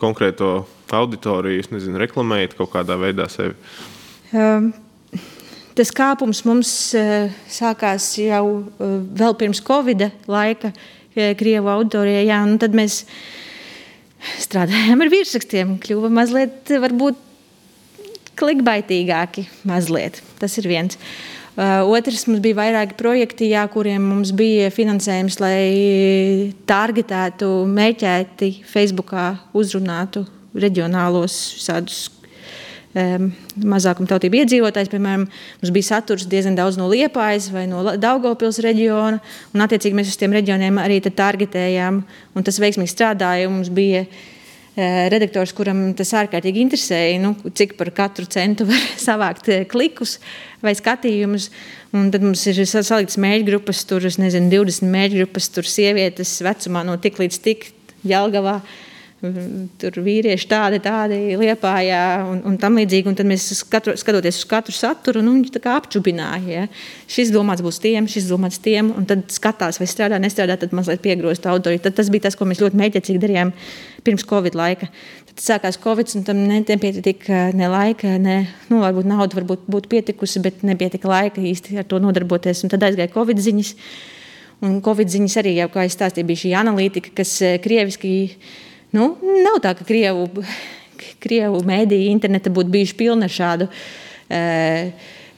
konkrēto 0.00 0.52
auditoriju, 0.92 1.64
nezinu, 1.72 2.00
reklamējat 2.02 2.56
kaut 2.58 2.72
kādā 2.74 2.98
veidā 3.00 3.28
sevi. 3.32 3.56
Um 4.34 4.72
tas 5.78 5.92
kāpums 5.96 6.42
mums 6.44 6.70
uh, 6.98 7.30
sākās 7.48 8.12
jau 8.20 8.44
uh, 8.60 8.96
vēl 9.16 9.36
pirms 9.40 9.62
Covid 9.64 10.10
laika, 10.28 10.74
Krievijas 11.10 11.66
auditorijā. 11.72 12.20
Jā, 12.28 12.36
nu 12.46 12.58
tad 12.60 12.76
mēs 12.76 13.00
strādājām 14.44 15.00
ar 15.02 15.10
virsrakstiem, 15.10 15.72
kļuva 15.82 16.10
mazliet, 16.12 16.70
varbūt 16.84 17.18
klikbaitīgāki. 18.38 19.48
Mazliet. 19.68 20.20
Tas 20.38 20.54
ir 20.60 20.68
viens. 20.70 20.94
Uh, 21.00 21.39
otrs 21.60 22.24
mums 22.28 22.40
bija 22.40 22.56
vairāki 22.56 22.96
projekti, 22.96 23.50
jā, 23.52 23.66
kuriem 23.72 24.04
mums 24.12 24.32
bija 24.36 24.70
finansējums, 24.72 25.40
lai 25.42 26.54
targetētu, 26.68 27.50
mēķēti 27.68 28.52
Facebookā 28.68 29.26
uzrunātu 29.56 30.24
reģionālos 30.56 31.36
visādus 31.58 32.08
mazākumtautību 32.90 34.40
iedzīvotājs. 34.40 34.90
Piemēram, 34.90 35.28
mums 35.60 35.74
bija 35.74 35.88
saturs 35.92 36.26
diezgan 36.30 36.56
daudz 36.58 36.78
no 36.80 36.88
Liepājas 36.90 37.50
vai 37.54 37.68
no 37.70 37.84
Daugopils 38.00 38.58
reģiona, 38.64 39.20
un 39.54 39.62
attiecīgi 39.66 39.96
mēs 39.96 40.10
uz 40.10 40.18
tiem 40.18 40.34
reģioniem 40.34 40.80
arī 40.82 40.98
targetējām, 41.04 42.02
un 42.34 42.46
tas 42.46 42.58
veiksmīgi 42.62 42.90
strādāja. 42.90 43.50
Mums 43.52 43.70
bija 43.70 44.06
redaktors, 45.10 45.52
kuram 45.54 45.90
tas 45.98 46.12
ārkārtīgi 46.16 46.62
interesēja, 46.64 47.18
nu, 47.22 47.34
cik 47.54 47.76
par 47.78 47.90
katru 47.94 48.26
centu 48.30 48.66
var 48.68 48.84
savākt 49.08 49.50
klikus 49.70 50.18
vai 50.64 50.74
skatījumus. 50.76 51.48
Un 51.96 52.10
tad 52.14 52.24
mums 52.24 52.44
ir 52.50 52.60
salikts 52.68 53.18
mērķgrupas, 53.20 53.82
tur 53.88 54.04
nezinu, 54.22 54.50
20 54.52 54.92
mērķgrupas, 54.92 55.50
tur 55.54 55.68
sievietes 55.68 56.36
vecumā 56.46 56.84
no 56.86 56.96
tik 57.02 57.20
līdz 57.22 57.40
tik 57.44 57.70
Jelgavā. 58.06 58.60
Tur 59.20 59.98
vīrieši 60.00 60.46
tādi, 60.48 60.78
tādi 60.80 61.16
liepājā 61.36 62.04
un, 62.24 62.38
un 62.48 62.54
tam 62.60 62.78
līdzīgi. 62.80 63.10
Un 63.10 63.16
tad 63.18 63.28
mēs 63.28 63.50
skatro, 63.58 63.92
skatoties 64.00 64.38
uz 64.40 64.46
katru 64.48 64.72
saturu, 64.72 65.20
nu, 65.24 65.34
viņi 65.36 65.50
tā 65.52 65.60
kā 65.60 65.74
apčubināja. 65.76 66.40
Ja. 66.48 66.62
Šis 67.10 67.32
domāts 67.34 67.60
būs 67.64 67.82
tiem, 67.84 68.08
šis 68.08 68.30
domāts 68.30 68.56
tiem, 68.64 68.88
un 68.96 69.04
tad 69.08 69.26
skatās, 69.34 69.76
vai 69.80 69.88
strādā, 69.90 70.16
nestrādā, 70.22 70.56
tad 70.62 70.72
mazliet 70.76 71.02
piegrozt 71.04 71.44
autori. 71.50 71.82
Tad 71.84 71.98
tas 71.98 72.08
bija 72.12 72.28
tas, 72.28 72.38
ko 72.38 72.48
mēs 72.48 72.62
ļoti 72.64 72.80
mētiecīgi 72.80 73.20
darījām 73.20 73.52
pirms 74.06 74.24
Covid 74.30 74.56
laika. 74.56 74.88
Tad 75.28 75.44
sākās 75.44 75.76
Covid, 75.84 76.14
un 76.16 76.24
tam 76.24 76.40
nepietika 76.48 77.50
ne 77.56 77.68
laika, 77.68 78.14
ne, 78.24 78.38
nu, 78.70 78.80
varbūt 78.80 79.10
nauda 79.10 79.36
varbūt 79.36 79.68
būtu 79.68 79.92
pietikusi, 79.92 80.40
bet 80.48 80.64
nepietika 80.64 81.12
laika 81.12 81.44
īsti 81.44 81.76
ar 81.82 81.90
to 81.92 82.00
nodarboties. 82.00 82.64
Un 82.64 82.72
tad 82.72 82.88
aizgāja 82.88 83.12
Covid 83.12 83.44
ziņas. 83.44 83.74
Un 84.64 84.80
Covid 84.84 85.12
ziņas 85.12 85.38
arī, 85.40 85.54
jau, 85.60 85.68
kā 85.76 85.84
es 85.84 85.94
stāstīju, 85.96 86.28
bija 86.32 86.44
šī 86.46 86.56
analītika, 86.64 87.12
kas 87.20 87.36
eh, 87.44 87.60
krieviski 87.60 88.10
Nu, 88.96 89.14
nav 89.22 89.60
tā, 89.62 89.74
ka 89.78 89.86
Krievu, 89.86 90.26
Krievu 91.22 91.62
mēdīja 91.66 92.10
interneta 92.10 92.50
būtu 92.52 92.72
bijuši 92.74 92.98
pilni 92.98 93.26
ar 93.28 93.34
šādu. 93.34 93.70
E, 94.30 94.42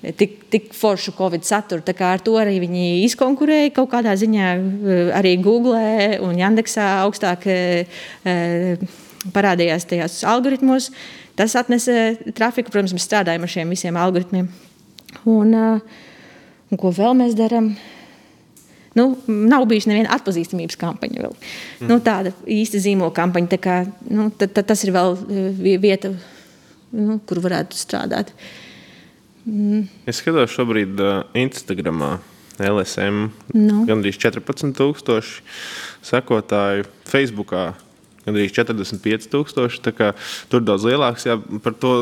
Tik, 0.03 0.33
tik 0.51 0.73
foršu 0.75 1.13
Covid 1.15 1.45
saturu. 1.47 1.83
Ar 2.03 2.19
to 2.19 2.33
arī 2.35 2.57
viņi 2.59 3.05
izkonkurēja 3.07 3.71
kaut 3.77 3.93
kādā 3.93 4.17
ziņā. 4.19 4.49
E, 4.59 4.97
arī 5.15 5.37
Google 5.39 5.79
un 6.27 6.35
Yandeksā 6.41 6.89
augstāk 7.05 7.47
e, 7.47 7.87
e, 8.27 8.35
parādījās 9.31 9.87
tajos 9.87 10.17
algoritmos. 10.27 10.91
Tas 11.39 11.55
atnesa 11.55 12.17
trafiku. 12.35 12.75
Protams, 12.75 12.97
mēs 12.99 13.07
strādājam 13.07 13.47
ar 13.47 13.55
šiem 13.55 13.71
visiem 13.71 14.01
algoritmiem. 14.03 14.51
Un, 15.31 15.55
un 15.55 16.83
ko 16.83 16.91
vēl 16.99 17.15
mēs 17.23 17.39
darām? 17.39 17.71
Nu, 18.99 19.07
nav 19.27 19.65
bijusi 19.71 19.89
neviena 19.89 20.13
atpazīstamības 20.19 20.77
kampaņa 20.81 21.23
vēl. 21.25 21.37
Mm. 21.81 21.89
Nu, 21.89 21.99
tāda 22.05 22.35
īsta 22.45 22.81
zīmola 22.83 23.15
kampaņa. 23.17 23.53
Tā 23.55 23.61
kā, 23.63 23.77
nu, 24.13 24.29
tad, 24.37 24.53
tad 24.59 24.69
tas 24.73 24.83
ir 24.85 24.93
vēl 24.93 25.17
e, 25.17 25.77
vieta, 25.81 26.13
nu, 26.97 27.17
kur 27.29 27.41
varētu 27.45 27.79
strādāt. 27.79 28.35
Mm. 29.47 29.87
Es 30.09 30.21
skatos 30.21 30.53
šobrīd 30.55 31.01
uh, 31.01 31.25
Instagramā. 31.45 32.19
LSM 32.63 33.31
no. 33.57 33.61
Nu. 33.65 33.79
gandrīz 33.89 34.19
14,000 34.21 35.41
sekotāju, 36.05 36.85
Facebookā 37.09 37.71
gandrīz 38.27 38.53
45,000. 38.55 40.13
Tur 40.53 40.63
daudz 40.63 40.85
lielāks 40.87 41.25
jā, 41.27 41.39
par 41.65 41.75
to 41.81 41.95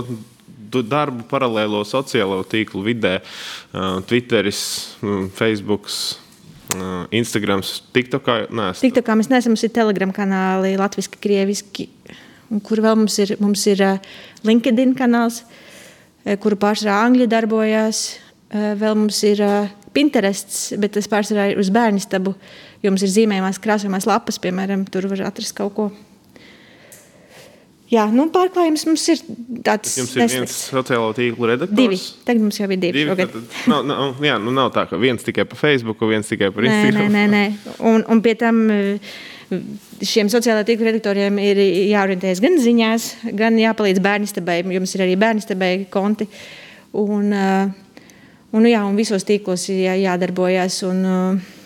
darbu 0.71 1.25
paralēlo 1.31 1.85
sociālo 1.87 2.43
tīklu 2.51 2.83
vidē. 2.91 3.21
Uh, 3.71 4.03
Twitteris, 4.11 4.65
Facebook, 5.39 5.89
Uh, 5.91 6.30
Instagram, 7.15 7.63
TikTokā. 7.95 8.37
TikTokā 8.81 9.17
mēs 9.19 9.31
neesam, 9.33 9.55
mums 9.55 9.65
ir 9.67 9.73
Telegram 9.75 10.13
kanāli, 10.15 10.77
latviešu, 10.81 11.19
krieviski. 11.23 11.89
Kur 12.67 12.83
vēl 12.83 12.99
mums 12.99 13.19
ir, 13.23 13.37
mums 13.43 13.63
ir 13.71 13.83
LinkedIn 14.47 14.97
kanāls, 14.99 15.45
kuru 16.43 16.59
pārsvarā 16.61 17.01
angļu 17.07 17.29
darbojas. 17.31 18.05
Vēl 18.51 18.97
mums 18.99 19.23
ir 19.29 19.43
Pinterests, 19.95 20.73
bet 20.79 20.95
tas 20.95 21.09
pārsvarā 21.11 21.51
ir 21.53 21.63
uz 21.63 21.71
bērnu 21.75 22.03
stabu. 22.03 22.35
Jo 22.83 22.93
mums 22.93 23.03
ir 23.07 23.13
zīmējumās, 23.15 23.59
krāsojumās 23.63 24.07
lapas, 24.09 24.39
piemēram, 24.43 24.87
tur 24.91 25.11
var 25.11 25.27
atrast 25.31 25.55
kaut 25.59 25.75
ko. 25.77 25.91
Jā, 27.91 28.05
nu, 28.15 28.29
pārklājums 28.31 28.85
mums 28.87 29.05
ir 29.11 29.19
tāds. 29.67 29.97
Jums 29.99 30.13
ir 30.15 30.23
nesliks. 30.23 30.37
viens 30.37 30.59
sociālo 30.71 31.11
tīklu 31.17 31.49
redaktors? 31.51 31.75
Divi. 31.75 31.99
Tagad 32.29 32.45
mums 32.45 32.61
jau 32.61 32.69
ir 32.69 32.79
divi. 32.79 33.03
divi 33.03 33.17
tad, 33.19 33.35
nav, 33.73 33.83
nav, 33.89 34.23
jā, 34.23 34.37
nu 34.39 34.55
nav 34.55 34.71
tā, 34.77 34.85
ka 34.87 35.01
viens 35.01 35.27
tikai 35.27 35.43
pa 35.51 35.59
Facebook, 35.59 36.05
viens 36.07 36.31
tikai 36.31 36.53
par 36.55 36.69
Instagram. 36.69 37.11
Nē, 37.11 37.27
nē, 37.27 37.43
nē. 37.51 37.75
Un, 37.91 38.07
un 38.15 38.23
pie 38.23 38.37
tam 38.39 38.63
eh, 38.71 39.19
šiem 40.07 40.31
sociālā 40.31 40.63
tīklu 40.69 40.87
redaktoriem 40.87 41.43
ir 41.43 41.59
jāorientējas 41.91 42.45
gan 42.45 42.59
ziņās, 42.63 43.11
gan 43.43 43.59
jāpalīdz 43.59 44.03
bērnistabai. 44.07 44.61
Jums 44.79 44.95
ir 44.95 45.07
arī 45.09 45.19
bērnistabai 45.19 45.75
konti. 45.91 46.31
Un, 46.95 47.33
eh, 47.35 47.95
un, 48.55 48.71
jā, 48.71 48.87
un 48.87 49.03
visos 49.03 49.27
tīklos 49.27 49.67
jā, 49.75 49.99
jādarbojas. 49.99 50.85
Un, 50.87 51.07
eh, 51.11 51.57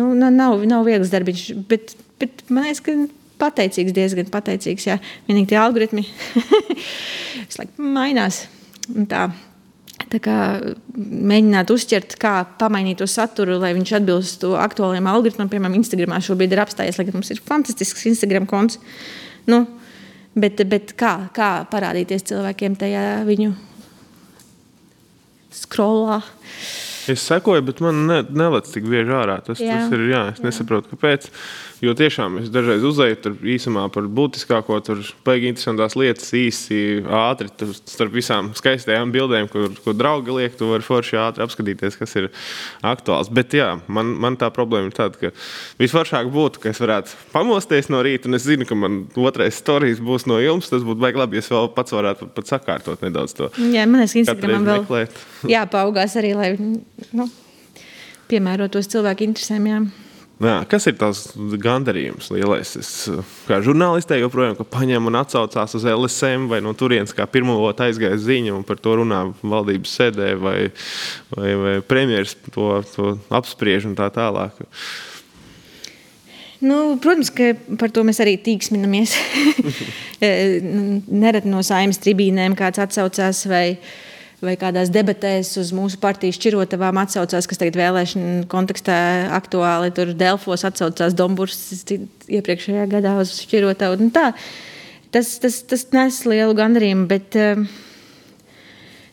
nu, 0.00 0.14
nav, 0.18 0.66
nav 0.66 0.88
viegls 0.90 1.14
darbiņš, 1.14 1.50
bet, 1.70 1.94
bet 2.18 2.42
man 2.50 2.66
liekas, 2.66 2.82
ka 2.82 3.04
pateicīgs, 3.40 3.94
diezgan 3.96 4.30
pateicīgs. 4.32 4.86
Jā. 4.88 4.98
Vienīgi 5.28 5.52
tie 5.52 5.58
algoritmi 5.60 6.04
visu 7.48 7.60
laiku 7.60 7.90
mainās. 7.96 8.44
Tā, 9.10 9.26
tā 10.12 10.20
kā 10.22 10.38
mēģināt 10.94 11.72
uzķert, 11.74 12.16
kā 12.20 12.34
pamainīt 12.60 13.00
to 13.02 13.08
saturu, 13.10 13.58
lai 13.62 13.72
viņš 13.76 13.94
atbilstu 14.00 14.54
aktuālajiem 14.60 15.10
algoritmiem. 15.10 15.50
Piemēram, 15.52 15.78
Instagramā 15.80 16.20
šobrīd 16.24 16.54
ir 16.54 16.64
apstājies, 16.64 17.00
lai 17.00 17.08
mums 17.12 17.32
ir 17.34 17.42
fantastisks 17.44 18.06
Instagram 18.10 18.48
konts. 18.50 18.80
Nu, 19.50 19.64
bet, 20.36 20.62
bet 20.70 20.96
kā, 21.00 21.16
kā 21.36 21.52
parādīties 21.70 22.26
cilvēkiem 22.30 22.78
tajā 22.80 23.04
viņu 23.28 23.52
skrolā? 25.54 26.20
Es 27.10 27.20
sekoju, 27.28 27.62
bet 27.66 27.80
man 27.84 28.06
ne, 28.08 28.22
nelec 28.32 28.68
tik 28.72 28.86
bieži 28.88 29.12
ārā. 29.12 29.36
Tas, 29.44 29.60
jā. 29.60 29.76
tas 29.76 29.92
ir, 29.92 30.06
jā, 30.08 30.22
es 30.32 30.40
jā. 30.40 30.46
nesaprotu, 30.48 30.94
kāpēc. 30.94 31.28
Jo 31.84 31.92
tiešām 31.98 32.38
es 32.40 32.50
dažreiz 32.52 32.84
uzēju 32.86 33.16
tur 33.20 33.34
īsumā 33.54 33.84
par 33.92 34.06
būtiskāko, 34.08 34.78
tur 34.86 35.00
baigi 35.26 35.50
interesantās 35.50 35.96
lietas, 35.98 36.30
īsi, 36.36 36.78
ātri. 37.04 37.50
Tur 37.60 37.72
starp 37.76 38.14
visām 38.14 38.52
skaistajām 38.56 39.12
bildēm, 39.12 39.48
kur, 39.52 39.74
kur 39.84 39.96
draugi 39.96 40.32
liek, 40.38 40.54
tu 40.56 40.70
vari 40.70 40.86
forši 40.86 41.18
ātri 41.20 41.44
apskatīties, 41.44 41.98
kas 42.00 42.16
ir 42.20 42.30
aktuāls. 42.86 43.28
Bet 43.34 43.56
jā, 43.56 43.74
man, 43.92 44.14
man 44.22 44.38
tā 44.40 44.48
problēma 44.54 44.88
ir 44.88 44.96
tāda, 44.96 45.20
ka 45.20 45.32
visforšāk 45.82 46.30
būtu, 46.32 46.62
ka 46.62 46.72
es 46.72 46.80
varētu 46.80 47.18
pamosties 47.34 47.90
no 47.92 48.00
rīta, 48.06 48.30
un 48.30 48.38
es 48.38 48.46
zinu, 48.46 48.68
ka 48.68 48.78
man 48.78 49.02
otrais 49.20 49.58
stāstījums 49.60 50.04
būs 50.04 50.28
no 50.30 50.38
jums. 50.40 50.70
Tas 50.72 50.86
būtu 50.86 51.02
baigi 51.02 51.20
labi, 51.20 51.40
ja 51.40 51.44
es 51.44 51.50
vēl 51.52 51.68
pats 51.74 51.96
varētu 51.96 52.30
pat 52.36 52.54
sakārtot 52.54 53.04
nedaudz 53.04 53.36
to. 53.36 53.50
Jā, 53.74 53.84
man 53.90 54.04
liekas, 54.04 54.16
Instagramam 54.22 54.68
vēl 54.70 54.84
meklēt. 54.86 55.20
jāpaugās 55.50 56.16
arī, 56.20 56.32
lai 56.38 56.50
nu, 56.56 57.28
piemērotos 58.30 58.88
cilvēku 58.94 59.28
interesēm. 59.28 59.68
Jā. 59.68 59.84
Jā, 60.42 60.56
kas 60.66 60.88
ir 60.90 60.96
tas 60.98 61.20
gandarījums 61.62 62.26
lielais? 62.34 62.72
Es 62.80 62.90
kā 63.46 63.60
žurnālistē 63.62 64.18
joprojām 64.18 64.58
paņēmu 64.66 65.12
un 65.12 65.18
atsaucās 65.20 65.76
uz 65.78 65.84
LSM 65.86 66.48
vai 66.50 66.58
no 66.64 66.72
turienes, 66.74 67.14
kā 67.14 67.28
pirmo 67.30 67.60
aizgāja 67.70 68.18
ziņa 68.18 68.56
un 68.56 68.64
par 68.66 68.80
to 68.82 68.96
runā 68.98 69.20
valdības 69.40 69.92
sēdē 70.00 70.32
vai, 70.42 70.58
vai, 71.36 71.52
vai 71.62 71.74
premjeras 71.86 72.34
to, 72.50 72.70
to 72.96 73.12
apspriež 73.30 73.86
un 73.86 73.94
tā 73.98 74.10
tālāk. 74.14 74.58
Nu, 76.64 76.96
protams, 76.98 77.30
ka 77.30 77.52
par 77.78 77.92
to 77.94 78.02
mēs 78.08 78.18
arī 78.24 78.34
tīksminamies. 78.42 79.14
Nereti 81.22 81.52
no 81.52 81.62
saimnes 81.62 82.02
tribīnēm 82.02 82.58
kāds 82.58 82.82
atsaucās 82.82 83.44
vai 83.50 83.66
ne 83.76 84.03
vai 84.46 84.54
kādās 84.60 84.90
debatēs 84.92 85.54
uz 85.60 85.70
mūsu 85.74 85.98
partijas 86.02 86.38
šķirotavām 86.38 86.98
atsaucās, 87.02 87.48
kas 87.50 87.60
tagad 87.60 87.78
vēlēšana 87.80 88.44
kontekstā 88.52 88.96
aktuāli. 89.36 89.92
Tur 89.96 90.12
Delfos 90.18 90.64
atsaucās 90.68 91.16
Dombūrs 91.18 91.58
iepriekšējā 92.28 92.86
gadā 92.92 93.16
uz 93.22 93.34
šķirotavu. 93.42 94.10
Tas, 95.14 95.36
tas, 95.42 95.60
tas 95.70 95.86
nes 95.94 96.20
lielu 96.26 96.56
gandarījumu, 96.58 97.04
bet 97.10 97.36
eh, 97.38 97.60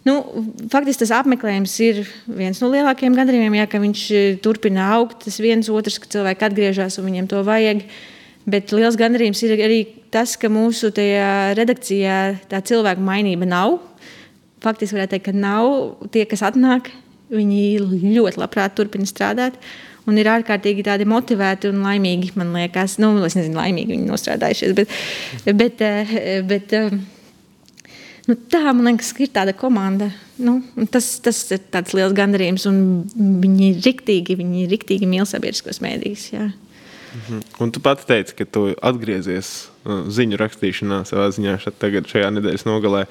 nu, 0.07 0.15
faktiski 0.71 1.03
tas 1.03 1.13
apmeklējums 1.19 1.75
ir 1.85 2.01
viens 2.25 2.61
no 2.63 2.71
lielākajiem 2.73 3.19
gandarījumiem, 3.19 3.59
jā, 3.61 3.67
ka 3.69 3.83
viņš 3.83 4.07
eh, 4.15 4.31
turpina 4.41 4.93
augt. 4.95 5.25
Tas 5.27 5.41
viens 5.43 5.69
otrs, 5.69 5.99
ka 6.01 6.09
cilvēki 6.17 6.49
atgriežas 6.49 6.97
un 7.01 7.09
viņiem 7.11 7.29
to 7.31 7.43
vajag. 7.47 7.85
Bet 8.49 8.73
liels 8.73 8.97
gandarījums 8.97 9.43
ir 9.45 9.59
arī 9.61 9.83
tas, 10.09 10.33
ka 10.41 10.49
mūsu 10.49 10.89
redakcijā 10.89 12.17
tā 12.49 12.63
cilvēku 12.65 13.03
mainība 13.05 13.45
nav 13.45 13.77
faktiski 14.63 14.97
varētu 14.97 15.15
teikt, 15.15 15.29
ka 15.29 15.35
nav 15.35 16.09
tie, 16.13 16.25
kas 16.29 16.43
atnāk. 16.47 16.91
Viņi 17.31 18.11
ļoti 18.11 18.41
labprāt 18.41 18.75
turpina 18.75 19.07
strādāt 19.07 19.55
un 20.09 20.17
ir 20.19 20.29
ārkārtīgi 20.31 20.83
motivēti 21.07 21.69
un 21.71 21.81
laimīgi. 21.85 22.33
Man 22.39 22.53
liekas, 22.55 22.97
nu, 23.01 23.13
es 23.25 23.37
nezinu, 23.37 23.59
laimīgi 23.59 23.95
viņi 23.95 24.09
nostrādājušies. 24.09 24.75
Bet, 24.77 24.95
bet, 25.55 25.81
eh, 25.81 26.41
bet, 26.47 26.73
eh, 26.73 26.89
nu, 28.27 28.35
tā 28.51 28.63
man 28.73 28.91
liekas, 28.91 29.13
ir 29.19 29.31
tāda 29.33 29.53
komanda. 29.53 30.11
Nu, 30.41 30.61
tas, 30.89 31.19
tas 31.21 31.43
ir 31.51 31.61
tāds 31.71 31.93
liels 31.93 32.15
gandarījums. 32.17 32.65
Viņi 32.65 33.69
ir 33.69 33.81
riktīgi, 33.85 34.37
viņi 34.41 34.65
ir 34.65 34.75
riktīgi 34.75 35.07
mīl 35.07 35.27
sabiedriskos 35.29 35.81
mēdījus. 35.83 36.31
Mhm. 37.11 37.41
Un 37.59 37.71
tu 37.71 37.81
pati 37.83 38.05
teici, 38.07 38.35
ka 38.35 38.45
tu 38.47 38.69
atgriezies 38.81 39.67
uh, 39.83 40.07
ziņu 40.07 40.37
rakstīšanā 40.39 41.01
savā 41.09 41.27
ziņā 41.35 41.57
šajā 41.59 42.29
nedēļas 42.37 42.63
nogalē. 42.65 43.05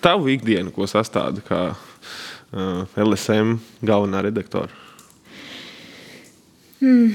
Tavu 0.00 0.30
ikdienu, 0.32 0.72
ko 0.72 0.86
sastāda 0.88 1.42
kā 1.44 1.60
uh, 1.74 2.84
LSM 2.96 3.58
galvenā 3.84 4.22
redaktora? 4.24 4.72
Hmm. 6.80 7.12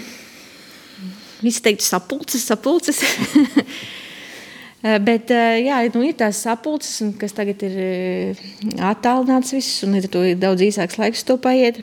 Visi 1.42 1.64
teikt, 1.64 1.86
sapulces, 1.86 2.46
sapulces. 2.46 3.02
Bet 4.80 5.32
jā, 5.60 5.82
nu, 5.92 6.06
ir 6.08 6.16
tās 6.20 6.40
sapulces, 6.46 7.02
kas 7.20 7.34
tagad 7.36 7.64
ir 7.68 8.38
attālināts 8.88 9.52
viss, 9.52 9.82
un 9.84 9.98
to 10.08 10.22
ir 10.24 10.38
daudz 10.40 10.64
īsāks 10.64 10.96
laiks 11.02 11.26
to 11.28 11.36
paiet. 11.42 11.82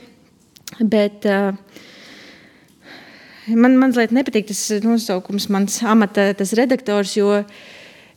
Bet 0.81 1.27
uh, 1.29 1.53
man 3.53 3.77
mazliet 3.81 4.15
nepatīk 4.17 4.49
tas 4.49 4.63
nosaukums, 4.85 5.51
mans 5.53 5.77
amata 5.85 6.31
redaktors, 6.57 7.19
jo 7.19 7.43
uh, 7.43 7.67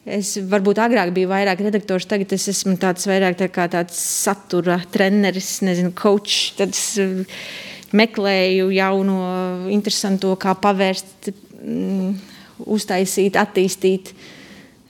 Es 0.10 0.32
varbūt 0.50 0.80
agrāk 0.82 1.12
biju 1.14 1.30
vairāk 1.30 1.60
redaktors, 1.62 2.08
tagad 2.10 2.32
es 2.34 2.48
esmu 2.50 2.76
tāds 2.82 3.06
vairāk 3.10 3.38
tā 3.38 3.50
kā 3.54 3.68
tāds 3.70 3.98
satura 4.00 4.80
treneris, 4.90 5.60
nezinu, 5.66 5.92
coach. 5.98 6.56
Tad 6.58 6.74
es 6.74 6.84
eh, 7.02 7.38
meklēju 7.94 8.72
jauno, 8.74 9.20
interesanto, 9.70 10.34
kā 10.42 10.56
pavērst, 10.58 11.30
mm, 11.62 12.12
uztaisīt, 12.70 13.38
attīstīt. 13.40 14.14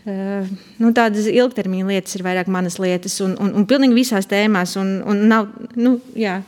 Uh, 0.09 0.47
nu, 0.79 0.89
tādas 0.95 1.27
ilgtermiņa 1.29 1.85
lietas 1.89 2.15
ir 2.15 2.23
vairāk 2.25 2.47
manas 2.49 2.79
lietas, 2.81 3.17
un, 3.21 3.35
un, 3.43 3.51
un 3.59 3.65
pilnīgi 3.69 3.97
visās 3.97 4.29
tēmās. 4.31 4.77
Un, 4.79 4.93
un 5.03 5.25
nav, 5.29 5.49
nu, 5.77 5.97
jā. 6.17 6.39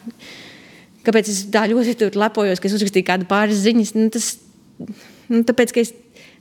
Kāpēc 1.05 1.29
es 1.33 1.43
tā 1.51 1.65
ļoti 1.69 2.13
lepojos, 2.15 2.61
ka 2.61 2.69
es 2.69 2.77
uzrakstīju 2.77 3.09
kādu 3.09 3.27
pāris 3.29 3.61
ziņas? 3.65 3.93
Nu, 3.97 4.07
tas, 4.13 4.31
nu, 5.27 5.43
tāpēc, 5.45 5.75
ka 5.75 5.83
es 5.83 5.93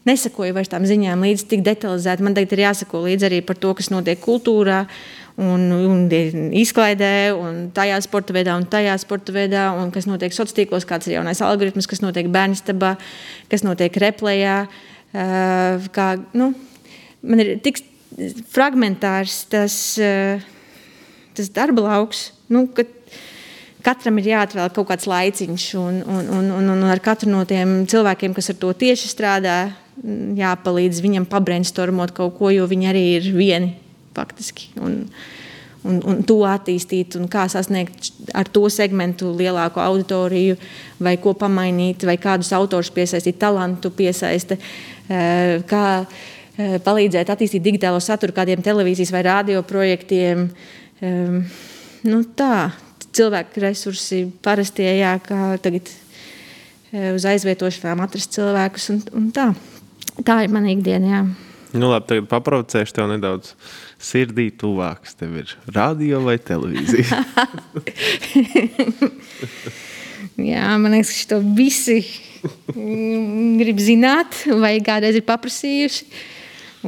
nesakoju 0.09 0.55
vairs 0.57 0.71
tām 0.73 0.87
ziņām 0.89 1.25
līdzi 1.27 1.49
tik 1.51 1.65
detalizēti. 1.67 2.25
Man 2.25 2.37
tagad 2.37 2.55
ir 2.57 2.65
jāsako 2.65 3.05
līdzi 3.05 3.29
arī 3.29 3.41
par 3.47 3.59
to, 3.61 3.73
kas 3.79 3.91
notiek 3.93 4.21
kultūrā. 4.23 4.85
Un, 5.41 5.63
un 5.73 6.01
izklaidē, 6.59 7.31
un 7.33 7.61
tajā 7.73 7.97
sporta 8.05 8.35
veidā, 8.37 8.59
un 8.61 8.67
tajā 8.69 8.97
sporta 9.01 9.33
veidā, 9.33 9.71
un 9.79 9.93
kas 9.95 10.05
notiek 10.05 10.35
sociālos 10.35 10.57
tīklos, 10.57 10.85
kāds 10.89 11.09
ir 11.09 11.15
jaunais 11.15 11.41
algoritms, 11.41 11.89
kas 11.89 12.03
notiek 12.05 12.29
bērnistabā, 12.33 12.91
kas 13.49 13.65
notiek 13.65 13.95
replējā. 14.05 14.59
Kā, 15.95 16.09
nu, 16.37 16.51
man 17.25 17.41
ir 17.41 17.55
tik 17.65 17.81
fragmentārs 18.53 19.47
tas, 19.49 19.75
tas 21.39 21.51
darba 21.57 21.87
lauks, 21.87 22.27
nu, 22.53 22.67
ka 22.77 22.85
katram 23.85 24.21
ir 24.21 24.31
jāatvēl 24.35 24.71
kaut 24.75 24.91
kāds 24.91 25.09
laiciņš, 25.09 25.67
un, 25.81 26.01
un, 26.05 26.33
un, 26.37 26.51
un, 26.59 26.73
un 26.75 26.89
ar 26.91 27.01
katru 27.03 27.31
no 27.33 27.47
tiem 27.49 27.85
cilvēkiem, 27.91 28.35
kas 28.37 28.53
ar 28.53 28.59
to 28.61 28.73
tieši 28.83 29.11
strādā, 29.11 29.57
jāpalīdz 30.37 31.03
viņam 31.05 31.29
pabrainstormot 31.31 32.15
kaut 32.17 32.39
ko, 32.39 32.51
jo 32.55 32.67
viņi 32.71 32.91
arī 32.91 33.05
ir 33.19 33.29
vieni 33.37 33.75
faktiski. 34.17 34.71
Un, 34.81 34.97
un, 35.85 36.01
un 36.09 36.21
to 36.27 36.41
attīstīt, 36.49 37.17
un 37.21 37.29
kā 37.31 37.47
sasniegt 37.53 38.11
ar 38.37 38.49
to 38.49 38.67
segmentu 38.73 39.33
lielāku 39.37 39.83
auditoriju, 39.83 40.59
vai 41.01 41.17
ko 41.21 41.35
pamainīt, 41.39 42.05
vai 42.09 42.17
kādus 42.21 42.53
autors 42.57 42.93
piesaistīt, 42.95 43.41
talantu 43.41 43.93
piesaistīt, 43.97 44.61
eh, 45.09 45.57
kā 45.69 45.87
eh, 46.01 46.77
palīdzēt 46.85 47.33
attīstīt 47.33 47.65
digitālo 47.65 48.01
saturu 48.01 48.37
kādiem 48.37 48.65
televīzijas 48.65 49.13
vai 49.15 49.25
radio 49.29 49.65
projektiem. 49.65 50.51
Nu, 51.01 52.19
tā, 52.37 52.71
cilvēku 53.17 53.63
resursi 53.65 54.25
parastie, 54.45 54.89
jā, 55.01 55.15
kā 55.25 55.55
tagad 55.63 55.91
eh, 55.91 57.11
uz 57.15 57.27
aizvietošanām 57.29 58.03
atrast 58.05 58.37
cilvēkus 58.37 58.91
un, 58.95 59.03
un 59.17 59.29
tā. 59.35 59.51
Tā 60.27 60.43
ir 60.45 60.53
mana 60.53 60.73
ikdiena. 60.73 61.11
Jā. 61.11 61.23
Nu, 61.71 61.87
labi, 61.87 62.09
tagad 62.09 62.27
paprovocēšu 62.31 62.97
tev 62.97 63.07
nedaudz. 63.13 63.53
Sirdī 64.03 64.49
tuvāks 64.59 65.15
tev 65.19 65.37
ir 65.43 65.53
radio 65.71 66.19
vai 66.25 66.35
televīzija? 66.43 67.21
jā, 70.51 70.65
man 70.83 70.97
liekas, 70.97 71.13
ka 71.21 71.37
to 71.37 71.39
visi 71.55 72.01
grib 73.61 73.79
zināt, 73.83 74.43
vai 74.59 74.79
kādreiz 74.83 75.21
ir 75.21 75.27
paprasījuši. 75.29 76.09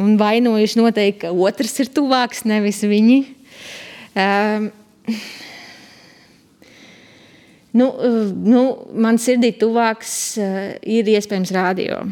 Un 0.03 0.17
vainojuši 0.19 0.81
noteikti, 0.81 1.21
ka 1.27 1.31
otrs 1.37 1.77
ir 1.85 1.93
tuvāks, 1.93 2.47
nevis 2.49 2.81
viņi. 2.89 3.19
Um, 4.17 4.69
nu, 7.77 7.89
nu, 8.33 8.67
man 9.05 9.21
sirdī 9.21 9.53
tuvāks 9.61 10.17
uh, 10.41 10.73
ir 10.81 11.13
iespējams 11.13 11.55
radio. 11.55 12.03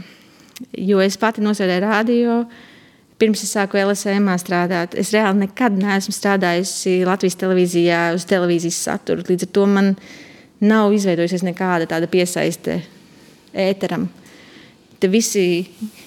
Jo 0.76 1.00
es 1.00 1.16
pati 1.20 1.42
nosēdēju 1.44 1.82
radio. 1.84 2.36
Pirms 3.20 3.42
es 3.44 3.52
sāku 3.52 3.76
LSM 3.80 4.30
strādāt, 4.40 4.94
es 4.96 5.11
reāli 5.12 5.42
nekad 5.42 5.74
neesmu 5.76 6.12
strādājusi 6.16 7.02
Latvijas 7.04 7.36
televīzijā 7.40 7.98
uz 8.16 8.24
televīzijas 8.28 8.78
saturu. 8.86 9.26
Līdz 9.28 9.44
ar 9.44 9.50
to 9.56 9.66
man 9.68 9.90
nav 10.64 10.94
izveidojusies 10.96 11.44
nekāda 11.44 11.88
tāda 11.90 12.08
piesaiste 12.08 12.78
ēteram. 13.52 14.06
Te 15.00 15.08
visi 15.12 15.42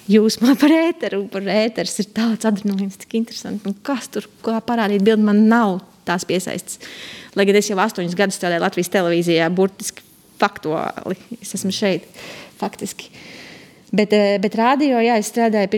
jūs 0.09 0.39
man 0.41 0.57
par 0.61 0.73
ēteru, 0.73 1.23
par 1.33 1.45
ēteru 1.49 1.93
ir 2.01 2.09
tāds 2.17 2.49
adrenalīns, 2.49 2.97
tik 3.01 3.13
interesanti. 3.21 3.69
Un 3.69 3.77
kas 3.85 4.09
tur 4.13 4.29
kā 4.45 4.57
parādīt 4.65 5.05
bildi, 5.05 5.25
man 5.29 5.45
nav 5.49 5.79
tās 6.05 6.25
piesaistes. 6.29 6.81
Lai 7.37 7.45
gan 7.49 7.57
es 7.61 7.69
jau 7.69 7.77
astoņus 7.81 8.17
gadus 8.17 8.41
strādāju 8.41 8.65
Latvijas 8.65 8.93
televīzijā, 8.93 9.53
burtiski 9.53 10.05
faktuāli. 10.41 11.17
Es 11.41 11.53
esmu 11.57 11.73
šeit 11.73 12.09
faktiski. 12.57 13.09
Uh, 13.13 13.42
Bet, 13.93 14.13
eh, 14.13 14.39
bet 14.41 14.55
radio, 14.57 14.97
jā, 15.05 15.19
es 15.21 15.27
strādāju 15.29 15.69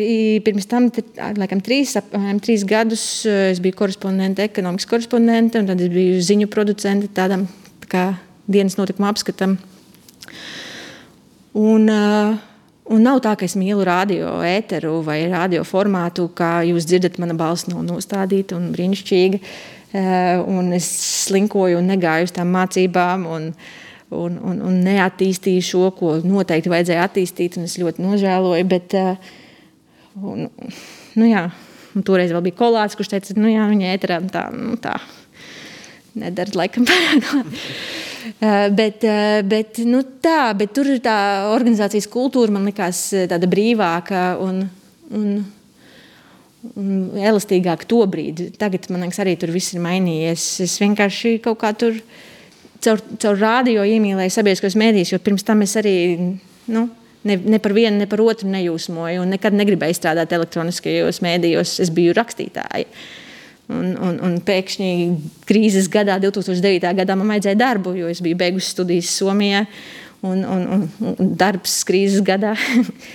pirms 0.46 0.70
tam, 0.72 0.88
laikam, 1.36 1.60
trīs, 1.60 1.98
apmēram 2.00 2.40
trīs 2.40 2.64
gadus. 2.64 3.04
Eh, 3.28 3.50
es 3.52 3.60
biju 3.60 3.76
korespondente, 3.76 4.46
ekonomikas 4.48 4.88
korespondente, 4.88 5.60
un 5.60 5.68
tad 5.68 5.82
es 5.84 5.92
biju 5.92 6.22
ziņu 6.24 6.48
producente 6.48 7.10
tādam 7.12 7.44
tā 7.84 7.90
kā 7.92 8.04
dienas 8.48 8.78
notikuma 8.80 9.12
apskatam. 9.12 9.58
Un, 11.54 11.90
uh, 11.90 12.38
Un 12.86 13.02
nav 13.02 13.18
tā, 13.18 13.32
ka 13.34 13.46
es 13.46 13.56
mīlu 13.58 13.82
radio 13.82 14.44
ēteru 14.46 15.04
vai 15.04 15.26
radio 15.26 15.64
formātu, 15.66 16.28
kā 16.30 16.62
jūs 16.62 16.86
dzirdat, 16.86 17.18
mana 17.18 17.34
balss 17.34 17.66
nav 17.66 17.82
nostādīta 17.82 18.54
un 18.54 18.68
brīnišķīga. 18.76 19.40
Un 20.46 20.72
es 20.72 20.86
slinkoju 21.26 21.80
un 21.80 21.90
negāju 21.90 22.30
uz 22.30 22.32
tām 22.36 22.54
mācībām. 22.54 23.26
Un, 23.26 23.48
uh, 23.48 23.85
un, 24.14 24.38
un, 24.38 24.62
un 24.70 24.80
neattīstīju 24.86 25.66
šo, 25.66 25.84
ko 25.98 26.16
noteikti 26.24 26.72
vajadzēja 26.72 27.08
attīstīt. 27.08 27.58
Es 27.64 27.78
ļoti 27.82 28.04
nožēloju. 28.06 28.68
Bet, 28.70 28.96
eh, 28.98 29.18
un, 30.22 30.50
nu 31.16 31.30
jā, 31.30 31.48
un 31.96 32.06
toreiz 32.06 32.34
vēl 32.36 32.46
bija 32.50 32.60
kolāts, 32.60 32.98
kurš 32.98 33.16
teica, 33.16 33.38
nu, 33.40 33.50
viņa 33.50 33.94
ēterā 33.96 34.20
tā, 34.32 34.48
nu, 34.56 34.76
tā 34.82 34.98
nedara 36.20 36.60
laikam 36.62 36.88
pārāk 36.90 37.32
labi. 37.34 37.64
Bet, 38.76 39.04
bet, 39.46 39.78
nu, 39.86 40.02
tā, 40.24 40.50
bet 40.58 40.74
tur 40.74 40.90
ir 40.90 41.02
tā 41.06 41.18
organizācijas 41.54 42.08
kultūra, 42.12 42.54
man 42.56 42.66
liekas, 42.66 43.08
tāda 43.30 43.48
brīvāka 43.50 44.24
un, 44.42 44.64
un, 45.14 45.28
un 46.74 46.90
elastīgāka 47.22 47.86
to 47.90 48.02
brīdi. 48.10 48.50
Tagad 48.58 48.90
man 48.90 49.06
liekas, 49.06 49.22
arī 49.22 49.36
tur 49.40 49.54
viss 49.54 49.76
ir 49.76 49.84
mainījies. 49.86 50.48
Es 50.66 50.74
vienkārši 50.82 51.38
kaut 51.46 51.62
kā 51.62 51.72
tur 51.78 52.00
caur, 52.86 53.02
caur 53.22 53.40
rādio 53.40 53.84
iemīlēju 53.86 54.34
sabiedriskos 54.34 54.78
mēdījus, 54.80 55.16
jo 55.16 55.22
pirms 55.24 55.46
tam 55.48 55.64
es 55.66 55.76
arī. 55.80 55.98
Nu, 56.72 56.88
ne, 57.26 57.38
ne 57.38 57.60
par 57.62 57.76
vienu, 57.76 58.00
ne 58.02 58.08
par 58.10 58.22
otru 58.24 58.50
nejūsmoju, 58.54 59.26
un 59.26 59.36
nekad 59.36 59.58
negribēju 59.58 59.98
strādāt 59.98 60.34
elektroniskajos 60.38 61.22
mēdījos. 61.26 61.78
Es 61.86 61.94
biju 61.94 62.16
rakstītāja. 62.18 62.88
Un, 63.66 63.96
un, 63.98 64.18
un 64.22 64.36
pēkšņi 64.46 64.90
krīzes 65.50 65.88
gadā, 65.90 66.20
2009. 66.22 66.92
gadā, 67.00 67.16
man 67.18 67.34
vajadzēja 67.34 67.58
darbu, 67.58 67.96
jo 67.98 68.12
es 68.14 68.22
biju 68.22 68.38
beigusi 68.38 68.76
studijas 68.76 69.10
Somijā. 69.18 69.64
Un, 70.26 70.44
un, 70.50 70.68
un, 70.76 70.86
un 71.12 71.32
darbs 71.38 71.80
krīzes 71.86 72.22
gadā 72.26 72.54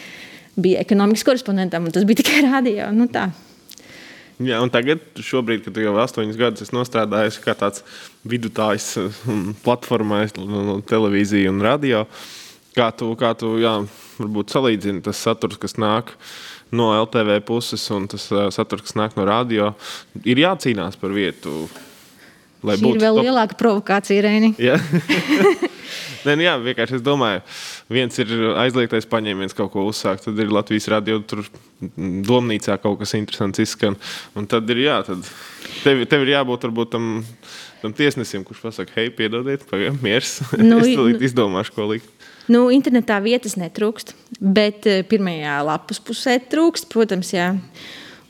bija 0.64 0.82
ekonomikas 0.82 1.26
korespondentam, 1.26 1.86
un 1.86 1.94
tas 1.94 2.06
bija 2.06 2.22
tikai 2.22 2.42
rādio. 2.48 2.90
Nu, 2.94 3.06
tā. 3.10 3.28
Jā, 4.41 4.57
un 4.64 4.70
tagad, 4.72 5.03
šobrīd, 5.20 5.66
kad 5.66 5.76
jau 5.76 5.93
astoņus 6.01 6.38
gadus 6.41 6.64
esmu 6.64 6.80
strādājis 6.88 7.36
kā 7.45 7.53
tāds 7.59 7.82
vidutājs 8.24 8.95
platformā, 9.64 10.22
televīzija 10.88 11.53
un 11.53 11.61
radio, 11.64 12.07
kā 12.76 12.88
tu, 12.97 13.11
kā 13.20 13.34
tu 13.36 13.59
jā, 13.61 13.74
varbūt 14.16 14.55
salīdzini 14.55 15.05
tas 15.05 15.20
saturs, 15.20 15.61
kas 15.61 15.76
nāk 15.80 16.14
no 16.72 16.88
LTV 16.95 17.43
puses 17.45 17.84
un 17.93 18.09
tas 18.09 18.30
uh, 18.32 18.49
saturs, 18.55 18.86
kas 18.88 18.97
nāk 18.97 19.18
no 19.18 19.26
radio, 19.28 19.74
ir 20.24 20.41
jācīnās 20.41 20.97
par 21.01 21.12
vietu. 21.12 21.66
Lai 22.64 22.76
Šī 22.76 22.95
ir 22.95 23.01
vēl 23.01 23.16
top... 23.16 23.24
lielāka 23.24 23.57
provokācija, 23.61 24.24
Reini. 24.24 24.55
Jā, 24.61 24.76
Nē, 26.26 26.34
nu 26.36 26.44
jā 26.44 26.54
vienkārši 26.60 26.98
es 26.98 27.04
domāju, 27.04 27.40
viens 27.92 28.20
ir 28.20 28.30
aizliegtais 28.60 29.08
paņēmiens 29.10 29.56
kaut 29.56 29.72
ko 29.74 29.86
uzsākt, 29.88 30.26
tad 30.26 30.38
ir 30.42 30.52
Latvijas 30.52 30.88
radio, 30.92 31.20
tur 31.24 31.44
domnīcā 31.80 32.76
kaut 32.82 33.00
kas 33.00 33.16
interesants 33.18 33.62
izskan. 33.62 33.96
Un 34.36 34.48
tad 34.50 34.68
ir 34.74 34.82
jā, 34.84 35.00
tad 35.06 35.24
tev, 35.84 36.04
tev 36.10 36.26
ir 36.26 36.34
jābūt 36.34 36.66
varbūt 36.68 36.92
tam, 36.92 37.10
tam 37.80 37.96
tiesnesim, 37.96 38.44
kurš 38.46 38.64
pasaka, 38.66 38.96
hei, 38.98 39.12
piedodiet, 39.14 39.64
pagaidi, 39.70 39.96
miers. 40.04 40.38
Nu, 40.60 40.82
es 40.82 40.92
nu, 40.92 41.08
izdomāšu, 41.30 41.76
ko 41.76 41.88
likt. 41.94 42.28
Nu, 42.50 42.66
internetā 42.74 43.20
vietas 43.22 43.54
netrūkst, 43.60 44.14
bet 44.40 44.88
eh, 44.90 45.04
pirmajā 45.06 45.60
lapas 45.66 46.00
pusē 46.02 46.36
trūkst, 46.50 46.88
protams, 46.92 47.30
jā. 47.36 47.52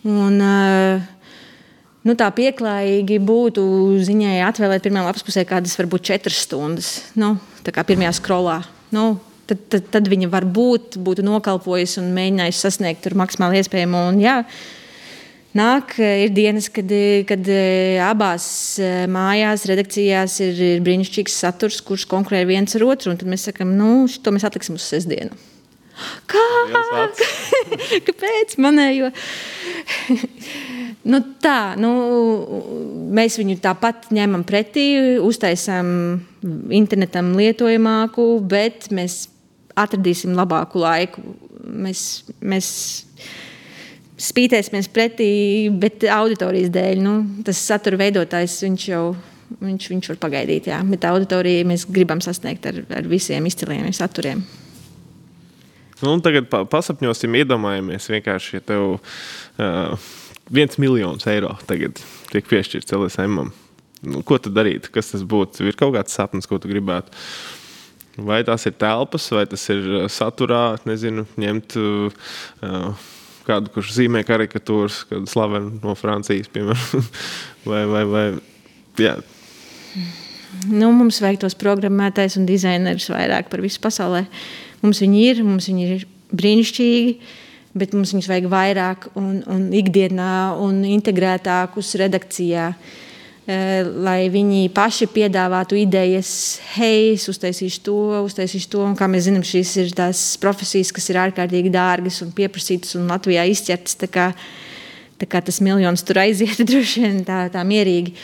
Un, 0.05 0.37
uh, 0.41 1.20
nu, 2.07 2.17
tā 2.19 2.29
pieklājīgi 2.37 3.21
būtu 3.23 3.63
ziņai 4.07 4.41
atvēlēt 4.49 4.87
pirmā 4.87 5.05
lapas 5.07 5.25
pusē 5.27 5.47
kādas 5.49 5.77
varbūt 5.81 6.09
četras 6.11 6.43
stundas. 6.47 6.91
Nu, 7.19 7.37
tā 7.67 7.75
kā 7.77 7.85
pirmajā 7.87 8.17
skrolā. 8.19 8.61
Nu, 8.95 9.15
tad, 9.51 9.65
tad, 9.73 9.89
tad 9.95 10.11
viņa 10.11 10.31
var 10.33 10.47
būt, 10.49 10.99
būtu 11.01 11.25
nokalpojusi 11.27 12.01
un 12.03 12.13
mēģinājusi 12.17 12.67
sasniegt 12.67 13.11
maksimāli 13.17 13.63
iespējamo. 13.63 14.05
Un, 14.13 14.23
jā, 14.25 14.43
Nāk, 15.51 15.97
ir 15.99 16.31
dienas, 16.31 16.69
kad, 16.71 16.93
kad 17.27 17.49
eh, 17.51 17.97
abās 18.07 18.45
mājās, 19.11 19.65
redakcijās 19.67 20.37
ir, 20.47 20.61
ir 20.77 20.85
brīnišķīgs 20.87 21.41
saturs, 21.43 21.81
kurš 21.83 22.05
konkurē 22.07 22.45
viens 22.47 22.77
ar 22.79 22.85
otru. 22.87 23.17
Tad 23.19 23.27
mēs 23.27 23.49
sakām, 23.49 23.73
nu, 23.75 24.07
to 24.07 24.31
mēs 24.31 24.47
atliksim 24.47 24.79
uz 24.79 24.87
sestdienu. 24.87 25.35
Kā? 26.31 26.45
Kāpēc? 28.07 28.55
Manējo? 28.65 29.11
Nu, 31.09 31.21
tā, 31.43 31.75
nu, 31.81 31.91
mēs 33.17 33.39
viņu 33.41 33.59
tāpat 33.65 34.11
ņemam 34.15 34.45
pretī, 34.49 34.87
uztaisām 35.25 35.93
internetam 36.75 37.33
lietojamāku, 37.39 38.27
bet 38.51 38.91
mēs 38.95 39.25
atradīsim 39.79 40.35
labāku 40.37 40.83
laiku. 40.83 41.25
Mēs, 41.61 42.05
mēs 42.41 42.69
spītēsimies 44.21 44.89
pretī, 44.93 45.33
bet 45.73 46.05
auditorijas 46.11 46.73
dēļ 46.75 47.03
nu, 47.05 47.17
tas 47.47 47.61
satura 47.71 48.01
veidotājs 48.01 48.61
viņš 48.67 48.89
jau. 48.93 49.05
Viņš, 49.51 49.89
viņš 49.91 50.09
var 50.13 50.19
pagaidīt, 50.23 50.69
jā. 50.71 50.77
bet 50.87 51.03
auditoriju 51.09 51.65
mēs 51.67 51.83
gribam 51.91 52.21
sasniegt 52.23 52.69
ar, 52.71 52.77
ar 52.95 53.09
visiem 53.11 53.49
izciliem 53.51 53.89
saturiem. 53.91 54.45
Nu, 56.01 56.13
tagad 56.23 56.47
pa, 56.53 56.61
pasapņosim, 56.71 57.35
iedomājamies 57.43 58.07
vienkārši, 58.13 58.53
ja 58.61 58.63
tev 58.69 58.85
uh, 58.95 60.07
viens 60.51 60.79
miljons 60.83 61.27
eiro 61.31 61.55
tagad 61.69 62.01
tiek 62.33 62.47
piešķirts 62.51 62.95
LSM. 62.97 63.51
Nu, 64.01 64.23
ko 64.25 64.39
tad 64.41 64.57
darīt? 64.57 64.89
Kas 64.93 65.13
tas 65.13 65.25
būtu? 65.29 65.67
Ir 65.69 65.79
kaut 65.79 65.95
kāds 65.97 66.15
sapnis, 66.17 66.49
ko 66.49 66.59
tu 66.61 66.71
gribētu. 66.71 67.13
Vai 68.21 68.41
tās 68.45 68.67
ir 68.69 68.75
telpas, 68.81 69.29
vai 69.33 69.47
tas 69.49 69.63
ir 69.73 70.07
saturā, 70.13 70.65
nezinu, 70.89 71.27
ņemt. 71.41 71.77
Uh, 71.81 73.09
kādu, 73.51 73.73
kurš 73.75 73.95
zīmē 73.97 74.23
karikatūras, 74.27 75.03
kādu 75.11 75.31
slavenu 75.31 75.79
no 75.83 75.95
Francijas, 75.99 76.51
piemēram. 76.53 77.07
vai, 77.71 77.85
vai, 77.91 78.03
vai, 78.09 78.25
jā. 79.01 79.17
Nu, 80.71 80.91
mums 80.93 81.21
vajag 81.23 81.45
tos 81.45 81.57
programmētājus 81.59 82.39
un 82.41 82.49
dizainerus 82.49 83.09
vairāk 83.13 83.51
par 83.53 83.63
visu 83.65 83.81
pasaulē. 83.83 84.25
Mums 84.85 85.03
viņi 85.05 85.23
ir, 85.29 85.45
mums 85.47 85.69
viņi 85.71 85.87
ir 85.87 86.07
brīnišķīgi, 86.37 87.15
bet 87.75 87.95
mums 87.95 88.15
viņus 88.15 88.31
vajag 88.31 88.51
vairāk 88.51 89.11
un, 89.19 89.45
un 89.51 89.69
ikdienā 89.77 90.57
un 90.59 90.83
integrētākus 90.89 91.95
redakcijā. 92.01 92.73
Uh, 92.75 93.07
Eh, 93.51 93.87
lai 94.05 94.29
viņi 94.31 94.69
paši 94.75 95.09
piedāvātu 95.11 95.79
idejas, 95.81 96.61
hei, 96.77 97.15
es 97.17 97.25
uztaisīšu 97.31 97.81
to, 97.87 97.97
uztaisīšu 98.27 98.69
to. 98.71 98.83
Un, 98.85 98.97
kā 98.99 99.09
mēs 99.11 99.27
zinām, 99.27 99.43
šīs 99.47 99.73
ir 99.81 99.95
tās 99.97 100.21
profesijas, 100.43 100.93
kas 100.95 101.09
ir 101.11 101.19
ārkārtīgi 101.23 101.73
dārgas 101.73 102.21
un 102.23 102.35
pieprasītas 102.37 102.99
un 103.01 103.09
Latvijā 103.11 103.47
izķertas. 103.51 103.97
Tā 104.05 104.11
kā, 104.13 104.29
tā 105.19 105.31
kā 105.31 105.41
tas 105.47 105.63
miljons 105.65 106.05
tur 106.07 106.21
aiziet 106.23 106.61
droši 106.69 107.07
vien 107.07 107.19
tā, 107.27 107.47
tā 107.55 107.65
mierīgi. 107.67 108.15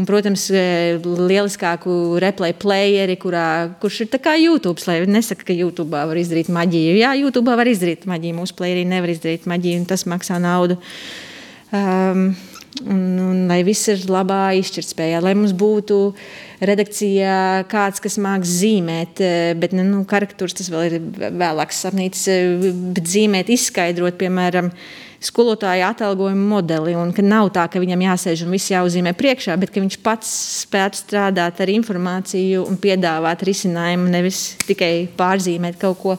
Un, 0.00 0.06
protams, 0.08 0.46
eh, 0.50 0.96
lieliskāku 1.02 2.18
replay 2.22 2.54
playeri, 2.56 3.18
kurā, 3.20 3.74
kurš 3.80 4.00
ir 4.06 4.20
kā 4.24 4.38
YouTube. 4.40 4.80
Lai 4.86 5.02
nesaka, 5.04 5.44
ka 5.44 5.52
YouTube 5.52 5.90
var 5.90 6.16
izdarīt 6.16 6.48
maģiju. 6.48 6.94
Jā, 6.96 7.12
YouTube 7.20 7.52
var 7.56 7.68
izdarīt 7.68 8.06
maģiju. 8.08 8.38
Mūsu 8.40 8.56
playerī 8.56 8.86
nevar 8.86 9.12
izdarīt 9.12 9.44
maģiju, 9.44 9.82
un 9.82 9.84
tas 9.86 10.04
maksā 10.04 10.40
naudu. 10.40 10.78
Um, 11.72 12.34
Un, 12.80 13.18
un 13.20 13.42
lai 13.50 13.60
viss 13.66 13.84
ir 13.92 14.00
labā 14.08 14.54
izšķirtspējā, 14.56 15.18
lai 15.20 15.34
mums 15.36 15.52
būtu 15.52 15.98
redakcijā 16.64 17.66
kāds, 17.70 18.00
kas 18.00 18.16
māks 18.16 18.48
zīmēt, 18.62 19.20
eh, 19.20 19.52
bet 19.54 19.74
nu, 19.76 20.00
karikatūras 20.08 20.56
tas 20.56 20.70
vēl 20.72 20.86
ir 20.88 20.96
vēlāks 21.36 21.82
sapnīts, 21.84 22.24
eh, 22.32 22.72
bet 22.96 23.04
zīmēt, 23.04 23.52
izskaidrot, 23.52 24.16
piemēram, 24.16 24.72
skolotāja 25.26 25.92
atalgojuma 25.92 26.48
modeli. 26.56 26.96
Nav 27.22 27.52
tā, 27.54 27.66
ka 27.70 27.82
viņam 27.82 28.06
jāsēž 28.08 28.46
un 28.46 28.54
viss 28.54 28.72
jāuzzīmē 28.72 29.14
priekšā, 29.18 29.56
bet 29.60 29.76
viņš 29.76 30.00
pats 30.04 30.32
spētu 30.62 31.02
strādāt 31.04 31.62
ar 31.62 31.72
informāciju 31.72 32.66
un 32.66 32.80
piedāvāt 32.82 33.44
risinājumu, 33.46 34.10
nevis 34.12 34.42
tikai 34.66 34.92
pārzīmēt 35.18 35.80
kaut 35.82 36.02
ko 36.02 36.18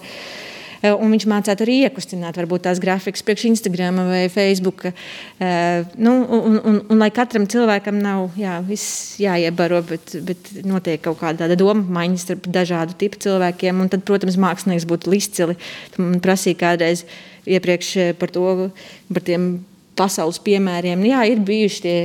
Eh, 0.83 0.91
un 0.91 1.13
viņš 1.13 1.23
mācītu 1.31 1.63
arī 1.63 1.75
iekustināt 1.87 2.35
varbūt 2.35 2.65
tās 2.65 2.79
grafikas 2.83 3.23
priekš 3.23 3.45
Instagram 3.53 4.01
vai 4.09 4.25
Facebook. 4.31 4.89
Eh, 4.89 5.85
nu, 5.95 6.15
un, 6.27 6.57
un, 6.59 6.81
un 6.91 6.99
lai 6.99 7.07
katram 7.15 7.45
cilvēkam 7.47 8.01
nav 8.03 8.35
jā, 8.39 8.57
viss 8.67 9.13
jāiebaro, 9.21 9.79
bet, 9.87 10.17
bet 10.27 10.51
notiek 10.67 10.99
kaut 11.05 11.21
kāda 11.21 11.47
doma 11.55 11.85
maiņa 11.99 12.19
starp 12.25 12.49
dažādu 12.51 12.97
tipu 12.99 13.21
cilvēkiem. 13.23 13.79
Un 13.79 13.93
tad, 13.93 14.03
protams, 14.07 14.35
mākslinieks 14.35 14.89
būtu 14.89 15.15
izcili. 15.15 15.55
Man 15.95 16.19
prasīja 16.23 16.59
kādreiz 16.65 17.05
iepriekš 17.45 17.95
eh, 17.97 18.13
par 18.17 18.31
to, 18.33 18.69
par 19.13 19.25
tiem 19.25 19.65
pasaules 19.97 20.39
piemēriem. 20.43 21.03
Jā, 21.09 21.23
ir 21.29 21.43
bijuši 21.45 21.83
tie 21.83 21.97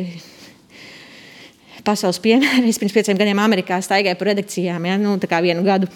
pasaules 1.86 2.20
piemēri. 2.24 2.68
Es 2.68 2.80
pirms 2.80 2.94
pieciem 2.96 3.18
gadiem 3.20 3.40
Amerikā 3.42 3.80
staigāju 3.84 4.18
pa 4.20 4.30
redakcijām, 4.32 4.90
ja, 4.90 4.98
nu, 5.00 5.16
vienu 5.18 5.64
gadu. 5.66 5.90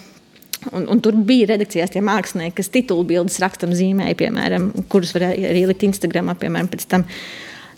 Un, 0.71 0.85
un 0.87 1.01
tur 1.03 1.17
bija 1.27 1.49
redakcijās 1.51 1.91
tie 1.91 1.99
mākslinieki, 2.05 2.55
kas 2.55 2.71
titulu 2.71 3.03
bildes 3.07 3.35
rakstam 3.43 3.73
zīmēja, 3.75 4.15
piemēram, 4.21 4.69
kurus 4.91 5.11
var 5.15 5.33
arī 5.33 5.65
likt 5.67 5.83
Instagramā, 5.89 6.37
piemēram, 6.39 6.69
pēc 6.71 6.85
tam. 6.87 7.03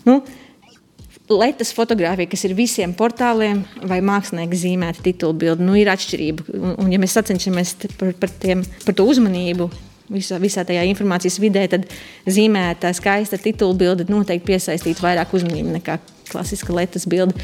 Nu, 0.06 0.20
Letas 1.26 1.72
fotografija, 1.74 2.30
kas 2.30 2.44
ir 2.46 2.52
visiem 2.54 2.92
portāliem, 2.94 3.64
vai 3.90 3.98
mākslinieki 4.06 4.60
zīmēta 4.60 5.02
titulu 5.02 5.34
bildi, 5.40 5.66
nu, 5.66 5.74
ir 5.74 5.90
atšķirība. 5.90 6.46
Un, 6.54 6.76
un 6.84 6.92
ja 6.94 7.00
mēs 7.02 7.16
sacenšamies 7.18 7.72
par, 7.98 8.12
par, 8.20 8.30
tiem, 8.44 8.62
par 8.84 8.94
to 8.94 9.08
uzmanību 9.10 9.66
visā, 10.12 10.38
visā 10.42 10.64
tajā 10.66 10.84
informācijas 10.90 11.38
vidē, 11.42 11.64
tad 11.70 11.86
zīmēta 12.26 12.92
skaista 12.96 13.38
titula 13.40 13.76
bilde 13.78 14.06
noteikti 14.10 14.52
piesaistītu 14.52 15.04
vairāk 15.04 15.34
uzmanību 15.36 15.74
nekā 15.78 15.98
klasiska 16.30 16.74
lietas 16.74 17.06
bilde. 17.10 17.36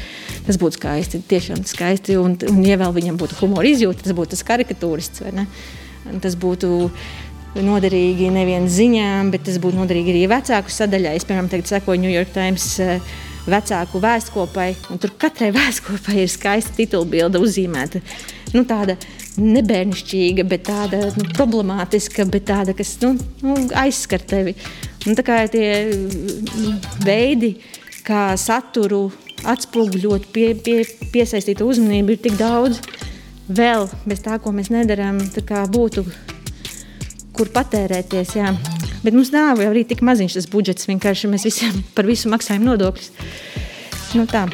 Tas 0.47 0.59
būtu 0.59 0.79
skaisti, 0.79 1.23
tiešām 1.29 1.63
skaisti. 1.67 2.17
Un, 2.19 2.37
un 2.49 2.63
ja 2.67 2.79
vēl 2.81 2.95
viņam 2.95 3.19
būtu 3.19 3.39
humora 3.41 3.69
izjūta, 3.69 4.05
tas 4.05 4.15
būtu 4.17 4.35
tas 4.35 4.45
karikatūrists. 4.47 5.23
Tas 6.23 6.35
būtu 6.39 6.89
noderīgi 7.63 8.31
nevien 8.33 8.65
ziņām, 8.71 9.29
bet 9.33 9.45
tas 9.47 9.59
būtu 9.61 9.77
noderīgi 9.77 10.15
arī 10.15 10.23
vecāku 10.31 10.73
sadaļai. 10.73 11.17
Es, 11.19 11.27
piemēram, 11.29 11.51
tagad 11.51 11.69
sekoju 11.69 12.01
New 12.01 12.11
York 12.11 12.33
Times 12.33 12.65
eh, 12.81 13.13
vecāku 13.47 14.01
vēstkopai, 14.03 14.69
un 14.91 15.01
tur 15.03 15.13
katrai 15.21 15.51
vēstkopai 15.59 16.23
ir 16.23 16.31
skaista 16.33 16.73
titulbilde 16.79 17.41
uzzīmēta 17.43 18.01
nu, 18.53 18.63
tāda 18.69 18.97
nebērnišķīga, 19.39 20.45
bet 20.47 20.67
tāda 20.67 21.07
nu, 21.17 21.25
problemātiska, 21.33 22.25
bet 22.29 22.45
tāda, 22.49 22.75
kas 22.77 22.95
nu, 23.01 23.15
nu, 23.41 23.55
aizskar 23.81 24.21
tevi. 24.21 24.55
Un 25.07 25.17
tā 25.17 25.25
kā 25.25 25.39
tie 25.51 25.69
veidi, 27.03 27.55
kā 28.05 28.33
saturu 28.39 29.07
atspoguļot, 29.49 30.29
pie, 30.35 30.53
pie, 30.63 30.83
piesaistīt 31.13 31.63
uzmanību, 31.65 32.13
ir 32.13 32.21
tik 32.23 32.37
daudz 32.39 32.79
vēl 33.49 33.89
bez 34.07 34.21
tā, 34.23 34.37
ko 34.39 34.53
mēs 34.55 34.71
nedarām, 34.71 35.19
būtu 35.73 36.05
kur 37.33 37.49
patērēties. 37.49 38.35
Jā. 38.37 38.53
Bet 39.03 39.15
mums 39.17 39.33
nav 39.33 39.59
arī 39.65 39.83
tik 39.89 40.03
maziņš 40.05 40.37
tas 40.37 40.47
budžets. 40.51 40.87
Vienkārši 40.87 41.31
mēs 41.31 41.47
visiem 41.49 41.81
par 41.97 42.07
visu 42.07 42.29
maksājam 42.31 42.63
nodokļus. 42.69 43.09
Nu, 44.13 44.27
tā. 44.29 44.45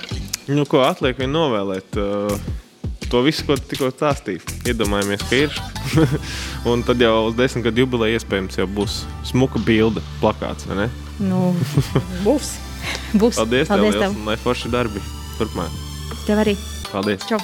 Nu, 0.48 0.64
ko 0.66 0.82
atliek 0.88 1.20
vien 1.20 1.36
novēlēt? 1.36 2.00
Uh 2.00 2.66
to 3.10 3.22
visu, 3.26 3.46
ko 3.48 3.58
tikko 3.58 3.90
stāstīju. 3.94 4.44
Iedomājamies, 4.70 5.24
ka 5.30 5.40
ir. 5.46 5.56
un 6.70 6.84
tad 6.86 7.02
jau 7.02 7.14
uz 7.30 7.38
desmit 7.38 7.66
gadu 7.70 7.86
jubileja 7.86 8.20
iespējams 8.20 8.60
jau 8.62 8.68
būs 8.80 9.02
smuka 9.32 9.62
bilde, 9.66 10.04
plakāts. 10.22 10.70
Nu, 11.20 11.54
būs. 12.28 12.56
būs. 13.16 13.42
Paldies, 13.42 13.68
Paldies 13.72 13.98
tev, 13.98 14.06
tev. 14.06 14.16
un 14.16 14.30
lai 14.30 14.38
forši 14.40 14.72
darbi 14.74 15.04
turpmāk. 15.40 15.84
Tev 16.28 16.46
arī. 16.46 16.56
Paldies. 16.94 17.26
Čau. 17.30 17.42